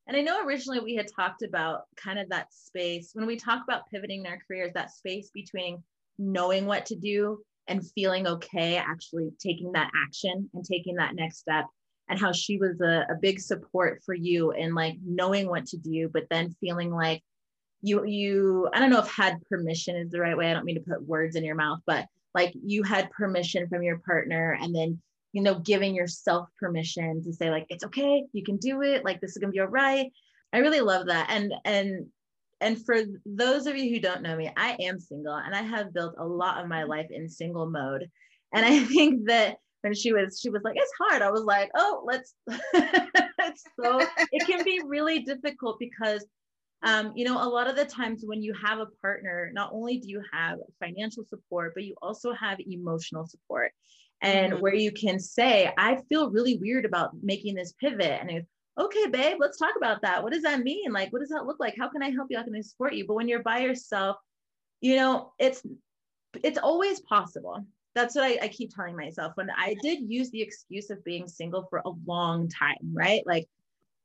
And 0.08 0.16
I 0.16 0.22
know 0.22 0.46
originally 0.46 0.80
we 0.80 0.96
had 0.96 1.08
talked 1.14 1.42
about 1.42 1.82
kind 1.98 2.18
of 2.18 2.30
that 2.30 2.54
space 2.54 3.12
when 3.14 3.28
we 3.28 3.36
talk 3.36 3.64
about 3.68 3.90
pivoting 3.92 4.22
in 4.22 4.28
our 4.28 4.40
careers, 4.48 4.72
that 4.74 4.92
space 4.92 5.32
between 5.34 5.84
knowing 6.18 6.66
what 6.66 6.86
to 6.88 6.96
do 6.96 7.40
and 7.68 7.86
feeling 7.92 8.26
okay 8.26 8.78
actually 8.78 9.30
taking 9.40 9.72
that 9.74 9.92
action 10.08 10.50
and 10.54 10.66
taking 10.66 10.96
that 10.96 11.16
next 11.16 11.40
step 11.40 11.66
and 12.10 12.20
how 12.20 12.32
she 12.32 12.58
was 12.58 12.80
a, 12.82 13.06
a 13.10 13.16
big 13.22 13.40
support 13.40 14.02
for 14.06 14.14
you 14.14 14.52
and 14.52 14.76
like 14.76 14.96
knowing 15.06 15.48
what 15.48 15.66
to 15.66 15.78
do 15.78 16.10
but 16.10 16.28
then 16.30 16.56
feeling 16.60 16.92
like 16.92 17.22
you 17.82 18.06
you 18.06 18.70
i 18.74 18.80
don't 18.80 18.90
know 18.90 19.00
if 19.00 19.12
had 19.12 19.42
permission 19.50 19.96
is 19.96 20.12
the 20.12 20.20
right 20.20 20.38
way 20.38 20.50
i 20.50 20.54
don't 20.54 20.66
mean 20.66 20.76
to 20.76 20.90
put 20.90 21.06
words 21.08 21.36
in 21.36 21.44
your 21.44 21.56
mouth 21.56 21.80
but 21.86 22.06
like 22.34 22.54
you 22.64 22.84
had 22.84 23.12
permission 23.12 23.68
from 23.68 23.84
your 23.84 24.00
partner 24.00 24.58
and 24.62 24.76
then 24.76 25.00
you 25.34 25.42
know 25.42 25.60
giving 25.60 25.94
yourself 25.94 26.48
permission 26.60 27.24
to 27.24 27.34
say 27.34 27.50
like 27.50 27.66
it's 27.70 27.84
okay 27.84 28.24
you 28.34 28.44
can 28.44 28.58
do 28.58 28.82
it 28.82 29.04
like 29.04 29.20
this 29.22 29.32
is 29.32 29.38
gonna 29.38 29.52
be 29.52 29.60
all 29.60 29.68
right. 29.68 30.12
I 30.54 30.60
really 30.60 30.82
love 30.82 31.08
that 31.08 31.30
and 31.30 31.54
and 31.66 32.08
and 32.62 32.84
for 32.86 33.02
those 33.26 33.68
of 33.68 33.76
you 33.76 33.94
who 33.94 34.00
don't 34.00 34.22
know 34.22 34.36
me 34.36 34.52
i 34.56 34.78
am 34.80 35.00
single 35.00 35.36
and 35.36 35.54
i 35.54 35.62
have 35.62 35.94
built 35.94 36.16
a 36.18 36.26
lot 36.26 36.62
of 36.62 36.70
my 36.70 36.84
life 36.84 37.08
in 37.12 37.30
single 37.30 37.70
mode 37.70 38.10
and 38.54 38.66
i 38.66 38.80
think 38.86 39.28
that 39.28 39.58
when 39.88 39.96
she 39.96 40.14
was 40.14 40.40
she 40.40 40.50
was 40.50 40.62
like 40.64 40.76
it's 40.78 40.92
hard 41.00 41.22
i 41.22 41.32
was 41.32 41.44
like 41.44 41.70
oh 41.76 42.04
let's 42.06 42.36
so 43.82 44.00
it 44.32 44.46
can 44.46 44.64
be 44.64 44.82
really 44.86 45.20
difficult 45.20 45.80
because 45.80 46.26
um, 46.84 47.12
you 47.16 47.26
know, 47.26 47.42
a 47.42 47.50
lot 47.50 47.68
of 47.68 47.76
the 47.76 47.86
times 47.86 48.24
when 48.26 48.42
you 48.42 48.54
have 48.64 48.80
a 48.80 48.86
partner, 49.02 49.50
not 49.54 49.72
only 49.74 49.98
do 49.98 50.10
you 50.10 50.22
have 50.32 50.60
financial 50.80 51.24
support, 51.26 51.74
but 51.74 51.84
you 51.84 51.96
also 52.02 52.34
have 52.34 52.60
emotional 52.60 53.26
support. 53.26 53.72
And 54.22 54.54
mm-hmm. 54.54 54.62
where 54.62 54.76
you 54.76 54.92
can 54.92 55.20
say, 55.20 55.72
I 55.78 55.98
feel 56.08 56.30
really 56.30 56.58
weird 56.58 56.86
about 56.86 57.12
making 57.24 57.56
this 57.56 57.74
pivot. 57.74 58.20
And 58.22 58.30
it's, 58.30 58.50
okay, 58.80 59.08
babe, 59.08 59.38
let's 59.40 59.58
talk 59.58 59.74
about 59.76 60.02
that. 60.04 60.22
What 60.22 60.34
does 60.34 60.44
that 60.44 60.62
mean? 60.62 60.92
Like, 60.92 61.12
what 61.12 61.20
does 61.20 61.30
that 61.30 61.46
look 61.46 61.60
like? 61.60 61.76
How 61.80 61.90
can 61.90 62.04
I 62.04 62.12
help 62.12 62.28
you? 62.30 62.38
How 62.38 62.44
can 62.44 62.56
I 62.56 62.62
support 62.62 62.94
you? 62.94 63.06
But 63.08 63.16
when 63.16 63.28
you're 63.28 63.44
by 63.44 63.60
yourself, 63.60 64.18
you 64.82 64.96
know, 64.96 65.34
it's 65.40 65.64
it's 66.44 66.60
always 66.60 67.00
possible. 67.02 67.66
That's 67.98 68.14
what 68.14 68.26
I, 68.26 68.38
I 68.44 68.48
keep 68.50 68.76
telling 68.76 68.96
myself. 68.96 69.32
When 69.36 69.50
I 69.50 69.76
did 69.82 70.00
use 70.08 70.30
the 70.30 70.42
excuse 70.42 70.92
of 70.92 71.04
being 71.04 71.28
single 71.28 71.66
for 71.68 71.82
a 71.84 71.90
long 72.06 72.48
time, 72.48 72.94
right? 72.94 73.24
Like 73.26 73.48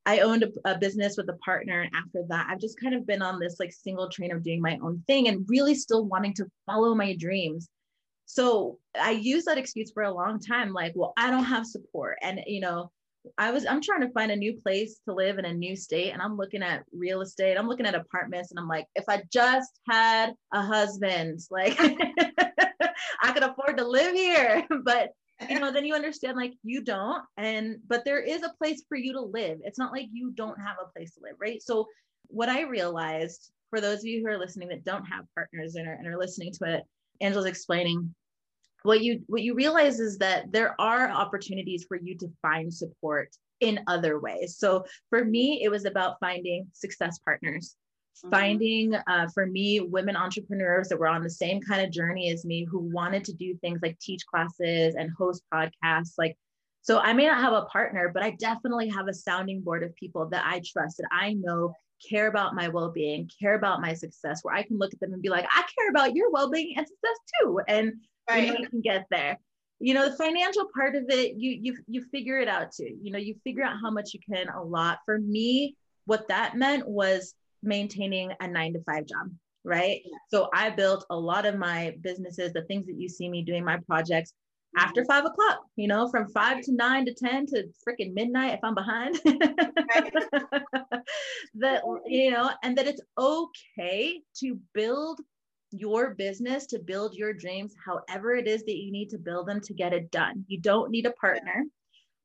I 0.07 0.21
owned 0.21 0.45
a, 0.45 0.71
a, 0.71 0.79
business 0.79 1.19
with 1.19 1.29
a 1.29 1.37
partner. 1.45 1.83
And 1.83 1.95
after 1.95 2.25
that, 2.29 2.47
I've 2.49 2.59
just 2.59 2.81
kind 2.81 2.95
of 2.95 3.07
been 3.07 3.21
on 3.21 3.39
this 3.39 3.57
like 3.61 3.71
single 3.71 4.09
train 4.09 4.33
of 4.33 4.43
doing 4.43 4.63
my 4.63 4.79
own 4.83 5.05
thing 5.07 5.29
and 5.29 5.45
really 5.47 5.75
still 5.75 6.07
wanting 6.07 6.33
to 6.35 6.47
follow 6.65 6.95
my 6.95 7.15
dreams. 7.15 7.69
So 8.25 8.79
I 8.99 9.11
used 9.11 9.47
that 9.47 9.59
excuse 9.59 9.93
for 9.93 10.05
a 10.05 10.15
long 10.15 10.41
time, 10.41 10.73
like, 10.73 10.93
well, 10.97 11.13
I 11.19 11.31
don't 11.31 11.45
have 11.45 11.67
support. 11.67 12.17
And, 12.23 12.41
you 12.47 12.63
know, 12.63 12.91
I 13.37 13.51
was, 13.51 13.67
I'm 13.67 13.83
trying 13.83 14.01
to 14.01 14.13
find 14.13 14.33
a 14.33 14.37
new 14.37 14.59
place 14.63 15.01
to 15.07 15.15
live 15.15 15.39
in 15.39 15.45
a 15.45 15.53
new 15.53 15.77
state 15.77 16.13
and 16.13 16.23
I'm 16.23 16.39
looking 16.39 16.63
at 16.63 16.85
real 16.93 17.21
estate. 17.21 17.59
I'm 17.59 17.69
looking 17.69 17.85
at 17.85 17.95
apartments 17.95 18.51
and 18.51 18.59
I'm 18.59 18.69
like, 18.69 18.87
if 18.95 19.05
I 19.07 19.23
just 19.31 19.79
had 19.87 20.33
a 20.51 20.63
husband, 20.63 21.41
like 21.51 21.79
I 23.23 23.33
could 23.33 23.45
afford 23.45 23.79
to 23.79 23.85
live 23.85 24.15
here. 24.15 24.67
But 24.85 25.13
you 25.49 25.59
know 25.59 25.73
then 25.73 25.85
you 25.85 25.95
understand 26.03 26.37
like 26.37 26.55
you 26.63 26.83
don't 26.83 27.23
and 27.37 27.79
but 27.87 28.05
there 28.05 28.21
is 28.21 28.43
a 28.43 28.55
place 28.59 28.85
for 28.89 28.97
you 28.97 29.13
to 29.13 29.21
live 29.21 29.59
it's 29.65 29.79
not 29.79 29.93
like 29.93 30.07
you 30.13 30.31
don't 30.31 30.59
have 30.59 30.77
a 30.83 30.93
place 30.93 31.15
to 31.15 31.21
live 31.23 31.37
right 31.41 31.63
so 31.63 31.87
what 32.29 32.49
i 32.49 32.63
realized 32.63 33.51
for 33.71 33.81
those 33.81 34.01
of 34.01 34.05
you 34.05 34.21
who 34.21 34.29
are 34.29 34.39
listening 34.39 34.69
that 34.69 34.85
don't 34.85 35.05
have 35.05 35.25
partners 35.35 35.75
and 35.75 35.89
are, 35.89 35.95
and 35.95 36.07
are 36.07 36.19
listening 36.19 36.53
to 36.53 36.75
it 36.75 36.83
angela's 37.21 37.47
explaining 37.47 38.15
what 38.83 39.01
you 39.01 39.23
what 39.27 39.43
you 39.43 39.55
realize 39.55 40.01
is 40.01 40.19
that 40.19 40.51
there 40.53 40.81
are 40.81 41.09
opportunities 41.09 41.85
for 41.85 41.97
you 41.97 42.17
to 42.17 42.31
find 42.43 42.73
support 42.73 43.31
in 43.61 43.81
other 43.87 44.19
ways 44.21 44.57
so 44.59 44.85
for 45.09 45.25
me 45.25 45.63
it 45.63 45.71
was 45.71 45.85
about 45.85 46.19
finding 46.21 46.67
success 46.73 47.19
partners. 47.19 47.77
Finding 48.31 48.95
uh, 48.95 49.27
for 49.35 49.47
me 49.47 49.81
women 49.81 50.17
entrepreneurs 50.17 50.89
that 50.89 50.99
were 50.99 51.09
on 51.09 51.23
the 51.23 51.31
same 51.31 51.61
kind 51.61 51.85
of 51.85 51.91
journey 51.91 52.31
as 52.31 52.45
me 52.45 52.65
who 52.65 52.79
wanted 52.79 53.25
to 53.25 53.33
do 53.33 53.57
things 53.57 53.81
like 53.83 53.99
teach 53.99 54.25
classes 54.27 54.95
and 54.95 55.11
host 55.17 55.43
podcasts 55.53 56.13
like 56.19 56.37
so 56.83 56.99
i 57.01 57.13
may 57.13 57.27
not 57.27 57.41
have 57.41 57.53
a 57.53 57.63
partner 57.63 58.11
but 58.13 58.23
i 58.23 58.31
definitely 58.39 58.89
have 58.89 59.09
a 59.09 59.15
sounding 59.15 59.61
board 59.61 59.83
of 59.83 59.95
people 59.97 60.29
that 60.29 60.45
i 60.47 60.61
trust 60.65 60.99
that 60.99 61.09
i 61.11 61.33
know 61.33 61.73
care 62.09 62.29
about 62.29 62.55
my 62.55 62.69
well-being 62.69 63.29
care 63.41 63.55
about 63.55 63.81
my 63.81 63.95
success 63.95 64.41
where 64.43 64.55
i 64.55 64.63
can 64.63 64.79
look 64.79 64.93
at 64.93 65.01
them 65.01 65.13
and 65.13 65.23
be 65.23 65.29
like 65.29 65.47
i 65.51 65.63
care 65.79 65.91
about 65.91 66.15
your 66.15 66.31
well-being 66.31 66.75
and 66.77 66.87
success 66.87 67.19
too 67.41 67.61
and 67.67 67.93
right. 68.31 68.47
you 68.47 68.53
know, 68.53 68.69
can 68.69 68.81
get 68.81 69.07
there. 69.11 69.39
You 69.81 69.95
know 69.95 70.09
the 70.09 70.17
financial 70.17 70.69
part 70.75 70.95
of 70.95 71.05
it 71.09 71.35
you 71.37 71.59
you 71.61 71.77
you 71.89 72.05
figure 72.13 72.39
it 72.39 72.49
out 72.49 72.73
too. 72.73 72.97
You 73.03 73.11
know 73.11 73.19
you 73.19 73.35
figure 73.43 73.65
out 73.65 73.79
how 73.83 73.91
much 73.91 74.15
you 74.15 74.21
can 74.21 74.49
allot. 74.49 74.99
For 75.05 75.19
me 75.19 75.77
what 76.05 76.29
that 76.29 76.57
meant 76.57 76.87
was 76.87 77.35
maintaining 77.63 78.33
a 78.41 78.49
nine 78.49 78.73
to 78.73 78.83
five 78.83 79.07
job 79.07 79.31
right 79.65 80.03
so 80.29 80.49
i 80.53 80.69
built 80.71 81.05
a 81.11 81.17
lot 81.17 81.47
of 81.47 81.57
my 81.57 81.95
businesses 82.01 82.53
the 82.53 82.63
things 82.63 82.87
that 82.87 82.99
you 82.99 83.09
see 83.09 83.29
me 83.29 83.43
doing 83.43 83.65
my 83.65 83.79
projects 83.87 84.35
after 84.77 85.03
mm-hmm. 85.03 85.13
five 85.13 85.25
o'clock, 85.25 85.61
you 85.77 85.89
know, 85.89 86.09
from 86.09 86.29
five 86.29 86.63
to 86.63 86.73
nine 86.73 87.05
to 87.07 87.15
10 87.15 87.47
to 87.47 87.65
freaking 87.87 88.15
midnight 88.15 88.55
if 88.55 88.61
I'm 88.63 88.75
behind. 88.75 89.17
that, 91.55 91.83
you 92.07 92.31
know, 92.31 92.51
and 92.63 92.79
that 92.79 92.87
it's 92.87 93.03
okay 93.19 94.21
to 94.41 94.59
build 94.73 95.21
your 95.71 96.15
business, 96.15 96.67
to 96.67 96.79
build 96.79 97.15
your 97.15 97.33
dreams, 97.33 97.75
however 97.85 98.35
it 98.35 98.47
is 98.47 98.63
that 98.65 98.77
you 98.77 98.93
need 98.93 99.09
to 99.11 99.19
build 99.19 99.49
them 99.49 99.61
to 99.61 99.75
get 99.75 99.93
it 99.93 100.11
done. 100.11 100.45
You 100.49 100.61
don't 100.61 100.91
need 100.91 101.07
a 101.07 101.13
partner 101.13 101.65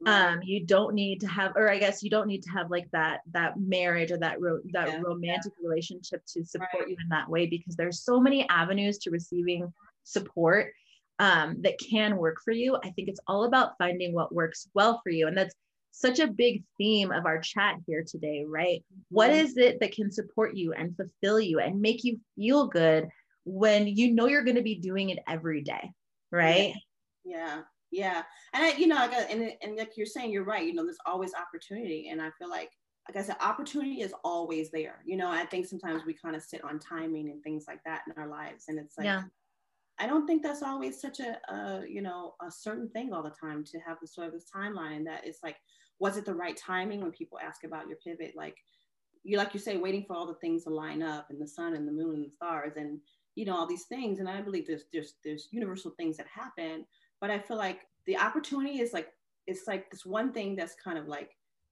um 0.06 0.40
you 0.44 0.64
don't 0.64 0.94
need 0.94 1.20
to 1.20 1.28
have 1.28 1.54
or 1.56 1.72
i 1.72 1.78
guess 1.78 2.04
you 2.04 2.10
don't 2.10 2.28
need 2.28 2.44
to 2.44 2.52
have 2.52 2.70
like 2.70 2.88
that 2.92 3.22
that 3.32 3.60
marriage 3.60 4.12
or 4.12 4.18
that 4.18 4.40
ro- 4.40 4.62
that 4.72 4.88
yeah, 4.90 5.00
romantic 5.00 5.52
yeah. 5.60 5.68
relationship 5.68 6.22
to 6.28 6.46
support 6.46 6.70
right. 6.80 6.90
you 6.90 6.96
in 7.02 7.10
that 7.10 7.28
way 7.28 7.48
because 7.48 7.76
there's 7.76 8.04
so 8.04 8.20
many 8.20 8.48
avenues 8.50 9.00
to 9.00 9.10
receiving 9.10 9.72
support 10.04 10.72
um, 11.20 11.58
that 11.62 11.80
can 11.80 12.18
work 12.18 12.38
for 12.46 12.52
you 12.52 12.78
i 12.84 12.92
think 12.92 13.10
it's 13.10 13.20
all 13.28 13.46
about 13.46 13.78
finding 13.80 14.14
what 14.14 14.34
works 14.34 14.70
well 14.76 15.02
for 15.04 15.10
you 15.10 15.28
and 15.28 15.36
that's 15.36 15.56
such 15.90 16.20
a 16.20 16.28
big 16.28 16.64
theme 16.78 17.12
of 17.12 17.26
our 17.26 17.40
chat 17.40 17.78
here 17.88 18.04
today 18.08 18.46
right 18.48 18.86
mm-hmm. 18.94 19.02
what 19.10 19.32
is 19.32 19.58
it 19.58 19.80
that 19.80 19.94
can 19.94 20.12
support 20.12 20.56
you 20.56 20.74
and 20.74 20.96
fulfill 20.96 21.40
you 21.40 21.60
and 21.60 21.82
make 21.82 22.04
you 22.04 22.20
feel 22.36 22.68
good 22.68 23.10
when 23.46 23.88
you 23.88 24.14
know 24.14 24.28
you're 24.28 24.44
going 24.44 24.58
to 24.58 24.62
be 24.62 24.76
doing 24.76 25.10
it 25.10 25.18
every 25.28 25.64
day 25.64 25.90
right 26.32 26.76
yeah. 27.26 27.56
yeah 27.56 27.62
yeah 27.92 28.23
and 28.54 28.65
I, 28.65 28.73
you 28.77 28.88
know 28.88 28.98
I 28.98 29.08
got, 29.08 29.29
and, 29.29 29.52
and 29.62 29.77
like 29.77 29.96
you're 29.96 30.06
saying 30.06 30.31
you're 30.31 30.44
right 30.44 30.65
you 30.65 30.73
know 30.73 30.83
there's 30.83 30.98
always 31.06 31.31
opportunity 31.33 32.10
and 32.10 32.21
i 32.21 32.29
feel 32.38 32.50
like 32.50 32.69
like 33.08 33.17
i 33.17 33.25
said 33.25 33.38
opportunity 33.42 34.02
is 34.02 34.13
always 34.23 34.69
there 34.71 35.00
you 35.06 35.17
know 35.17 35.29
i 35.29 35.46
think 35.46 35.65
sometimes 35.65 36.04
we 36.06 36.13
kind 36.13 36.35
of 36.35 36.44
sit 36.44 36.63
on 36.63 36.79
timing 36.79 37.29
and 37.29 37.42
things 37.44 37.65
like 37.67 37.79
that 37.85 38.02
in 38.08 38.21
our 38.21 38.27
lives 38.27 38.65
and 38.67 38.77
it's 38.77 38.98
like 38.98 39.06
yeah. 39.06 39.23
i 40.00 40.08
don't 40.08 40.27
think 40.27 40.44
that's 40.44 40.63
always 40.63 41.00
such 41.00 41.19
a, 41.19 41.38
a 41.54 41.83
you 41.88 42.02
know 42.02 42.33
a 42.46 42.52
certain 42.52 42.90
thing 42.90 43.13
all 43.13 43.23
the 43.23 43.29
time 43.29 43.63
to 43.63 43.79
have 43.79 43.98
the 44.02 44.08
sort 44.08 44.27
of 44.27 44.33
this 44.33 44.50
timeline 44.54 45.06
that 45.06 45.25
it's 45.25 45.40
like 45.44 45.56
was 46.00 46.17
it 46.17 46.25
the 46.25 46.33
right 46.33 46.58
timing 46.58 47.02
when 47.02 47.12
people 47.12 47.40
ask 47.40 47.63
about 47.63 47.88
your 47.88 47.98
pivot 48.04 48.33
like 48.35 48.58
you 49.23 49.38
like 49.38 49.54
you 49.54 49.60
say 49.60 49.77
waiting 49.77 50.06
for 50.06 50.15
all 50.15 50.27
the 50.27 50.35
things 50.35 50.63
to 50.63 50.69
line 50.69 51.02
up 51.02 51.27
and 51.29 51.42
the 51.42 51.48
sun 51.48 51.75
and 51.75 51.88
the 51.88 51.92
moon 51.92 52.15
and 52.15 52.25
the 52.25 52.31
stars 52.31 52.73
and 52.75 53.00
you 53.35 53.46
know 53.46 53.56
all 53.56 53.67
these 53.67 53.85
things 53.85 54.19
and 54.19 54.29
i 54.29 54.42
believe 54.42 54.65
there's 54.65 54.85
there's 54.92 55.15
there's 55.23 55.48
universal 55.52 55.92
things 55.92 56.17
that 56.17 56.27
happen 56.27 56.85
but 57.22 57.32
I 57.32 57.40
feel 57.40 57.58
like 57.58 57.82
the 58.06 58.18
opportunity 58.18 58.80
is 58.80 58.94
like 58.94 59.10
it's 59.48 59.68
like 59.68 59.90
this 59.90 60.06
one 60.06 60.34
thing 60.34 60.56
that's 60.56 60.76
kind 60.84 60.98
of 60.98 61.08
like 61.08 61.32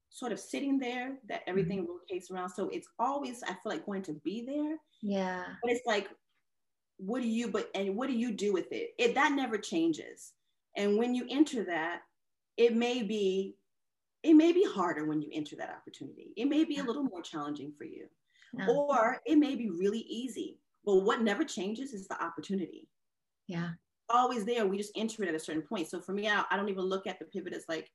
sort 0.09 0.31
of 0.31 0.39
sitting 0.39 0.79
there 0.79 1.17
that 1.27 1.41
everything 1.45 1.83
mm-hmm. 1.83 1.91
rotates 1.91 2.31
around. 2.31 2.49
So 2.49 2.69
it's 2.69 2.87
always, 2.99 3.43
I 3.43 3.47
feel 3.47 3.57
like 3.65 3.85
going 3.85 4.01
to 4.03 4.13
be 4.23 4.45
there. 4.45 4.77
Yeah. 5.01 5.43
But 5.61 5.71
it's 5.71 5.85
like, 5.85 6.09
what 6.97 7.21
do 7.21 7.27
you, 7.27 7.49
but, 7.49 7.69
and 7.75 7.97
what 7.97 8.07
do 8.07 8.15
you 8.15 8.31
do 8.31 8.53
with 8.53 8.71
it? 8.71 8.91
It, 8.97 9.13
that 9.15 9.33
never 9.33 9.57
changes. 9.57 10.31
And 10.77 10.97
when 10.97 11.13
you 11.13 11.25
enter 11.29 11.65
that, 11.65 11.99
it 12.55 12.73
may 12.73 13.03
be, 13.03 13.57
it 14.23 14.35
may 14.35 14.53
be 14.53 14.65
harder 14.65 15.05
when 15.05 15.21
you 15.21 15.29
enter 15.33 15.57
that 15.57 15.75
opportunity. 15.77 16.31
It 16.37 16.45
may 16.45 16.63
be 16.63 16.77
a 16.77 16.83
little 16.83 17.03
more 17.03 17.21
challenging 17.21 17.73
for 17.77 17.83
you, 17.83 18.07
yeah. 18.57 18.67
or 18.67 19.21
it 19.25 19.35
may 19.35 19.55
be 19.55 19.69
really 19.69 20.05
easy. 20.09 20.59
But 20.85 20.99
what 20.99 21.21
never 21.21 21.43
changes 21.43 21.93
is 21.93 22.07
the 22.07 22.23
opportunity. 22.23 22.87
Yeah. 23.47 23.71
Always 24.09 24.45
there. 24.45 24.65
We 24.67 24.77
just 24.77 24.91
enter 24.95 25.23
it 25.23 25.29
at 25.29 25.35
a 25.35 25.39
certain 25.39 25.63
point. 25.63 25.87
So 25.87 25.99
for 25.99 26.13
me, 26.13 26.27
I, 26.27 26.43
I 26.51 26.55
don't 26.55 26.69
even 26.69 26.83
look 26.83 27.07
at 27.07 27.19
the 27.19 27.25
pivot 27.25 27.53
as 27.53 27.65
like, 27.67 27.89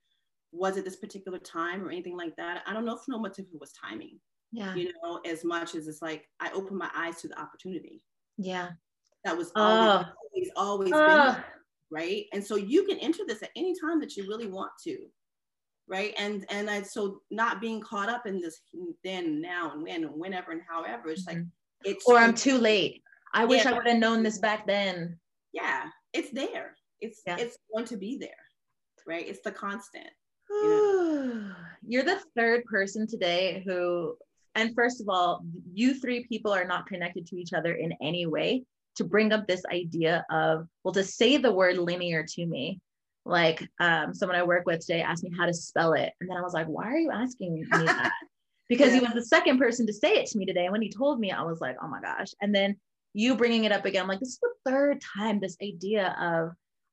was 0.52 0.76
it 0.76 0.84
this 0.84 0.96
particular 0.96 1.38
time 1.38 1.82
or 1.86 1.90
anything 1.90 2.16
like 2.16 2.34
that? 2.36 2.62
I 2.66 2.72
don't 2.72 2.84
know 2.84 2.98
so 3.00 3.18
much 3.18 3.38
if 3.38 3.46
it 3.46 3.60
was 3.60 3.72
timing. 3.72 4.18
Yeah. 4.52 4.74
You 4.74 4.92
know, 5.02 5.20
as 5.24 5.44
much 5.44 5.74
as 5.74 5.86
it's 5.86 6.02
like 6.02 6.26
I 6.40 6.50
opened 6.50 6.78
my 6.78 6.90
eyes 6.94 7.20
to 7.20 7.28
the 7.28 7.40
opportunity. 7.40 8.02
Yeah. 8.36 8.70
That 9.24 9.36
was 9.36 9.52
always, 9.54 10.06
oh. 10.06 10.12
always, 10.32 10.50
always 10.56 10.92
oh. 10.92 11.32
been 11.32 11.44
right. 11.92 12.24
And 12.32 12.44
so 12.44 12.56
you 12.56 12.84
can 12.84 12.98
enter 12.98 13.22
this 13.26 13.42
at 13.42 13.50
any 13.54 13.74
time 13.80 14.00
that 14.00 14.16
you 14.16 14.26
really 14.26 14.46
want 14.46 14.72
to. 14.84 14.98
Right. 15.88 16.14
And 16.18 16.46
and 16.50 16.70
I 16.70 16.82
so 16.82 17.20
not 17.30 17.60
being 17.60 17.80
caught 17.80 18.08
up 18.08 18.26
in 18.26 18.40
this 18.40 18.60
then, 19.04 19.40
now, 19.40 19.72
and 19.72 19.82
when 19.82 20.04
and 20.04 20.14
whenever 20.14 20.52
and 20.52 20.62
however. 20.68 21.10
It's 21.10 21.26
mm-hmm. 21.26 21.38
like 21.38 21.46
it's 21.84 22.06
or 22.06 22.16
I'm 22.16 22.34
too 22.34 22.58
late. 22.58 23.02
I 23.34 23.44
wish 23.44 23.66
I 23.66 23.72
would 23.72 23.86
have 23.86 23.98
known 23.98 24.22
this 24.22 24.38
back 24.38 24.66
then. 24.66 25.18
Yeah, 25.52 25.86
it's 26.12 26.30
there. 26.30 26.76
It's 27.00 27.22
yeah. 27.26 27.36
it's 27.38 27.56
going 27.72 27.86
to 27.86 27.96
be 27.96 28.18
there. 28.18 28.30
Right. 29.06 29.26
It's 29.26 29.40
the 29.42 29.52
constant. 29.52 30.08
You're 30.50 32.04
the 32.04 32.20
third 32.36 32.64
person 32.64 33.06
today 33.06 33.62
who, 33.66 34.16
and 34.54 34.74
first 34.74 35.00
of 35.00 35.08
all, 35.08 35.44
you 35.72 35.94
three 35.94 36.24
people 36.24 36.52
are 36.52 36.64
not 36.64 36.86
connected 36.86 37.26
to 37.26 37.36
each 37.36 37.52
other 37.52 37.74
in 37.74 37.94
any 38.02 38.26
way 38.26 38.64
to 38.96 39.04
bring 39.04 39.32
up 39.32 39.46
this 39.46 39.62
idea 39.72 40.24
of, 40.30 40.66
well, 40.84 40.92
to 40.92 41.04
say 41.04 41.36
the 41.36 41.52
word 41.52 41.78
linear 41.78 42.24
to 42.28 42.46
me. 42.46 42.80
Like 43.24 43.66
um, 43.78 44.12
someone 44.14 44.36
I 44.36 44.42
work 44.42 44.66
with 44.66 44.80
today 44.80 45.02
asked 45.02 45.22
me 45.22 45.30
how 45.36 45.46
to 45.46 45.54
spell 45.54 45.92
it. 45.92 46.12
And 46.20 46.28
then 46.28 46.36
I 46.36 46.42
was 46.42 46.54
like, 46.54 46.66
why 46.66 46.86
are 46.86 46.98
you 46.98 47.10
asking 47.10 47.54
me 47.54 47.64
that? 47.70 48.12
Because 48.68 48.92
yeah. 48.92 49.00
he 49.00 49.00
was 49.00 49.14
the 49.14 49.24
second 49.24 49.58
person 49.58 49.84
to 49.88 49.92
say 49.92 50.12
it 50.12 50.26
to 50.26 50.38
me 50.38 50.46
today. 50.46 50.66
And 50.66 50.70
when 50.70 50.80
he 50.80 50.90
told 50.90 51.18
me, 51.18 51.32
I 51.32 51.42
was 51.42 51.60
like, 51.60 51.74
oh 51.82 51.88
my 51.88 52.00
gosh. 52.00 52.28
And 52.40 52.54
then 52.54 52.76
you 53.12 53.36
bringing 53.36 53.64
it 53.64 53.72
up 53.72 53.84
again, 53.84 54.02
I'm 54.02 54.08
like, 54.08 54.20
this 54.20 54.30
is 54.30 54.38
the 54.40 54.70
third 54.70 55.00
time 55.00 55.40
this 55.40 55.56
idea 55.62 56.14
of 56.20 56.52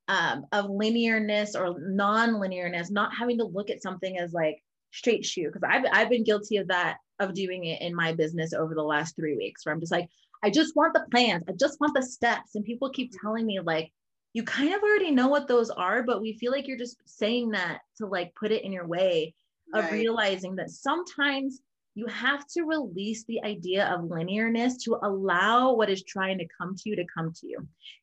um, 0.10 0.46
of 0.52 0.66
linearness 0.66 1.56
or 1.56 1.78
non-linearness, 1.80 2.90
not 2.90 3.14
having 3.14 3.38
to 3.40 3.44
look 3.44 3.70
at 3.70 3.82
something 3.82 4.18
as 4.18 4.34
like 4.34 4.64
straight 4.92 5.26
shoe. 5.26 5.48
Because 5.52 5.64
I've 5.64 5.86
I've 5.92 6.10
been 6.10 6.24
guilty 6.24 6.58
of 6.58 6.70
that 6.70 6.98
of 7.20 7.34
doing 7.34 7.66
it 7.66 7.82
in 7.82 7.96
my 7.96 8.14
business 8.14 8.54
over 8.54 8.74
the 8.74 8.84
last 8.84 9.16
three 9.16 9.36
weeks, 9.36 9.66
where 9.66 9.74
I'm 9.74 9.82
just 9.82 9.92
like, 9.92 10.08
I 10.44 10.50
just 10.50 10.76
want 10.76 10.94
the 10.94 11.06
plans, 11.12 11.44
I 11.48 11.54
just 11.54 11.80
want 11.80 11.94
the 11.94 12.04
steps, 12.04 12.56
and 12.56 12.64
people 12.64 12.90
keep 12.90 13.12
telling 13.22 13.46
me 13.46 13.60
like, 13.60 13.92
you 14.34 14.44
kind 14.44 14.74
of 14.74 14.82
already 14.82 15.12
know 15.12 15.28
what 15.28 15.48
those 15.48 15.70
are, 15.70 16.04
but 16.04 16.22
we 16.22 16.38
feel 16.38 16.52
like 16.52 16.68
you're 16.68 16.78
just 16.78 16.98
saying 17.06 17.52
that 17.52 17.80
to 17.98 18.06
like 18.06 18.36
put 18.36 18.52
it 18.52 18.64
in 18.64 18.72
your 18.72 18.88
way 18.88 19.34
of 19.74 19.84
right. 19.86 19.94
realizing 19.94 20.56
that 20.56 20.70
sometimes 20.70 21.60
you 21.98 22.06
have 22.06 22.46
to 22.46 22.62
release 22.62 23.24
the 23.24 23.44
idea 23.44 23.88
of 23.88 24.02
linearness 24.02 24.74
to 24.84 25.00
allow 25.02 25.74
what 25.74 25.90
is 25.90 26.04
trying 26.04 26.38
to 26.38 26.46
come 26.56 26.76
to 26.76 26.90
you 26.90 26.96
to 26.96 27.04
come 27.12 27.34
to 27.34 27.48
you. 27.48 27.58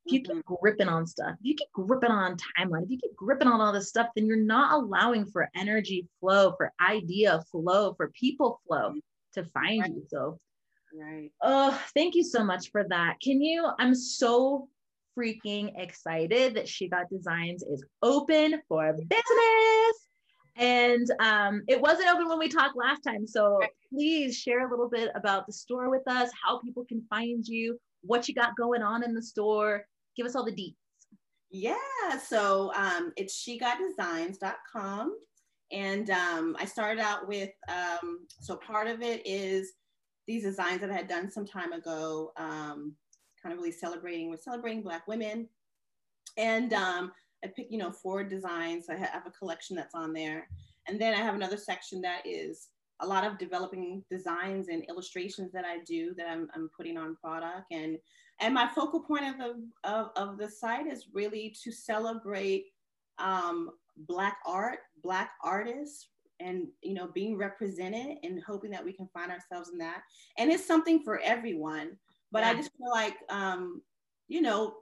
If 0.04 0.12
you 0.12 0.20
mm-hmm. 0.20 0.38
keep 0.38 0.44
gripping 0.60 0.88
on 0.88 1.06
stuff, 1.06 1.34
if 1.38 1.46
you 1.46 1.54
keep 1.54 1.70
gripping 1.72 2.10
on 2.10 2.36
timeline, 2.58 2.82
if 2.82 2.90
you 2.90 2.98
keep 2.98 3.14
gripping 3.14 3.46
on 3.46 3.60
all 3.60 3.72
this 3.72 3.88
stuff, 3.88 4.08
then 4.16 4.26
you're 4.26 4.36
not 4.36 4.82
allowing 4.82 5.26
for 5.26 5.48
energy 5.54 6.08
flow, 6.18 6.54
for 6.56 6.72
idea 6.84 7.40
flow, 7.52 7.94
for 7.94 8.10
people 8.18 8.60
flow 8.66 8.88
mm-hmm. 8.88 8.98
to 9.40 9.44
find 9.50 9.82
right. 9.82 9.90
you. 9.92 10.02
So, 10.08 10.40
right. 11.00 11.30
Oh, 11.40 11.80
thank 11.94 12.16
you 12.16 12.24
so 12.24 12.42
much 12.42 12.72
for 12.72 12.82
that. 12.88 13.20
Can 13.22 13.40
you? 13.40 13.64
I'm 13.78 13.94
so 13.94 14.68
freaking 15.16 15.70
excited 15.80 16.54
that 16.56 16.68
She 16.68 16.88
Got 16.88 17.10
Designs 17.10 17.62
is 17.62 17.84
open 18.02 18.60
for 18.68 18.92
business. 18.92 20.03
And 20.56 21.06
um, 21.20 21.62
it 21.66 21.80
wasn't 21.80 22.08
open 22.08 22.28
when 22.28 22.38
we 22.38 22.48
talked 22.48 22.76
last 22.76 23.00
time. 23.00 23.26
So 23.26 23.60
please 23.92 24.36
share 24.36 24.66
a 24.66 24.70
little 24.70 24.88
bit 24.88 25.10
about 25.14 25.46
the 25.46 25.52
store 25.52 25.90
with 25.90 26.06
us, 26.06 26.30
how 26.44 26.60
people 26.60 26.84
can 26.84 27.02
find 27.10 27.46
you, 27.46 27.78
what 28.02 28.28
you 28.28 28.34
got 28.34 28.56
going 28.56 28.82
on 28.82 29.02
in 29.02 29.14
the 29.14 29.22
store. 29.22 29.84
Give 30.16 30.26
us 30.26 30.36
all 30.36 30.44
the 30.44 30.52
deets. 30.52 30.76
Yeah, 31.50 32.18
so 32.24 32.72
um, 32.74 33.12
it's 33.16 33.46
shegotdesigns.com. 33.46 35.16
And 35.72 36.10
um, 36.10 36.56
I 36.58 36.64
started 36.66 37.00
out 37.00 37.26
with, 37.26 37.50
um, 37.68 38.26
so 38.40 38.56
part 38.56 38.86
of 38.86 39.02
it 39.02 39.26
is 39.26 39.72
these 40.26 40.44
designs 40.44 40.80
that 40.80 40.90
I 40.90 40.94
had 40.94 41.08
done 41.08 41.30
some 41.30 41.46
time 41.46 41.72
ago, 41.72 42.32
um, 42.36 42.94
kind 43.42 43.52
of 43.52 43.58
really 43.58 43.72
celebrating, 43.72 44.30
we're 44.30 44.36
celebrating 44.36 44.82
Black 44.82 45.06
women. 45.08 45.48
And 46.36 46.72
um, 46.72 47.12
I 47.44 47.48
pick, 47.48 47.66
you 47.70 47.78
know, 47.78 47.92
four 47.92 48.24
designs. 48.24 48.88
I 48.88 48.96
have 48.96 49.26
a 49.26 49.30
collection 49.30 49.76
that's 49.76 49.94
on 49.94 50.12
there. 50.12 50.48
And 50.88 51.00
then 51.00 51.14
I 51.14 51.18
have 51.18 51.34
another 51.34 51.56
section 51.56 52.00
that 52.02 52.22
is 52.24 52.68
a 53.00 53.06
lot 53.06 53.24
of 53.24 53.38
developing 53.38 54.04
designs 54.10 54.68
and 54.68 54.84
illustrations 54.88 55.52
that 55.52 55.64
I 55.64 55.78
do 55.86 56.14
that 56.16 56.28
I'm, 56.28 56.48
I'm 56.54 56.70
putting 56.76 56.96
on 56.96 57.16
product. 57.16 57.66
And, 57.70 57.98
and 58.40 58.54
my 58.54 58.68
focal 58.74 59.00
point 59.00 59.24
of 59.26 59.38
the, 59.38 59.88
of, 59.88 60.10
of 60.16 60.38
the 60.38 60.48
site 60.48 60.86
is 60.86 61.06
really 61.12 61.54
to 61.62 61.72
celebrate 61.72 62.66
um, 63.18 63.70
Black 63.96 64.38
art, 64.46 64.78
Black 65.02 65.30
artists, 65.42 66.08
and 66.40 66.66
you 66.82 66.94
know 66.94 67.08
being 67.14 67.36
represented 67.36 68.18
and 68.22 68.42
hoping 68.42 68.70
that 68.70 68.84
we 68.84 68.92
can 68.92 69.08
find 69.14 69.30
ourselves 69.30 69.70
in 69.70 69.78
that 69.78 70.02
and 70.38 70.50
it's 70.50 70.66
something 70.66 71.02
for 71.02 71.20
everyone 71.20 71.96
but 72.32 72.42
yeah. 72.42 72.50
i 72.50 72.54
just 72.54 72.70
feel 72.76 72.90
like 72.90 73.14
um 73.30 73.80
you 74.28 74.40
know 74.40 74.74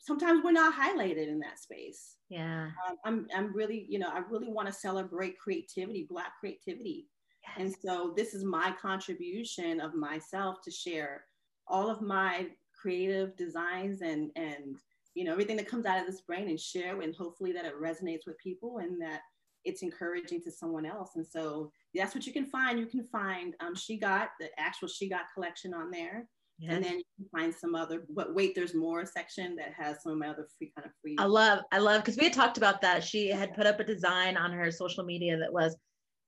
sometimes 0.00 0.42
we're 0.42 0.52
not 0.52 0.74
highlighted 0.74 1.28
in 1.28 1.38
that 1.40 1.58
space. 1.58 2.16
Yeah. 2.28 2.70
Um, 2.86 2.96
I'm, 3.04 3.26
I'm 3.34 3.54
really, 3.54 3.86
you 3.88 3.98
know, 3.98 4.08
I 4.08 4.20
really 4.30 4.48
want 4.48 4.68
to 4.68 4.72
celebrate 4.72 5.38
creativity, 5.38 6.06
Black 6.08 6.32
creativity. 6.40 7.08
Yes. 7.46 7.56
And 7.58 7.74
so 7.82 8.12
this 8.16 8.34
is 8.34 8.44
my 8.44 8.74
contribution 8.80 9.80
of 9.80 9.94
myself 9.94 10.56
to 10.64 10.70
share 10.70 11.24
all 11.66 11.90
of 11.90 12.00
my 12.00 12.46
creative 12.80 13.36
designs 13.36 14.02
and, 14.02 14.30
and, 14.36 14.76
you 15.14 15.24
know, 15.24 15.32
everything 15.32 15.56
that 15.56 15.68
comes 15.68 15.86
out 15.86 16.00
of 16.00 16.06
this 16.06 16.20
brain 16.20 16.48
and 16.48 16.60
share 16.60 17.00
and 17.00 17.14
hopefully 17.14 17.52
that 17.52 17.64
it 17.64 17.80
resonates 17.80 18.26
with 18.26 18.38
people 18.38 18.78
and 18.78 19.00
that 19.00 19.20
it's 19.64 19.82
encouraging 19.82 20.40
to 20.42 20.50
someone 20.50 20.86
else. 20.86 21.16
And 21.16 21.26
so 21.26 21.72
that's 21.94 22.14
what 22.14 22.26
you 22.26 22.32
can 22.32 22.46
find. 22.46 22.78
You 22.78 22.86
can 22.86 23.04
find 23.04 23.54
um, 23.60 23.74
She 23.74 23.98
Got, 23.98 24.30
the 24.38 24.48
actual 24.58 24.88
She 24.88 25.08
Got 25.08 25.32
collection 25.34 25.74
on 25.74 25.90
there. 25.90 26.28
Yes. 26.58 26.72
And 26.72 26.84
then 26.84 26.98
you 26.98 27.04
can 27.16 27.28
find 27.30 27.54
some 27.54 27.76
other, 27.76 28.04
but 28.10 28.34
wait, 28.34 28.54
there's 28.54 28.74
more 28.74 29.06
section 29.06 29.54
that 29.56 29.72
has 29.78 30.02
some 30.02 30.12
of 30.12 30.18
my 30.18 30.28
other 30.28 30.48
free 30.58 30.72
kind 30.76 30.86
of 30.86 30.92
free. 31.00 31.16
I 31.18 31.24
love, 31.24 31.60
I 31.70 31.78
love, 31.78 32.02
because 32.02 32.16
we 32.16 32.24
had 32.24 32.32
talked 32.32 32.56
about 32.56 32.80
that. 32.80 33.04
She 33.04 33.28
had 33.28 33.54
put 33.54 33.66
up 33.66 33.78
a 33.78 33.84
design 33.84 34.36
on 34.36 34.52
her 34.52 34.70
social 34.72 35.04
media 35.04 35.38
that 35.38 35.52
was 35.52 35.76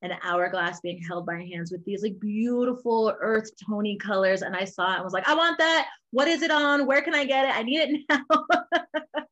an 0.02 0.12
hourglass 0.22 0.80
being 0.80 1.02
held 1.02 1.26
by 1.26 1.44
hands 1.52 1.72
with 1.72 1.84
these 1.84 2.02
like 2.02 2.18
beautiful 2.20 3.12
earth 3.20 3.50
tony 3.68 3.96
colors. 3.96 4.42
And 4.42 4.54
I 4.54 4.64
saw 4.64 4.92
it 4.92 4.96
and 4.96 5.04
was 5.04 5.12
like, 5.12 5.28
I 5.28 5.34
want 5.34 5.58
that. 5.58 5.88
What 6.12 6.28
is 6.28 6.42
it 6.42 6.50
on? 6.50 6.86
Where 6.86 7.02
can 7.02 7.14
I 7.14 7.24
get 7.24 7.46
it? 7.46 7.56
I 7.56 7.62
need 7.64 7.80
it 7.80 8.00
now. 8.08 8.44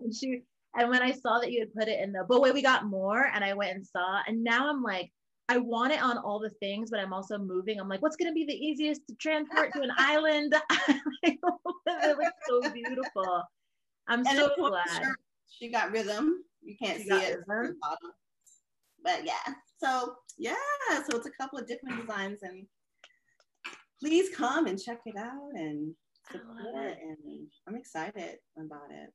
and 0.00 0.14
she, 0.14 0.42
and 0.78 0.90
when 0.90 1.02
I 1.02 1.12
saw 1.12 1.38
that 1.38 1.50
you 1.50 1.60
had 1.60 1.74
put 1.74 1.88
it 1.88 1.98
in 2.00 2.12
the, 2.12 2.24
but 2.28 2.42
wait, 2.42 2.54
we 2.54 2.62
got 2.62 2.84
more. 2.84 3.30
And 3.32 3.42
I 3.42 3.54
went 3.54 3.74
and 3.74 3.86
saw, 3.86 4.20
and 4.26 4.44
now 4.44 4.68
I'm 4.68 4.82
like, 4.82 5.10
I 5.48 5.58
want 5.58 5.92
it 5.92 6.02
on 6.02 6.18
all 6.18 6.40
the 6.40 6.50
things, 6.50 6.90
but 6.90 6.98
I'm 6.98 7.12
also 7.12 7.38
moving. 7.38 7.78
I'm 7.78 7.88
like, 7.88 8.02
what's 8.02 8.16
going 8.16 8.30
to 8.30 8.34
be 8.34 8.44
the 8.44 8.54
easiest 8.54 9.06
to 9.08 9.14
transport 9.14 9.72
to 9.74 9.82
an 9.82 9.92
island? 9.98 10.54
it 11.22 11.38
looks 11.42 12.30
so 12.48 12.60
beautiful. 12.70 13.42
I'm 14.08 14.26
and 14.26 14.38
so 14.38 14.50
glad. 14.56 15.14
She 15.48 15.70
got 15.70 15.92
rhythm. 15.92 16.42
You 16.62 16.76
can't 16.82 16.98
she 16.98 17.08
see 17.08 17.16
it. 17.16 17.38
But 17.46 19.24
yeah. 19.24 19.54
So 19.78 20.16
yeah. 20.36 20.54
So 20.88 21.16
it's 21.16 21.26
a 21.26 21.30
couple 21.40 21.58
of 21.58 21.68
different 21.68 22.00
designs 22.00 22.40
and 22.42 22.66
please 24.00 24.34
come 24.34 24.66
and 24.66 24.80
check 24.80 25.00
it 25.06 25.16
out 25.16 25.50
and 25.54 25.94
support. 26.30 26.98
And 27.00 27.46
I'm 27.68 27.76
excited 27.76 28.38
about 28.58 28.90
it 28.90 29.12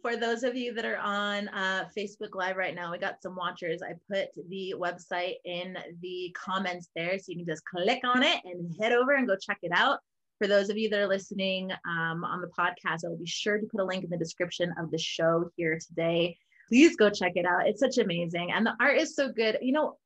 for 0.00 0.16
those 0.16 0.42
of 0.42 0.56
you 0.56 0.72
that 0.74 0.84
are 0.84 0.98
on 0.98 1.48
uh, 1.48 1.88
Facebook 1.96 2.34
Live 2.34 2.56
right 2.56 2.74
now, 2.74 2.90
we 2.90 2.98
got 2.98 3.22
some 3.22 3.36
watchers. 3.36 3.82
I 3.82 3.92
put 4.10 4.28
the 4.48 4.74
website 4.78 5.34
in 5.44 5.76
the 6.00 6.34
comments 6.36 6.88
there, 6.96 7.18
so 7.18 7.24
you 7.28 7.36
can 7.36 7.46
just 7.46 7.64
click 7.64 8.00
on 8.04 8.22
it 8.22 8.40
and 8.44 8.74
head 8.80 8.92
over 8.92 9.12
and 9.12 9.26
go 9.26 9.36
check 9.36 9.58
it 9.62 9.72
out. 9.74 9.98
For 10.38 10.46
those 10.46 10.70
of 10.70 10.78
you 10.78 10.88
that 10.88 10.98
are 10.98 11.06
listening 11.06 11.70
um, 11.86 12.24
on 12.24 12.40
the 12.40 12.48
podcast, 12.58 13.04
I 13.04 13.08
will 13.08 13.18
be 13.18 13.26
sure 13.26 13.58
to 13.58 13.66
put 13.66 13.80
a 13.80 13.84
link 13.84 14.02
in 14.02 14.10
the 14.10 14.16
description 14.16 14.72
of 14.78 14.90
the 14.90 14.98
show 14.98 15.50
here 15.56 15.78
today. 15.78 16.36
Please 16.68 16.96
go 16.96 17.10
check 17.10 17.32
it 17.36 17.44
out. 17.44 17.68
It's 17.68 17.80
such 17.80 17.98
amazing. 17.98 18.50
And 18.50 18.64
the 18.64 18.74
art 18.80 18.98
is 18.98 19.14
so 19.14 19.30
good. 19.30 19.58
You 19.60 19.72
know, 19.72 19.98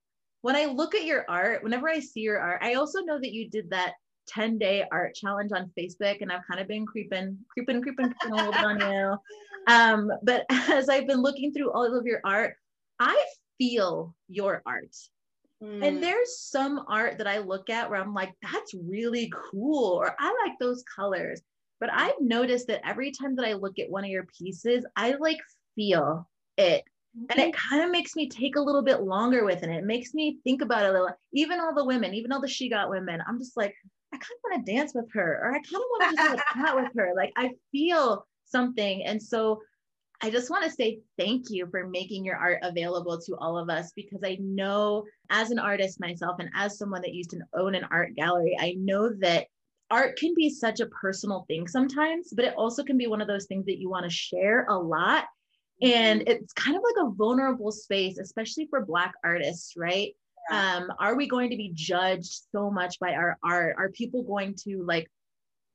when 0.43 0.57
I 0.57 0.67
look 0.67 0.95
at 0.95 1.05
your 1.05 1.25
art, 1.29 1.63
whenever 1.63 1.89
I 1.89 2.01
see 2.01 2.21
your 2.21 2.39
art, 2.39 2.61
I 2.63 2.75
also 2.75 3.01
know 3.01 3.19
that 3.19 3.33
you 3.33 3.49
did 3.49 3.71
that 3.71 3.95
10 4.29 4.59
day 4.59 4.85
art 4.91 5.15
challenge 5.15 5.53
on 5.53 5.71
Facebook 5.79 6.21
and 6.21 6.31
I've 6.31 6.47
kind 6.49 6.61
of 6.61 6.69
been 6.69 6.85
creeping, 6.85 7.39
creeping, 7.49 7.81
creeping, 7.81 8.13
creeping 8.13 8.33
a 8.33 8.37
little 8.37 8.53
bit 8.53 8.65
on 8.65 8.81
you. 8.93 9.17
Um, 9.67 10.11
but 10.23 10.45
as 10.51 10.89
I've 10.89 11.07
been 11.07 11.23
looking 11.23 11.53
through 11.53 11.73
all 11.73 11.97
of 11.97 12.07
your 12.07 12.21
art, 12.25 12.55
I 12.99 13.25
feel 13.59 14.15
your 14.29 14.63
art. 14.67 14.95
Mm. 15.63 15.87
And 15.87 16.03
there's 16.03 16.39
some 16.39 16.85
art 16.89 17.19
that 17.19 17.27
I 17.27 17.39
look 17.39 17.71
at 17.71 17.89
where 17.89 18.01
I'm 18.01 18.15
like, 18.15 18.33
that's 18.43 18.75
really 18.75 19.33
cool, 19.51 19.95
or 19.95 20.15
I 20.19 20.35
like 20.45 20.59
those 20.59 20.85
colors. 20.95 21.41
But 21.81 21.91
mm. 21.91 21.97
I've 21.97 22.21
noticed 22.21 22.67
that 22.69 22.87
every 22.87 23.11
time 23.11 23.37
that 23.37 23.47
I 23.47 23.55
look 23.55 23.79
at 23.79 23.91
one 23.91 24.05
of 24.05 24.11
your 24.11 24.27
pieces, 24.39 24.85
I 24.97 25.15
like 25.19 25.39
feel 25.75 26.29
it. 26.57 26.85
And 27.31 27.39
it 27.39 27.55
mm-hmm. 27.55 27.69
kind 27.71 27.83
of 27.83 27.91
makes 27.91 28.15
me 28.15 28.29
take 28.29 28.57
a 28.57 28.61
little 28.61 28.83
bit 28.83 29.01
longer 29.01 29.45
with 29.47 29.63
it. 29.63 29.71
It 29.71 29.85
makes 29.85 30.13
me 30.13 30.39
think 30.45 30.61
about 30.61 30.85
it 30.85 30.91
a 30.91 30.93
little. 30.93 31.09
Even 31.33 31.61
all 31.61 31.75
the 31.75 31.85
women, 31.85 32.13
even 32.13 32.31
all 32.31 32.43
the 32.43 32.49
she 32.49 32.69
got 32.69 32.91
women, 32.91 33.23
I'm 33.27 33.39
just 33.39 33.57
like, 33.57 33.75
I 34.13 34.19
kind 34.19 34.33
of 34.33 34.51
want 34.51 34.67
to 34.67 34.73
dance 34.73 34.93
with 34.95 35.11
her, 35.15 35.41
or 35.43 35.51
I 35.51 35.55
kind 35.55 35.77
of 35.77 35.81
want 35.81 36.11
to 36.11 36.17
just 36.17 36.31
like 36.31 36.41
chat 36.55 36.77
with 36.77 36.93
her. 36.95 37.13
Like 37.17 37.33
I 37.37 37.53
feel 37.73 38.27
something. 38.47 39.05
And 39.05 39.23
so 39.23 39.61
I 40.23 40.31
just 40.31 40.51
want 40.51 40.65
to 40.65 40.71
say 40.71 41.01
thank 41.19 41.51
you 41.51 41.67
for 41.71 41.87
making 41.87 42.25
your 42.25 42.37
art 42.37 42.61
available 42.63 43.21
to 43.21 43.37
all 43.37 43.59
of 43.59 43.69
us 43.69 43.93
because 43.95 44.21
I 44.25 44.39
know 44.41 45.05
as 45.31 45.51
an 45.51 45.59
artist 45.59 46.01
myself 46.01 46.37
and 46.39 46.49
as 46.55 46.79
someone 46.79 47.03
that 47.03 47.15
used 47.15 47.31
to 47.31 47.41
own 47.55 47.75
an 47.75 47.87
art 47.91 48.15
gallery, 48.15 48.57
I 48.59 48.77
know 48.79 49.11
that 49.21 49.47
art 49.91 50.17
can 50.17 50.35
be 50.35 50.49
such 50.49 50.81
a 50.81 50.87
personal 50.87 51.45
thing 51.49 51.69
sometimes, 51.69 52.33
but 52.35 52.45
it 52.45 52.55
also 52.57 52.83
can 52.83 52.97
be 52.97 53.07
one 53.07 53.21
of 53.21 53.29
those 53.29 53.47
things 53.47 53.67
that 53.67 53.79
you 53.79 53.91
want 53.91 54.05
to 54.05 54.11
share 54.11 54.65
a 54.69 54.79
lot. 54.79 55.25
And 55.83 56.21
mm-hmm. 56.21 56.31
it's 56.31 56.53
kind 56.55 56.77
of 56.77 56.83
like 56.83 57.07
a 57.07 57.15
vulnerable 57.15 57.71
space, 57.71 58.19
especially 58.19 58.67
for 58.71 58.87
Black 58.87 59.13
artists, 59.23 59.75
right? 59.77 60.13
Um, 60.51 60.93
are 60.99 61.17
we 61.17 61.29
going 61.29 61.51
to 61.51 61.57
be 61.57 61.73
judged 61.75 62.43
so 62.53 62.71
much 62.71 62.99
by 63.01 63.15
our 63.15 63.37
art? 63.45 63.77
Are 63.79 63.91
people 63.91 64.23
going 64.23 64.55
to 64.65 64.83
like 64.85 65.11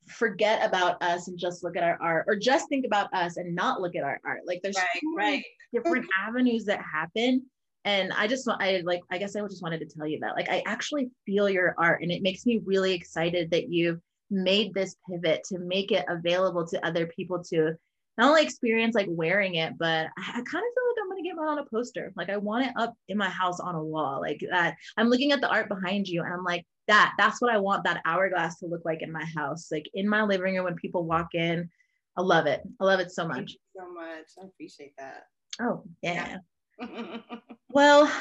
forget 0.07 0.65
about 0.67 1.01
us 1.01 1.27
and 1.27 1.37
just 1.37 1.63
look 1.63 1.77
at 1.77 1.83
our 1.83 1.97
art 2.01 2.25
or 2.27 2.35
just 2.35 2.67
think 2.69 2.85
about 2.85 3.13
us 3.13 3.37
and 3.37 3.55
not 3.55 3.81
look 3.81 3.95
at 3.95 4.03
our 4.03 4.19
art 4.25 4.41
like 4.45 4.59
there's 4.61 4.75
right, 4.75 4.87
so 4.95 5.15
right. 5.15 5.43
different 5.73 6.05
avenues 6.27 6.65
that 6.65 6.81
happen 6.81 7.41
and 7.85 8.11
i 8.13 8.27
just 8.27 8.47
want 8.47 8.61
i 8.61 8.81
like 8.83 9.01
i 9.11 9.17
guess 9.17 9.35
i 9.35 9.41
just 9.41 9.61
wanted 9.61 9.79
to 9.79 9.85
tell 9.85 10.07
you 10.07 10.19
that 10.19 10.35
like 10.35 10.49
i 10.49 10.63
actually 10.65 11.09
feel 11.25 11.49
your 11.49 11.75
art 11.77 12.01
and 12.01 12.11
it 12.11 12.21
makes 12.21 12.45
me 12.45 12.61
really 12.65 12.93
excited 12.93 13.49
that 13.51 13.69
you've 13.69 13.99
made 14.29 14.73
this 14.73 14.95
pivot 15.09 15.43
to 15.43 15.59
make 15.59 15.91
it 15.91 16.05
available 16.09 16.65
to 16.65 16.83
other 16.85 17.05
people 17.07 17.43
to 17.43 17.73
not 18.17 18.29
only 18.29 18.43
experience 18.43 18.95
like 18.95 19.07
wearing 19.09 19.55
it 19.55 19.77
but 19.77 20.07
i, 20.17 20.21
I 20.21 20.31
kind 20.31 20.43
of 20.43 20.51
feel 20.51 20.90
like 21.35 21.39
i'm 21.39 21.45
going 21.45 21.57
to 21.57 21.57
get 21.57 21.57
mine 21.57 21.57
on 21.57 21.59
a 21.59 21.69
poster 21.69 22.13
like 22.15 22.29
i 22.29 22.37
want 22.37 22.65
it 22.65 22.73
up 22.77 22.93
in 23.07 23.17
my 23.17 23.29
house 23.29 23.59
on 23.59 23.75
a 23.75 23.83
wall 23.83 24.21
like 24.21 24.41
that 24.49 24.75
i'm 24.97 25.07
looking 25.07 25.31
at 25.31 25.41
the 25.41 25.49
art 25.49 25.67
behind 25.69 26.07
you 26.07 26.21
and 26.23 26.33
i'm 26.33 26.43
like 26.43 26.65
that 26.87 27.13
that's 27.17 27.41
what 27.41 27.51
I 27.51 27.57
want 27.57 27.83
that 27.85 28.01
hourglass 28.05 28.59
to 28.59 28.65
look 28.65 28.81
like 28.85 29.01
in 29.01 29.11
my 29.11 29.25
house, 29.35 29.69
like 29.71 29.89
in 29.93 30.07
my 30.07 30.23
living 30.23 30.55
room 30.55 30.65
when 30.65 30.75
people 30.75 31.05
walk 31.05 31.29
in. 31.33 31.69
I 32.17 32.21
love 32.21 32.45
it. 32.45 32.61
I 32.79 32.83
love 32.83 32.99
it 32.99 33.11
so 33.11 33.25
much. 33.25 33.37
Thank 33.37 33.49
you 33.51 33.57
so 33.77 33.93
much. 33.93 34.25
I 34.41 34.45
appreciate 34.45 34.93
that. 34.97 35.23
Oh, 35.61 35.83
yeah. 36.01 36.39
yeah. 36.79 37.17
well, 37.69 38.11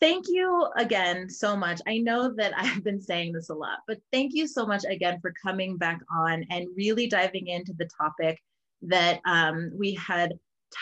thank 0.00 0.26
you 0.28 0.68
again 0.76 1.28
so 1.28 1.54
much. 1.54 1.82
I 1.86 1.98
know 1.98 2.32
that 2.36 2.54
I've 2.56 2.82
been 2.82 3.02
saying 3.02 3.32
this 3.32 3.50
a 3.50 3.54
lot, 3.54 3.80
but 3.86 3.98
thank 4.10 4.32
you 4.32 4.46
so 4.46 4.64
much 4.64 4.84
again 4.88 5.20
for 5.20 5.34
coming 5.44 5.76
back 5.76 6.00
on 6.10 6.46
and 6.50 6.68
really 6.74 7.08
diving 7.08 7.48
into 7.48 7.74
the 7.76 7.88
topic 8.00 8.38
that 8.82 9.20
um, 9.26 9.70
we 9.76 9.92
had 9.94 10.32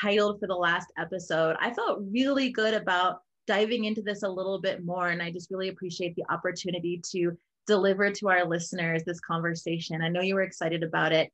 titled 0.00 0.40
for 0.40 0.46
the 0.46 0.54
last 0.54 0.92
episode. 0.98 1.56
I 1.60 1.72
felt 1.72 2.02
really 2.10 2.50
good 2.50 2.74
about 2.74 3.20
diving 3.46 3.84
into 3.84 4.02
this 4.02 4.22
a 4.22 4.28
little 4.28 4.60
bit 4.60 4.84
more. 4.84 5.08
And 5.08 5.22
I 5.22 5.30
just 5.30 5.50
really 5.50 5.68
appreciate 5.68 6.14
the 6.14 6.24
opportunity 6.30 7.00
to 7.10 7.36
deliver 7.66 8.10
to 8.10 8.28
our 8.28 8.44
listeners 8.44 9.02
this 9.04 9.20
conversation. 9.20 10.02
I 10.02 10.08
know 10.08 10.22
you 10.22 10.34
were 10.34 10.42
excited 10.42 10.82
about 10.82 11.12
it. 11.12 11.30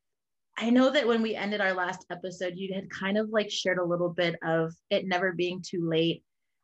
I 0.59 0.70
know 0.70 0.90
that 0.90 1.07
when 1.07 1.20
we 1.20 1.34
ended 1.34 1.61
our 1.61 1.74
last 1.74 2.07
episode, 2.11 2.54
you 2.57 2.72
had 2.74 2.88
kind 2.90 3.18
of 3.18 3.28
like 3.28 3.50
shared 3.50 3.78
a 3.78 3.84
little 3.84 4.09
bit 4.09 4.36
of 4.42 4.72
it 4.90 5.07
never 5.07 5.32
being 5.32 5.62
too 5.62 5.86
late. 5.88 6.22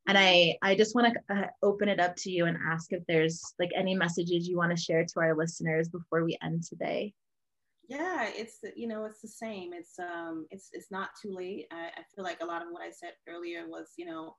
And 0.09 0.17
I, 0.19 0.57
I 0.63 0.75
just 0.75 0.95
want 0.95 1.15
to 1.29 1.35
uh, 1.35 1.47
open 1.63 1.89
it 1.89 2.01
up 2.01 2.17
to 2.17 2.31
you 2.31 2.47
and 2.47 2.57
ask 2.67 2.93
if 2.93 3.05
there's 3.07 3.55
like 3.59 3.71
any 3.77 3.95
messages 3.95 4.49
you 4.49 4.57
want 4.57 4.77
to 4.77 4.83
share 4.83 5.05
to 5.05 5.21
our 5.21 5.37
listeners 5.37 5.89
before 5.89 6.25
we 6.25 6.39
end 6.43 6.65
today. 6.65 7.13
Yeah, 7.89 8.31
it's 8.33 8.59
you 8.77 8.87
know 8.87 9.05
it's 9.05 9.21
the 9.21 9.29
same. 9.29 9.73
It's 9.73 9.99
um 9.99 10.47
it's 10.51 10.71
it's 10.73 10.91
not 10.91 11.11
too 11.21 11.35
late. 11.35 11.67
I, 11.73 11.89
I 11.97 12.03
feel 12.15 12.25
like 12.25 12.39
a 12.41 12.47
lot 12.47 12.63
of 12.63 12.69
what 12.71 12.83
I 12.83 12.91
said 12.91 13.13
earlier 13.29 13.69
was 13.69 13.93
you 13.97 14.07
know 14.07 14.37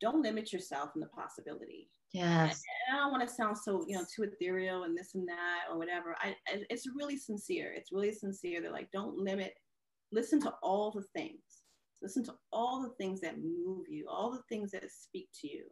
don't 0.00 0.22
limit 0.22 0.52
yourself 0.52 0.90
in 0.94 1.00
the 1.00 1.06
possibility. 1.06 1.88
Yes. 2.12 2.62
And 2.88 2.98
I 2.98 3.00
don't 3.00 3.12
want 3.12 3.26
to 3.26 3.34
sound 3.34 3.56
so, 3.56 3.84
you 3.88 3.96
know, 3.96 4.04
too 4.14 4.24
ethereal 4.24 4.82
and 4.82 4.98
this 4.98 5.14
and 5.14 5.26
that 5.28 5.70
or 5.70 5.78
whatever. 5.78 6.14
I, 6.20 6.34
it's 6.68 6.88
really 6.94 7.16
sincere. 7.16 7.72
It's 7.74 7.92
really 7.92 8.12
sincere. 8.12 8.60
They're 8.60 8.72
like, 8.72 8.90
don't 8.92 9.16
limit. 9.16 9.54
Listen 10.10 10.40
to 10.40 10.52
all 10.62 10.90
the 10.90 11.04
things. 11.14 11.40
Listen 12.02 12.24
to 12.24 12.34
all 12.52 12.82
the 12.82 12.94
things 12.96 13.20
that 13.20 13.38
move 13.38 13.86
you, 13.88 14.06
all 14.10 14.32
the 14.32 14.42
things 14.48 14.72
that 14.72 14.84
speak 14.90 15.28
to 15.40 15.48
you, 15.48 15.64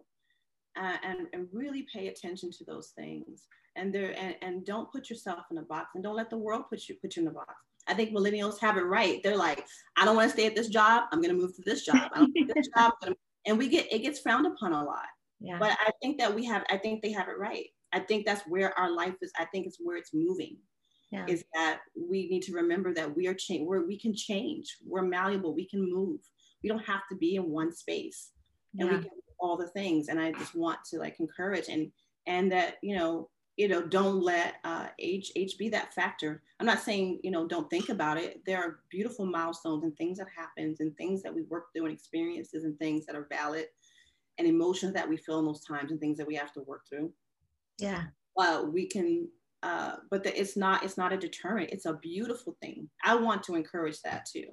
uh, 0.76 0.96
and 1.02 1.26
and 1.32 1.48
really 1.52 1.86
pay 1.92 2.08
attention 2.08 2.50
to 2.52 2.64
those 2.64 2.92
things. 2.96 3.44
And 3.76 3.94
there 3.94 4.14
and, 4.18 4.34
and 4.42 4.66
don't 4.66 4.90
put 4.90 5.08
yourself 5.08 5.44
in 5.50 5.58
a 5.58 5.62
box, 5.62 5.90
and 5.94 6.02
don't 6.02 6.16
let 6.16 6.30
the 6.30 6.38
world 6.38 6.64
put 6.68 6.88
you 6.88 6.96
put 7.00 7.16
you 7.16 7.22
in 7.22 7.28
a 7.28 7.32
box. 7.32 7.54
I 7.88 7.94
think 7.94 8.10
millennials 8.10 8.60
have 8.60 8.76
it 8.76 8.82
right. 8.82 9.22
They're 9.22 9.36
like, 9.36 9.64
I 9.96 10.04
don't 10.04 10.16
want 10.16 10.30
to 10.30 10.36
stay 10.36 10.46
at 10.46 10.54
this 10.54 10.68
job. 10.68 11.04
I'm 11.12 11.20
going 11.22 11.34
to 11.34 11.40
move 11.40 11.56
to 11.56 11.62
this 11.64 11.84
job. 11.84 12.10
I 12.14 12.18
don't 12.18 12.34
this 12.54 12.68
job. 12.76 12.92
And 13.46 13.58
we 13.58 13.68
get 13.68 13.92
it 13.92 14.00
gets 14.00 14.20
frowned 14.20 14.46
upon 14.46 14.72
a 14.72 14.84
lot 14.84 15.06
yeah. 15.40 15.56
but 15.58 15.76
i 15.80 15.90
think 16.02 16.18
that 16.18 16.34
we 16.34 16.44
have 16.44 16.64
i 16.70 16.76
think 16.76 17.02
they 17.02 17.12
have 17.12 17.28
it 17.28 17.38
right 17.38 17.66
i 17.92 17.98
think 17.98 18.26
that's 18.26 18.42
where 18.46 18.78
our 18.78 18.90
life 18.90 19.14
is 19.22 19.32
i 19.38 19.44
think 19.46 19.66
it's 19.66 19.78
where 19.80 19.96
it's 19.96 20.14
moving 20.14 20.56
yeah. 21.10 21.24
is 21.26 21.44
that 21.54 21.80
we 21.96 22.28
need 22.28 22.42
to 22.42 22.52
remember 22.52 22.94
that 22.94 23.14
we 23.16 23.26
are 23.26 23.34
change 23.34 23.66
where 23.66 23.82
we 23.82 23.98
can 23.98 24.14
change 24.14 24.76
we're 24.86 25.02
malleable 25.02 25.54
we 25.54 25.66
can 25.66 25.80
move 25.80 26.20
we 26.62 26.68
don't 26.68 26.84
have 26.84 27.02
to 27.10 27.16
be 27.16 27.36
in 27.36 27.50
one 27.50 27.74
space 27.74 28.30
and 28.78 28.88
yeah. 28.88 28.96
we 28.96 29.02
can 29.02 29.10
all 29.41 29.57
the 29.57 29.68
things 29.68 30.09
and 30.09 30.20
i 30.20 30.32
just 30.32 30.55
want 30.55 30.78
to 30.84 30.99
like 30.99 31.18
encourage 31.20 31.68
and 31.68 31.91
and 32.26 32.51
that 32.53 32.76
you 32.82 32.97
know 32.97 33.28
you 33.61 33.68
know, 33.68 33.82
don't 33.82 34.22
let 34.22 34.55
uh, 34.64 34.86
age 34.99 35.32
age 35.36 35.59
be 35.59 35.68
that 35.68 35.93
factor. 35.93 36.43
I'm 36.59 36.66
not 36.66 36.80
saying 36.80 37.20
you 37.22 37.30
know 37.30 37.47
don't 37.47 37.68
think 37.68 37.91
about 37.91 38.16
it. 38.16 38.41
There 38.47 38.57
are 38.57 38.80
beautiful 38.91 39.26
milestones 39.26 39.84
and 39.84 39.95
things 39.99 40.16
that 40.16 40.28
happens 40.34 40.80
and 40.80 40.97
things 40.97 41.22
that 41.22 41.34
we 41.34 41.43
work 41.43 41.66
through 41.74 41.84
and 41.84 41.93
experiences 41.93 42.64
and 42.64 42.78
things 42.78 43.05
that 43.05 43.14
are 43.14 43.28
valid 43.30 43.66
and 44.38 44.49
emotions 44.49 44.95
that 44.95 45.07
we 45.07 45.18
feel 45.18 45.41
in 45.41 45.45
those 45.45 45.62
times 45.62 45.91
and 45.91 46.01
things 46.01 46.16
that 46.16 46.26
we 46.26 46.36
have 46.36 46.55
to 46.55 46.62
work 46.62 46.84
through. 46.88 47.12
Yeah. 47.78 48.05
Uh, 48.38 48.64
we 48.72 48.86
can, 48.86 49.28
uh, 49.62 49.97
but 50.11 50.24
the, 50.24 50.41
it's 50.41 50.57
not 50.57 50.82
it's 50.82 50.97
not 50.97 51.12
a 51.12 51.18
deterrent. 51.18 51.68
It's 51.70 51.84
a 51.84 51.99
beautiful 52.01 52.57
thing. 52.62 52.88
I 53.05 53.14
want 53.14 53.43
to 53.43 53.57
encourage 53.57 54.01
that 54.03 54.24
too 54.24 54.47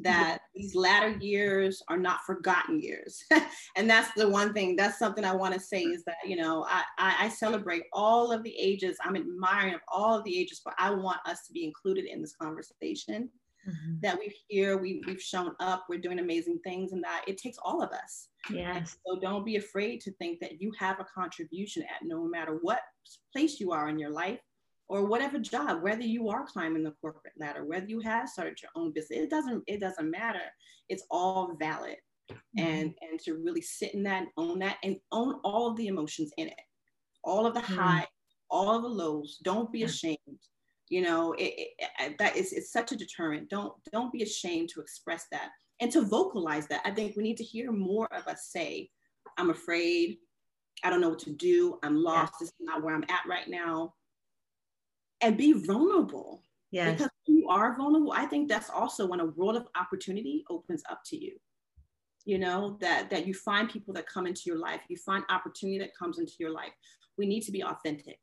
that 0.00 0.38
these 0.54 0.74
latter 0.74 1.16
years 1.20 1.82
are 1.88 1.98
not 1.98 2.24
forgotten 2.26 2.80
years. 2.80 3.24
and 3.76 3.88
that's 3.88 4.12
the 4.14 4.28
one 4.28 4.52
thing, 4.52 4.76
that's 4.76 4.98
something 4.98 5.24
I 5.24 5.34
want 5.34 5.54
to 5.54 5.60
say 5.60 5.82
is 5.82 6.04
that, 6.04 6.16
you 6.26 6.36
know, 6.36 6.66
I, 6.68 6.82
I, 6.98 7.16
I, 7.20 7.28
celebrate 7.28 7.84
all 7.92 8.32
of 8.32 8.42
the 8.42 8.54
ages. 8.58 8.98
I'm 9.02 9.16
admiring 9.16 9.74
of 9.74 9.80
all 9.88 10.16
of 10.16 10.24
the 10.24 10.38
ages, 10.38 10.60
but 10.64 10.74
I 10.78 10.90
want 10.90 11.20
us 11.26 11.46
to 11.46 11.52
be 11.52 11.64
included 11.64 12.04
in 12.04 12.20
this 12.20 12.34
conversation. 12.34 13.30
Mm-hmm. 13.68 14.00
That 14.02 14.18
we've 14.18 14.34
here, 14.48 14.76
we, 14.76 15.04
we've 15.06 15.22
shown 15.22 15.52
up, 15.60 15.84
we're 15.88 16.00
doing 16.00 16.18
amazing 16.18 16.58
things, 16.64 16.90
and 16.90 17.04
that 17.04 17.22
it 17.28 17.38
takes 17.38 17.58
all 17.62 17.80
of 17.80 17.90
us. 17.90 18.26
Yes. 18.50 18.96
so 19.06 19.20
don't 19.20 19.44
be 19.44 19.54
afraid 19.54 20.00
to 20.00 20.10
think 20.14 20.40
that 20.40 20.60
you 20.60 20.72
have 20.76 20.98
a 20.98 21.04
contribution 21.04 21.84
at 21.84 22.04
no 22.04 22.24
matter 22.24 22.58
what 22.62 22.80
place 23.32 23.60
you 23.60 23.70
are 23.70 23.88
in 23.88 24.00
your 24.00 24.10
life 24.10 24.40
or 24.88 25.06
whatever 25.06 25.38
job, 25.38 25.82
whether 25.82 26.02
you 26.02 26.28
are 26.28 26.46
climbing 26.46 26.84
the 26.84 26.94
corporate 27.00 27.34
ladder, 27.38 27.64
whether 27.64 27.86
you 27.86 28.00
have 28.00 28.28
started 28.28 28.60
your 28.60 28.70
own 28.76 28.92
business, 28.92 29.20
it 29.20 29.30
doesn't 29.30 29.62
it 29.66 29.80
doesn't 29.80 30.10
matter. 30.10 30.42
It's 30.88 31.04
all 31.10 31.56
valid. 31.58 31.96
Mm-hmm. 32.30 32.66
And 32.66 32.94
and 33.00 33.20
to 33.20 33.34
really 33.34 33.62
sit 33.62 33.94
in 33.94 34.02
that 34.04 34.22
and 34.22 34.28
own 34.36 34.58
that 34.60 34.76
and 34.82 34.96
own 35.10 35.40
all 35.44 35.70
of 35.70 35.76
the 35.76 35.86
emotions 35.86 36.30
in 36.36 36.48
it, 36.48 36.60
all 37.24 37.46
of 37.46 37.54
the 37.54 37.60
mm-hmm. 37.60 37.74
high, 37.74 38.06
all 38.50 38.76
of 38.76 38.82
the 38.82 38.88
lows. 38.88 39.38
Don't 39.42 39.72
be 39.72 39.84
ashamed. 39.84 40.18
You 40.88 41.00
know, 41.00 41.32
it, 41.38 41.54
it, 41.78 42.18
that 42.18 42.36
is 42.36 42.52
it's 42.52 42.70
such 42.70 42.92
a 42.92 42.96
deterrent. 42.96 43.48
Don't 43.48 43.72
don't 43.92 44.12
be 44.12 44.22
ashamed 44.22 44.68
to 44.70 44.80
express 44.80 45.26
that 45.32 45.48
and 45.80 45.90
to 45.92 46.02
vocalize 46.02 46.66
that. 46.66 46.82
I 46.84 46.90
think 46.90 47.16
we 47.16 47.22
need 47.22 47.38
to 47.38 47.44
hear 47.44 47.72
more 47.72 48.12
of 48.12 48.26
us 48.28 48.48
say, 48.50 48.90
"I'm 49.38 49.48
afraid. 49.48 50.18
I 50.84 50.90
don't 50.90 51.00
know 51.00 51.08
what 51.08 51.20
to 51.20 51.32
do. 51.32 51.78
I'm 51.82 51.96
lost. 51.96 52.34
This 52.40 52.48
is 52.50 52.54
not 52.60 52.82
where 52.82 52.94
I'm 52.94 53.04
at 53.04 53.22
right 53.26 53.48
now." 53.48 53.94
And 55.22 55.36
be 55.36 55.52
vulnerable. 55.52 56.42
Yeah. 56.70 56.92
Because 56.92 57.10
you 57.26 57.48
are 57.48 57.76
vulnerable, 57.76 58.12
I 58.12 58.26
think 58.26 58.48
that's 58.48 58.70
also 58.70 59.06
when 59.06 59.20
a 59.20 59.26
world 59.26 59.56
of 59.56 59.66
opportunity 59.78 60.44
opens 60.50 60.82
up 60.90 61.00
to 61.06 61.16
you. 61.16 61.36
You 62.24 62.38
know, 62.38 62.78
that 62.80 63.10
that 63.10 63.26
you 63.26 63.34
find 63.34 63.68
people 63.68 63.92
that 63.94 64.06
come 64.06 64.26
into 64.26 64.42
your 64.46 64.58
life, 64.58 64.80
you 64.88 64.96
find 64.96 65.24
opportunity 65.28 65.78
that 65.80 65.96
comes 65.96 66.18
into 66.18 66.34
your 66.38 66.50
life. 66.50 66.72
We 67.18 67.26
need 67.26 67.42
to 67.42 67.52
be 67.52 67.64
authentic. 67.64 68.18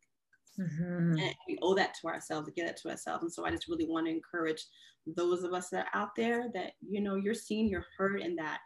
Mm-hmm. 0.58 1.20
And 1.20 1.36
we 1.48 1.58
owe 1.62 1.76
that 1.76 1.96
to 2.02 2.08
ourselves 2.08 2.48
to 2.48 2.54
get 2.54 2.70
it 2.70 2.78
to 2.78 2.90
ourselves. 2.90 3.24
And 3.24 3.32
so 3.32 3.46
I 3.46 3.52
just 3.52 3.68
really 3.68 3.86
want 3.86 4.08
to 4.08 4.12
encourage 4.14 4.66
those 5.06 5.44
of 5.44 5.54
us 5.54 5.70
that 5.70 5.88
are 5.94 6.00
out 6.02 6.16
there 6.16 6.50
that, 6.54 6.72
you 6.82 7.02
know, 7.02 7.16
you're 7.16 7.34
seen, 7.34 7.68
you're 7.68 7.86
heard, 7.98 8.22
and 8.22 8.38
that 8.38 8.60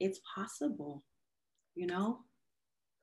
it's 0.00 0.20
possible, 0.34 1.04
you 1.74 1.86
know? 1.86 2.20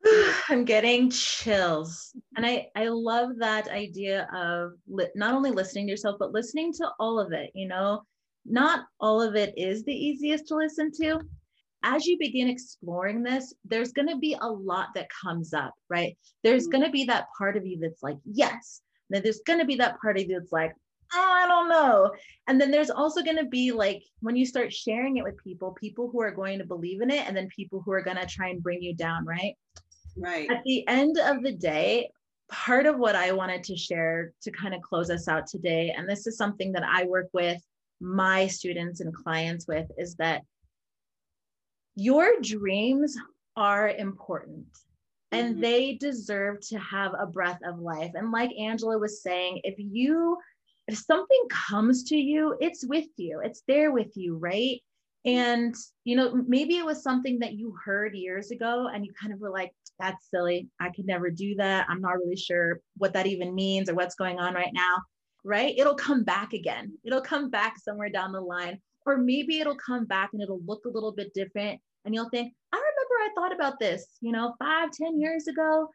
I'm 0.49 0.65
getting 0.65 1.09
chills. 1.09 2.15
And 2.35 2.45
I, 2.45 2.67
I 2.75 2.87
love 2.89 3.31
that 3.39 3.69
idea 3.69 4.27
of 4.35 4.73
li- 4.87 5.09
not 5.15 5.33
only 5.33 5.51
listening 5.51 5.87
to 5.87 5.91
yourself, 5.91 6.17
but 6.19 6.33
listening 6.33 6.73
to 6.73 6.89
all 6.99 7.19
of 7.19 7.31
it. 7.33 7.51
You 7.53 7.67
know, 7.67 8.03
not 8.45 8.85
all 8.99 9.21
of 9.21 9.35
it 9.35 9.53
is 9.57 9.83
the 9.83 9.93
easiest 9.93 10.47
to 10.47 10.55
listen 10.55 10.91
to. 11.01 11.21
as 11.83 12.05
you 12.05 12.17
begin 12.17 12.47
exploring 12.49 13.23
this, 13.23 13.53
there's 13.65 13.91
going 13.91 14.07
to 14.07 14.17
be 14.17 14.35
a 14.41 14.47
lot 14.47 14.89
that 14.95 15.07
comes 15.23 15.53
up, 15.53 15.73
right? 15.89 16.17
There's 16.43 16.67
going 16.67 16.83
to 16.83 16.89
be 16.89 17.05
that 17.05 17.27
part 17.37 17.57
of 17.57 17.65
you 17.65 17.77
that's 17.79 18.01
like, 18.03 18.17
yes. 18.25 18.81
Then 19.09 19.21
there's 19.23 19.41
going 19.45 19.59
to 19.59 19.65
be 19.65 19.75
that 19.75 19.99
part 20.01 20.17
of 20.17 20.23
you 20.23 20.39
that's 20.39 20.51
like, 20.51 20.73
oh, 21.13 21.31
I 21.43 21.47
don't 21.47 21.69
know. 21.69 22.11
And 22.47 22.59
then 22.59 22.71
there's 22.71 22.89
also 22.89 23.21
going 23.21 23.37
to 23.37 23.45
be 23.45 23.71
like 23.71 24.01
when 24.21 24.35
you 24.35 24.45
start 24.45 24.73
sharing 24.73 25.17
it 25.17 25.23
with 25.23 25.37
people, 25.43 25.75
people 25.79 26.09
who 26.09 26.21
are 26.21 26.31
going 26.31 26.59
to 26.59 26.65
believe 26.65 27.01
in 27.01 27.11
it, 27.11 27.27
and 27.27 27.35
then 27.35 27.47
people 27.55 27.83
who 27.85 27.91
are 27.91 28.01
going 28.01 28.17
to 28.17 28.25
try 28.25 28.49
and 28.49 28.63
bring 28.63 28.81
you 28.81 28.95
down, 28.95 29.25
right? 29.25 29.53
Right. 30.17 30.49
At 30.49 30.63
the 30.63 30.87
end 30.87 31.17
of 31.17 31.43
the 31.43 31.53
day, 31.53 32.09
part 32.51 32.85
of 32.85 32.99
what 32.99 33.15
I 33.15 33.31
wanted 33.31 33.63
to 33.65 33.75
share 33.75 34.33
to 34.43 34.51
kind 34.51 34.73
of 34.73 34.81
close 34.81 35.09
us 35.09 35.27
out 35.27 35.47
today, 35.47 35.93
and 35.95 36.07
this 36.07 36.27
is 36.27 36.37
something 36.37 36.71
that 36.73 36.83
I 36.83 37.05
work 37.05 37.29
with 37.33 37.61
my 37.99 38.47
students 38.47 38.99
and 38.99 39.13
clients 39.13 39.67
with, 39.67 39.87
is 39.97 40.15
that 40.15 40.43
your 41.95 42.41
dreams 42.41 43.15
are 43.55 43.89
important 43.89 44.65
and 45.31 45.53
mm-hmm. 45.53 45.61
they 45.61 45.93
deserve 45.95 46.59
to 46.67 46.77
have 46.79 47.13
a 47.17 47.25
breath 47.25 47.59
of 47.65 47.79
life. 47.79 48.11
And 48.13 48.31
like 48.31 48.51
Angela 48.57 48.97
was 48.97 49.21
saying, 49.23 49.61
if 49.63 49.75
you, 49.77 50.37
if 50.87 50.97
something 50.97 51.47
comes 51.49 52.03
to 52.05 52.17
you, 52.17 52.55
it's 52.59 52.85
with 52.85 53.07
you, 53.17 53.41
it's 53.43 53.63
there 53.67 53.91
with 53.91 54.15
you, 54.15 54.37
right? 54.37 54.81
And, 55.25 55.73
you 56.03 56.15
know, 56.15 56.33
maybe 56.47 56.77
it 56.77 56.85
was 56.85 57.01
something 57.01 57.39
that 57.39 57.53
you 57.53 57.75
heard 57.83 58.15
years 58.15 58.51
ago 58.51 58.89
and 58.93 59.05
you 59.05 59.13
kind 59.13 59.33
of 59.33 59.39
were 59.39 59.49
like, 59.51 59.71
that's 59.99 60.29
silly. 60.29 60.69
I 60.79 60.89
could 60.89 61.05
never 61.05 61.29
do 61.29 61.55
that. 61.55 61.85
I'm 61.89 62.01
not 62.01 62.17
really 62.17 62.35
sure 62.35 62.81
what 62.97 63.13
that 63.13 63.27
even 63.27 63.55
means 63.55 63.89
or 63.89 63.95
what's 63.95 64.15
going 64.15 64.39
on 64.39 64.53
right 64.53 64.73
now, 64.73 64.97
right? 65.43 65.73
It'll 65.77 65.95
come 65.95 66.23
back 66.23 66.53
again. 66.53 66.93
It'll 67.03 67.21
come 67.21 67.49
back 67.49 67.77
somewhere 67.77 68.09
down 68.09 68.31
the 68.31 68.41
line. 68.41 68.79
Or 69.05 69.17
maybe 69.17 69.59
it'll 69.59 69.75
come 69.75 70.05
back 70.05 70.29
and 70.33 70.41
it'll 70.41 70.61
look 70.65 70.85
a 70.85 70.89
little 70.89 71.11
bit 71.11 71.33
different. 71.33 71.79
And 72.05 72.13
you'll 72.13 72.29
think, 72.29 72.53
I 72.71 72.77
remember 72.77 73.15
I 73.15 73.29
thought 73.35 73.53
about 73.53 73.79
this, 73.79 74.05
you 74.21 74.31
know, 74.31 74.55
five, 74.59 74.91
ten 74.91 75.19
years 75.19 75.47
ago. 75.47 75.89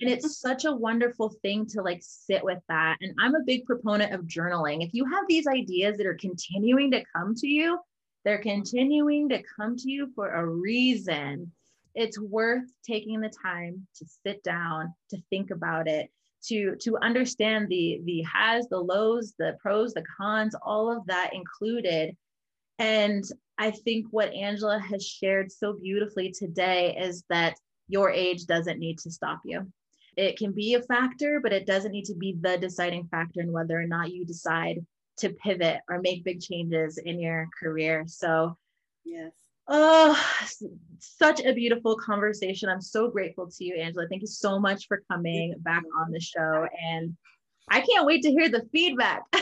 And 0.00 0.10
it's 0.10 0.40
such 0.40 0.64
a 0.64 0.72
wonderful 0.72 1.34
thing 1.42 1.66
to 1.68 1.82
like 1.82 2.00
sit 2.02 2.42
with 2.42 2.60
that. 2.68 2.96
And 3.00 3.14
I'm 3.18 3.34
a 3.34 3.44
big 3.44 3.64
proponent 3.66 4.12
of 4.12 4.22
journaling. 4.22 4.84
If 4.84 4.94
you 4.94 5.04
have 5.06 5.24
these 5.28 5.46
ideas 5.46 5.98
that 5.98 6.06
are 6.06 6.14
continuing 6.14 6.90
to 6.92 7.04
come 7.14 7.34
to 7.36 7.46
you, 7.46 7.78
they're 8.24 8.38
continuing 8.38 9.28
to 9.28 9.42
come 9.56 9.76
to 9.76 9.90
you 9.90 10.10
for 10.14 10.30
a 10.30 10.46
reason. 10.46 11.52
It's 11.94 12.18
worth 12.18 12.64
taking 12.86 13.20
the 13.20 13.32
time 13.42 13.86
to 13.96 14.06
sit 14.26 14.42
down, 14.42 14.94
to 15.10 15.18
think 15.30 15.50
about 15.50 15.88
it, 15.88 16.10
to 16.46 16.76
to 16.76 16.98
understand 16.98 17.68
the 17.68 18.00
the 18.04 18.22
has, 18.22 18.68
the 18.68 18.78
lows, 18.78 19.34
the 19.38 19.56
pros, 19.60 19.94
the 19.94 20.04
cons, 20.16 20.54
all 20.62 20.90
of 20.94 21.06
that 21.06 21.32
included. 21.32 22.16
And 22.78 23.24
I 23.58 23.70
think 23.70 24.06
what 24.10 24.32
Angela 24.32 24.78
has 24.78 25.06
shared 25.06 25.52
so 25.52 25.74
beautifully 25.74 26.32
today 26.32 26.96
is 26.98 27.24
that 27.28 27.56
your 27.88 28.10
age 28.10 28.46
doesn't 28.46 28.80
need 28.80 28.98
to 29.00 29.10
stop 29.10 29.40
you. 29.44 29.70
It 30.16 30.36
can 30.36 30.52
be 30.52 30.74
a 30.74 30.82
factor, 30.82 31.40
but 31.40 31.52
it 31.52 31.66
doesn't 31.66 31.92
need 31.92 32.06
to 32.06 32.14
be 32.14 32.36
the 32.40 32.58
deciding 32.58 33.06
factor 33.08 33.40
in 33.40 33.52
whether 33.52 33.78
or 33.78 33.86
not 33.86 34.12
you 34.12 34.24
decide 34.24 34.84
to 35.18 35.30
pivot 35.30 35.80
or 35.88 36.00
make 36.00 36.24
big 36.24 36.40
changes 36.40 36.98
in 36.98 37.20
your 37.20 37.48
career. 37.60 38.04
So, 38.06 38.56
yes. 39.04 39.32
Oh, 39.66 40.20
such 40.98 41.40
a 41.40 41.52
beautiful 41.54 41.96
conversation. 41.96 42.68
I'm 42.68 42.82
so 42.82 43.08
grateful 43.08 43.48
to 43.50 43.64
you, 43.64 43.76
Angela. 43.76 44.06
Thank 44.08 44.22
you 44.22 44.28
so 44.28 44.58
much 44.58 44.86
for 44.86 45.02
coming 45.10 45.54
back 45.58 45.82
on 45.98 46.10
the 46.10 46.20
show. 46.20 46.66
And 46.82 47.16
I 47.70 47.80
can't 47.80 48.04
wait 48.04 48.22
to 48.22 48.30
hear 48.30 48.48
the 48.50 48.68
feedback 48.72 49.22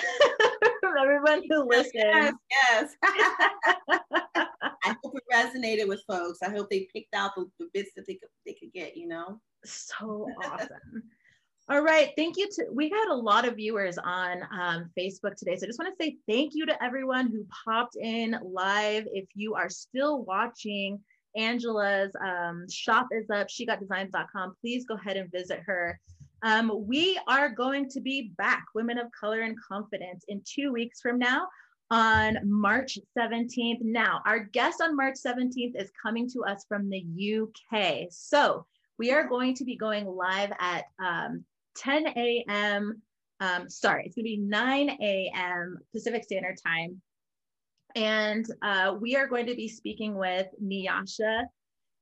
from 0.81 0.95
everyone 1.01 1.43
who 1.49 1.68
listens. 1.68 1.93
Yes, 1.95 2.35
yes. 2.51 2.97
I 4.85 4.97
hope 5.03 5.14
it 5.14 5.23
resonated 5.33 5.89
with 5.89 6.03
folks. 6.07 6.41
I 6.43 6.51
hope 6.51 6.70
they 6.70 6.89
picked 6.93 7.14
out 7.14 7.33
the, 7.37 7.51
the 7.59 7.68
bits 7.75 7.91
that 7.97 8.07
they 8.07 8.14
could, 8.14 8.29
they 8.47 8.55
could 8.55 8.73
get, 8.73 8.97
you 8.97 9.09
know? 9.09 9.41
So 9.64 10.29
awesome. 10.45 10.68
All 11.68 11.80
right. 11.80 12.10
Thank 12.16 12.36
you 12.36 12.48
to, 12.50 12.66
we 12.72 12.90
had 12.90 13.08
a 13.08 13.14
lot 13.14 13.46
of 13.46 13.56
viewers 13.56 13.96
on 13.96 14.42
um, 14.52 14.90
Facebook 14.98 15.36
today. 15.36 15.56
So 15.56 15.64
I 15.64 15.68
just 15.68 15.78
want 15.78 15.96
to 15.96 16.04
say 16.04 16.16
thank 16.28 16.52
you 16.54 16.66
to 16.66 16.82
everyone 16.82 17.28
who 17.28 17.46
popped 17.64 17.96
in 17.96 18.36
live. 18.42 19.06
If 19.12 19.26
you 19.34 19.54
are 19.54 19.70
still 19.70 20.24
watching, 20.24 21.00
Angela's 21.36 22.12
um, 22.20 22.66
shop 22.68 23.08
is 23.12 23.30
up, 23.30 23.48
shegotdesigns.com. 23.48 24.56
Please 24.60 24.84
go 24.86 24.96
ahead 24.96 25.16
and 25.16 25.30
visit 25.30 25.60
her. 25.64 25.98
Um, 26.42 26.84
we 26.86 27.18
are 27.28 27.48
going 27.48 27.88
to 27.90 28.00
be 28.00 28.32
back, 28.36 28.64
Women 28.74 28.98
of 28.98 29.06
Color 29.18 29.40
and 29.40 29.56
Confidence, 29.66 30.24
in 30.26 30.42
two 30.44 30.72
weeks 30.72 31.00
from 31.00 31.18
now 31.18 31.46
on 31.92 32.38
March 32.44 32.98
17th. 33.16 33.82
Now, 33.82 34.20
our 34.26 34.40
guest 34.40 34.82
on 34.82 34.96
March 34.96 35.16
17th 35.24 35.80
is 35.80 35.92
coming 36.02 36.28
to 36.30 36.42
us 36.44 36.64
from 36.68 36.90
the 36.90 37.04
UK. 37.72 38.08
So 38.10 38.66
we 38.98 39.12
are 39.12 39.28
going 39.28 39.54
to 39.54 39.64
be 39.64 39.76
going 39.76 40.06
live 40.06 40.52
at 40.58 40.86
um, 41.02 41.44
10 41.77 42.07
a.m. 42.09 43.03
Um, 43.41 43.68
sorry, 43.68 44.05
it's 44.07 44.14
going 44.14 44.25
to 44.25 44.31
be 44.31 44.39
9 44.39 44.91
a.m. 45.01 45.79
Pacific 45.93 46.25
Standard 46.25 46.57
Time. 46.64 47.01
And 47.95 48.47
uh, 48.62 48.95
we 49.01 49.16
are 49.16 49.27
going 49.27 49.47
to 49.47 49.55
be 49.55 49.68
speaking 49.68 50.14
with 50.14 50.47
Nyasha, 50.62 51.45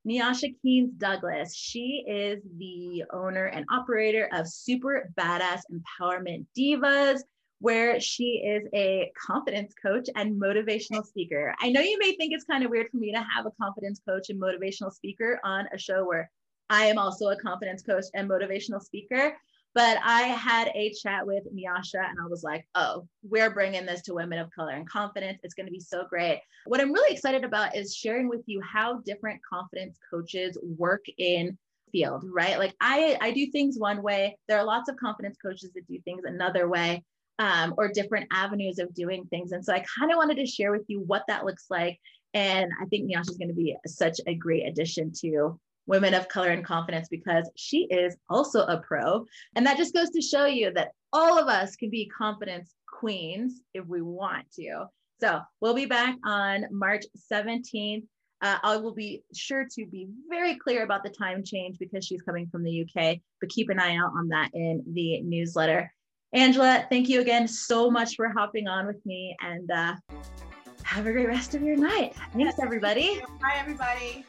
Nyasha 0.07 0.55
Keynes 0.63 0.93
Douglas. 0.97 1.55
She 1.55 2.05
is 2.07 2.43
the 2.59 3.05
owner 3.13 3.47
and 3.47 3.65
operator 3.71 4.29
of 4.33 4.49
Super 4.49 5.11
Badass 5.19 5.63
Empowerment 5.73 6.47
Divas, 6.57 7.21
where 7.61 8.01
she 8.01 8.43
is 8.45 8.67
a 8.75 9.11
confidence 9.27 9.75
coach 9.83 10.09
and 10.17 10.41
motivational 10.41 11.05
speaker. 11.05 11.55
I 11.61 11.71
know 11.71 11.81
you 11.81 11.99
may 11.99 12.17
think 12.17 12.33
it's 12.33 12.45
kind 12.45 12.65
of 12.65 12.71
weird 12.71 12.89
for 12.91 12.97
me 12.97 13.13
to 13.13 13.19
have 13.19 13.47
a 13.47 13.53
confidence 13.61 14.01
coach 14.09 14.31
and 14.31 14.41
motivational 14.41 14.93
speaker 14.93 15.41
on 15.45 15.67
a 15.75 15.79
show 15.79 16.05
where 16.05 16.31
I 16.71 16.87
am 16.87 16.99
also 16.99 17.29
a 17.29 17.37
confidence 17.37 17.83
coach 17.83 18.05
and 18.15 18.31
motivational 18.31 18.81
speaker. 18.81 19.37
But 19.75 19.99
I 20.05 20.23
had 20.23 20.69
a 20.75 20.93
chat 20.93 21.27
with 21.27 21.45
Nyasha 21.55 22.09
and 22.09 22.19
I 22.21 22.27
was 22.29 22.43
like, 22.43 22.67
oh, 22.75 23.07
we're 23.23 23.55
bringing 23.55 23.87
this 23.87 24.03
to 24.03 24.15
women 24.15 24.39
of 24.39 24.51
color 24.51 24.73
and 24.73 24.89
confidence. 24.89 25.39
It's 25.43 25.55
going 25.55 25.67
to 25.67 25.73
be 25.73 25.81
so 25.81 26.05
great. 26.09 26.41
What 26.67 26.81
I'm 26.81 26.93
really 26.93 27.15
excited 27.15 27.45
about 27.45 27.77
is 27.77 27.95
sharing 27.95 28.29
with 28.29 28.43
you 28.47 28.61
how 28.63 29.01
different 29.07 29.41
confidence 29.49 29.97
coaches 30.11 30.59
work 30.63 31.05
in 31.19 31.57
field, 31.93 32.25
right? 32.29 32.59
Like 32.59 32.75
I, 32.81 33.17
I 33.21 33.31
do 33.31 33.47
things 33.47 33.79
one 33.79 34.03
way. 34.03 34.37
There 34.49 34.59
are 34.59 34.65
lots 34.65 34.89
of 34.89 34.97
confidence 34.97 35.37
coaches 35.41 35.71
that 35.75 35.87
do 35.87 36.01
things 36.05 36.25
another 36.25 36.69
way. 36.69 37.05
Um, 37.39 37.73
or 37.79 37.89
different 37.89 38.27
avenues 38.31 38.79
of 38.79 38.93
doing 38.93 39.25
things. 39.31 39.53
And 39.53 39.65
so 39.65 39.73
I 39.73 39.83
kind 39.99 40.13
of 40.13 40.19
wanted 40.19 40.37
to 40.37 40.47
share 40.47 40.73
with 40.73 40.85
you 40.89 41.01
what 41.01 41.23
that 41.29 41.47
looks 41.47 41.65
like. 41.71 41.99
And 42.35 42.71
I 42.83 42.85
think 42.85 43.11
Nyasha 43.11 43.31
is 43.31 43.39
going 43.39 43.49
to 43.49 43.55
be 43.55 43.75
such 43.87 44.21
a 44.27 44.35
great 44.35 44.67
addition 44.67 45.11
to 45.23 45.59
women 45.87 46.15
of 46.15 46.29
color 46.29 46.49
and 46.51 46.65
confidence 46.65 47.09
because 47.09 47.51
she 47.57 47.87
is 47.91 48.17
also 48.29 48.61
a 48.63 48.79
pro. 48.79 49.25
And 49.57 49.67
that 49.67 49.77
just 49.77 49.95
goes 49.95 50.11
to 50.11 50.21
show 50.21 50.47
you 50.47 50.73
that 50.75 50.93
all 51.13 51.39
of 51.39 51.49
us 51.49 51.77
can 51.77 51.91
be 51.91 52.11
confidence 52.17 52.75
queens 52.87 53.61
if 53.75 53.87
we 53.87 54.03
want 54.03 54.51
to. 54.53 54.87
So 55.21 55.41
we'll 55.61 55.75
be 55.75 55.87
back 55.87 56.17
on 56.25 56.67
March 56.71 57.05
17th. 57.31 58.05
Uh, 58.43 58.57
I 58.63 58.77
will 58.77 58.95
be 58.95 59.23
sure 59.35 59.67
to 59.75 59.87
be 59.87 60.09
very 60.29 60.55
clear 60.55 60.83
about 60.83 61.03
the 61.03 61.11
time 61.11 61.45
change 61.45 61.79
because 61.79 62.07
she's 62.07 62.23
coming 62.23 62.47
from 62.47 62.65
the 62.65 62.83
UK, 62.83 63.19
but 63.41 63.51
keep 63.51 63.69
an 63.69 63.79
eye 63.79 63.97
out 63.97 64.13
on 64.17 64.29
that 64.29 64.51
in 64.55 64.83
the 64.95 65.21
newsletter. 65.21 65.93
Angela, 66.33 66.87
thank 66.89 67.09
you 67.09 67.21
again 67.21 67.47
so 67.47 67.91
much 67.91 68.15
for 68.15 68.29
hopping 68.29 68.67
on 68.67 68.87
with 68.87 69.05
me 69.05 69.37
and 69.43 69.71
uh, 69.71 69.95
have 70.85 71.07
a 71.07 71.13
great 71.13 71.27
rest 71.27 71.55
of 71.55 71.63
your 71.63 71.77
night. 71.77 72.15
Thanks, 72.33 72.59
everybody. 72.61 73.21
Bye, 73.41 73.57
everybody. 73.59 74.25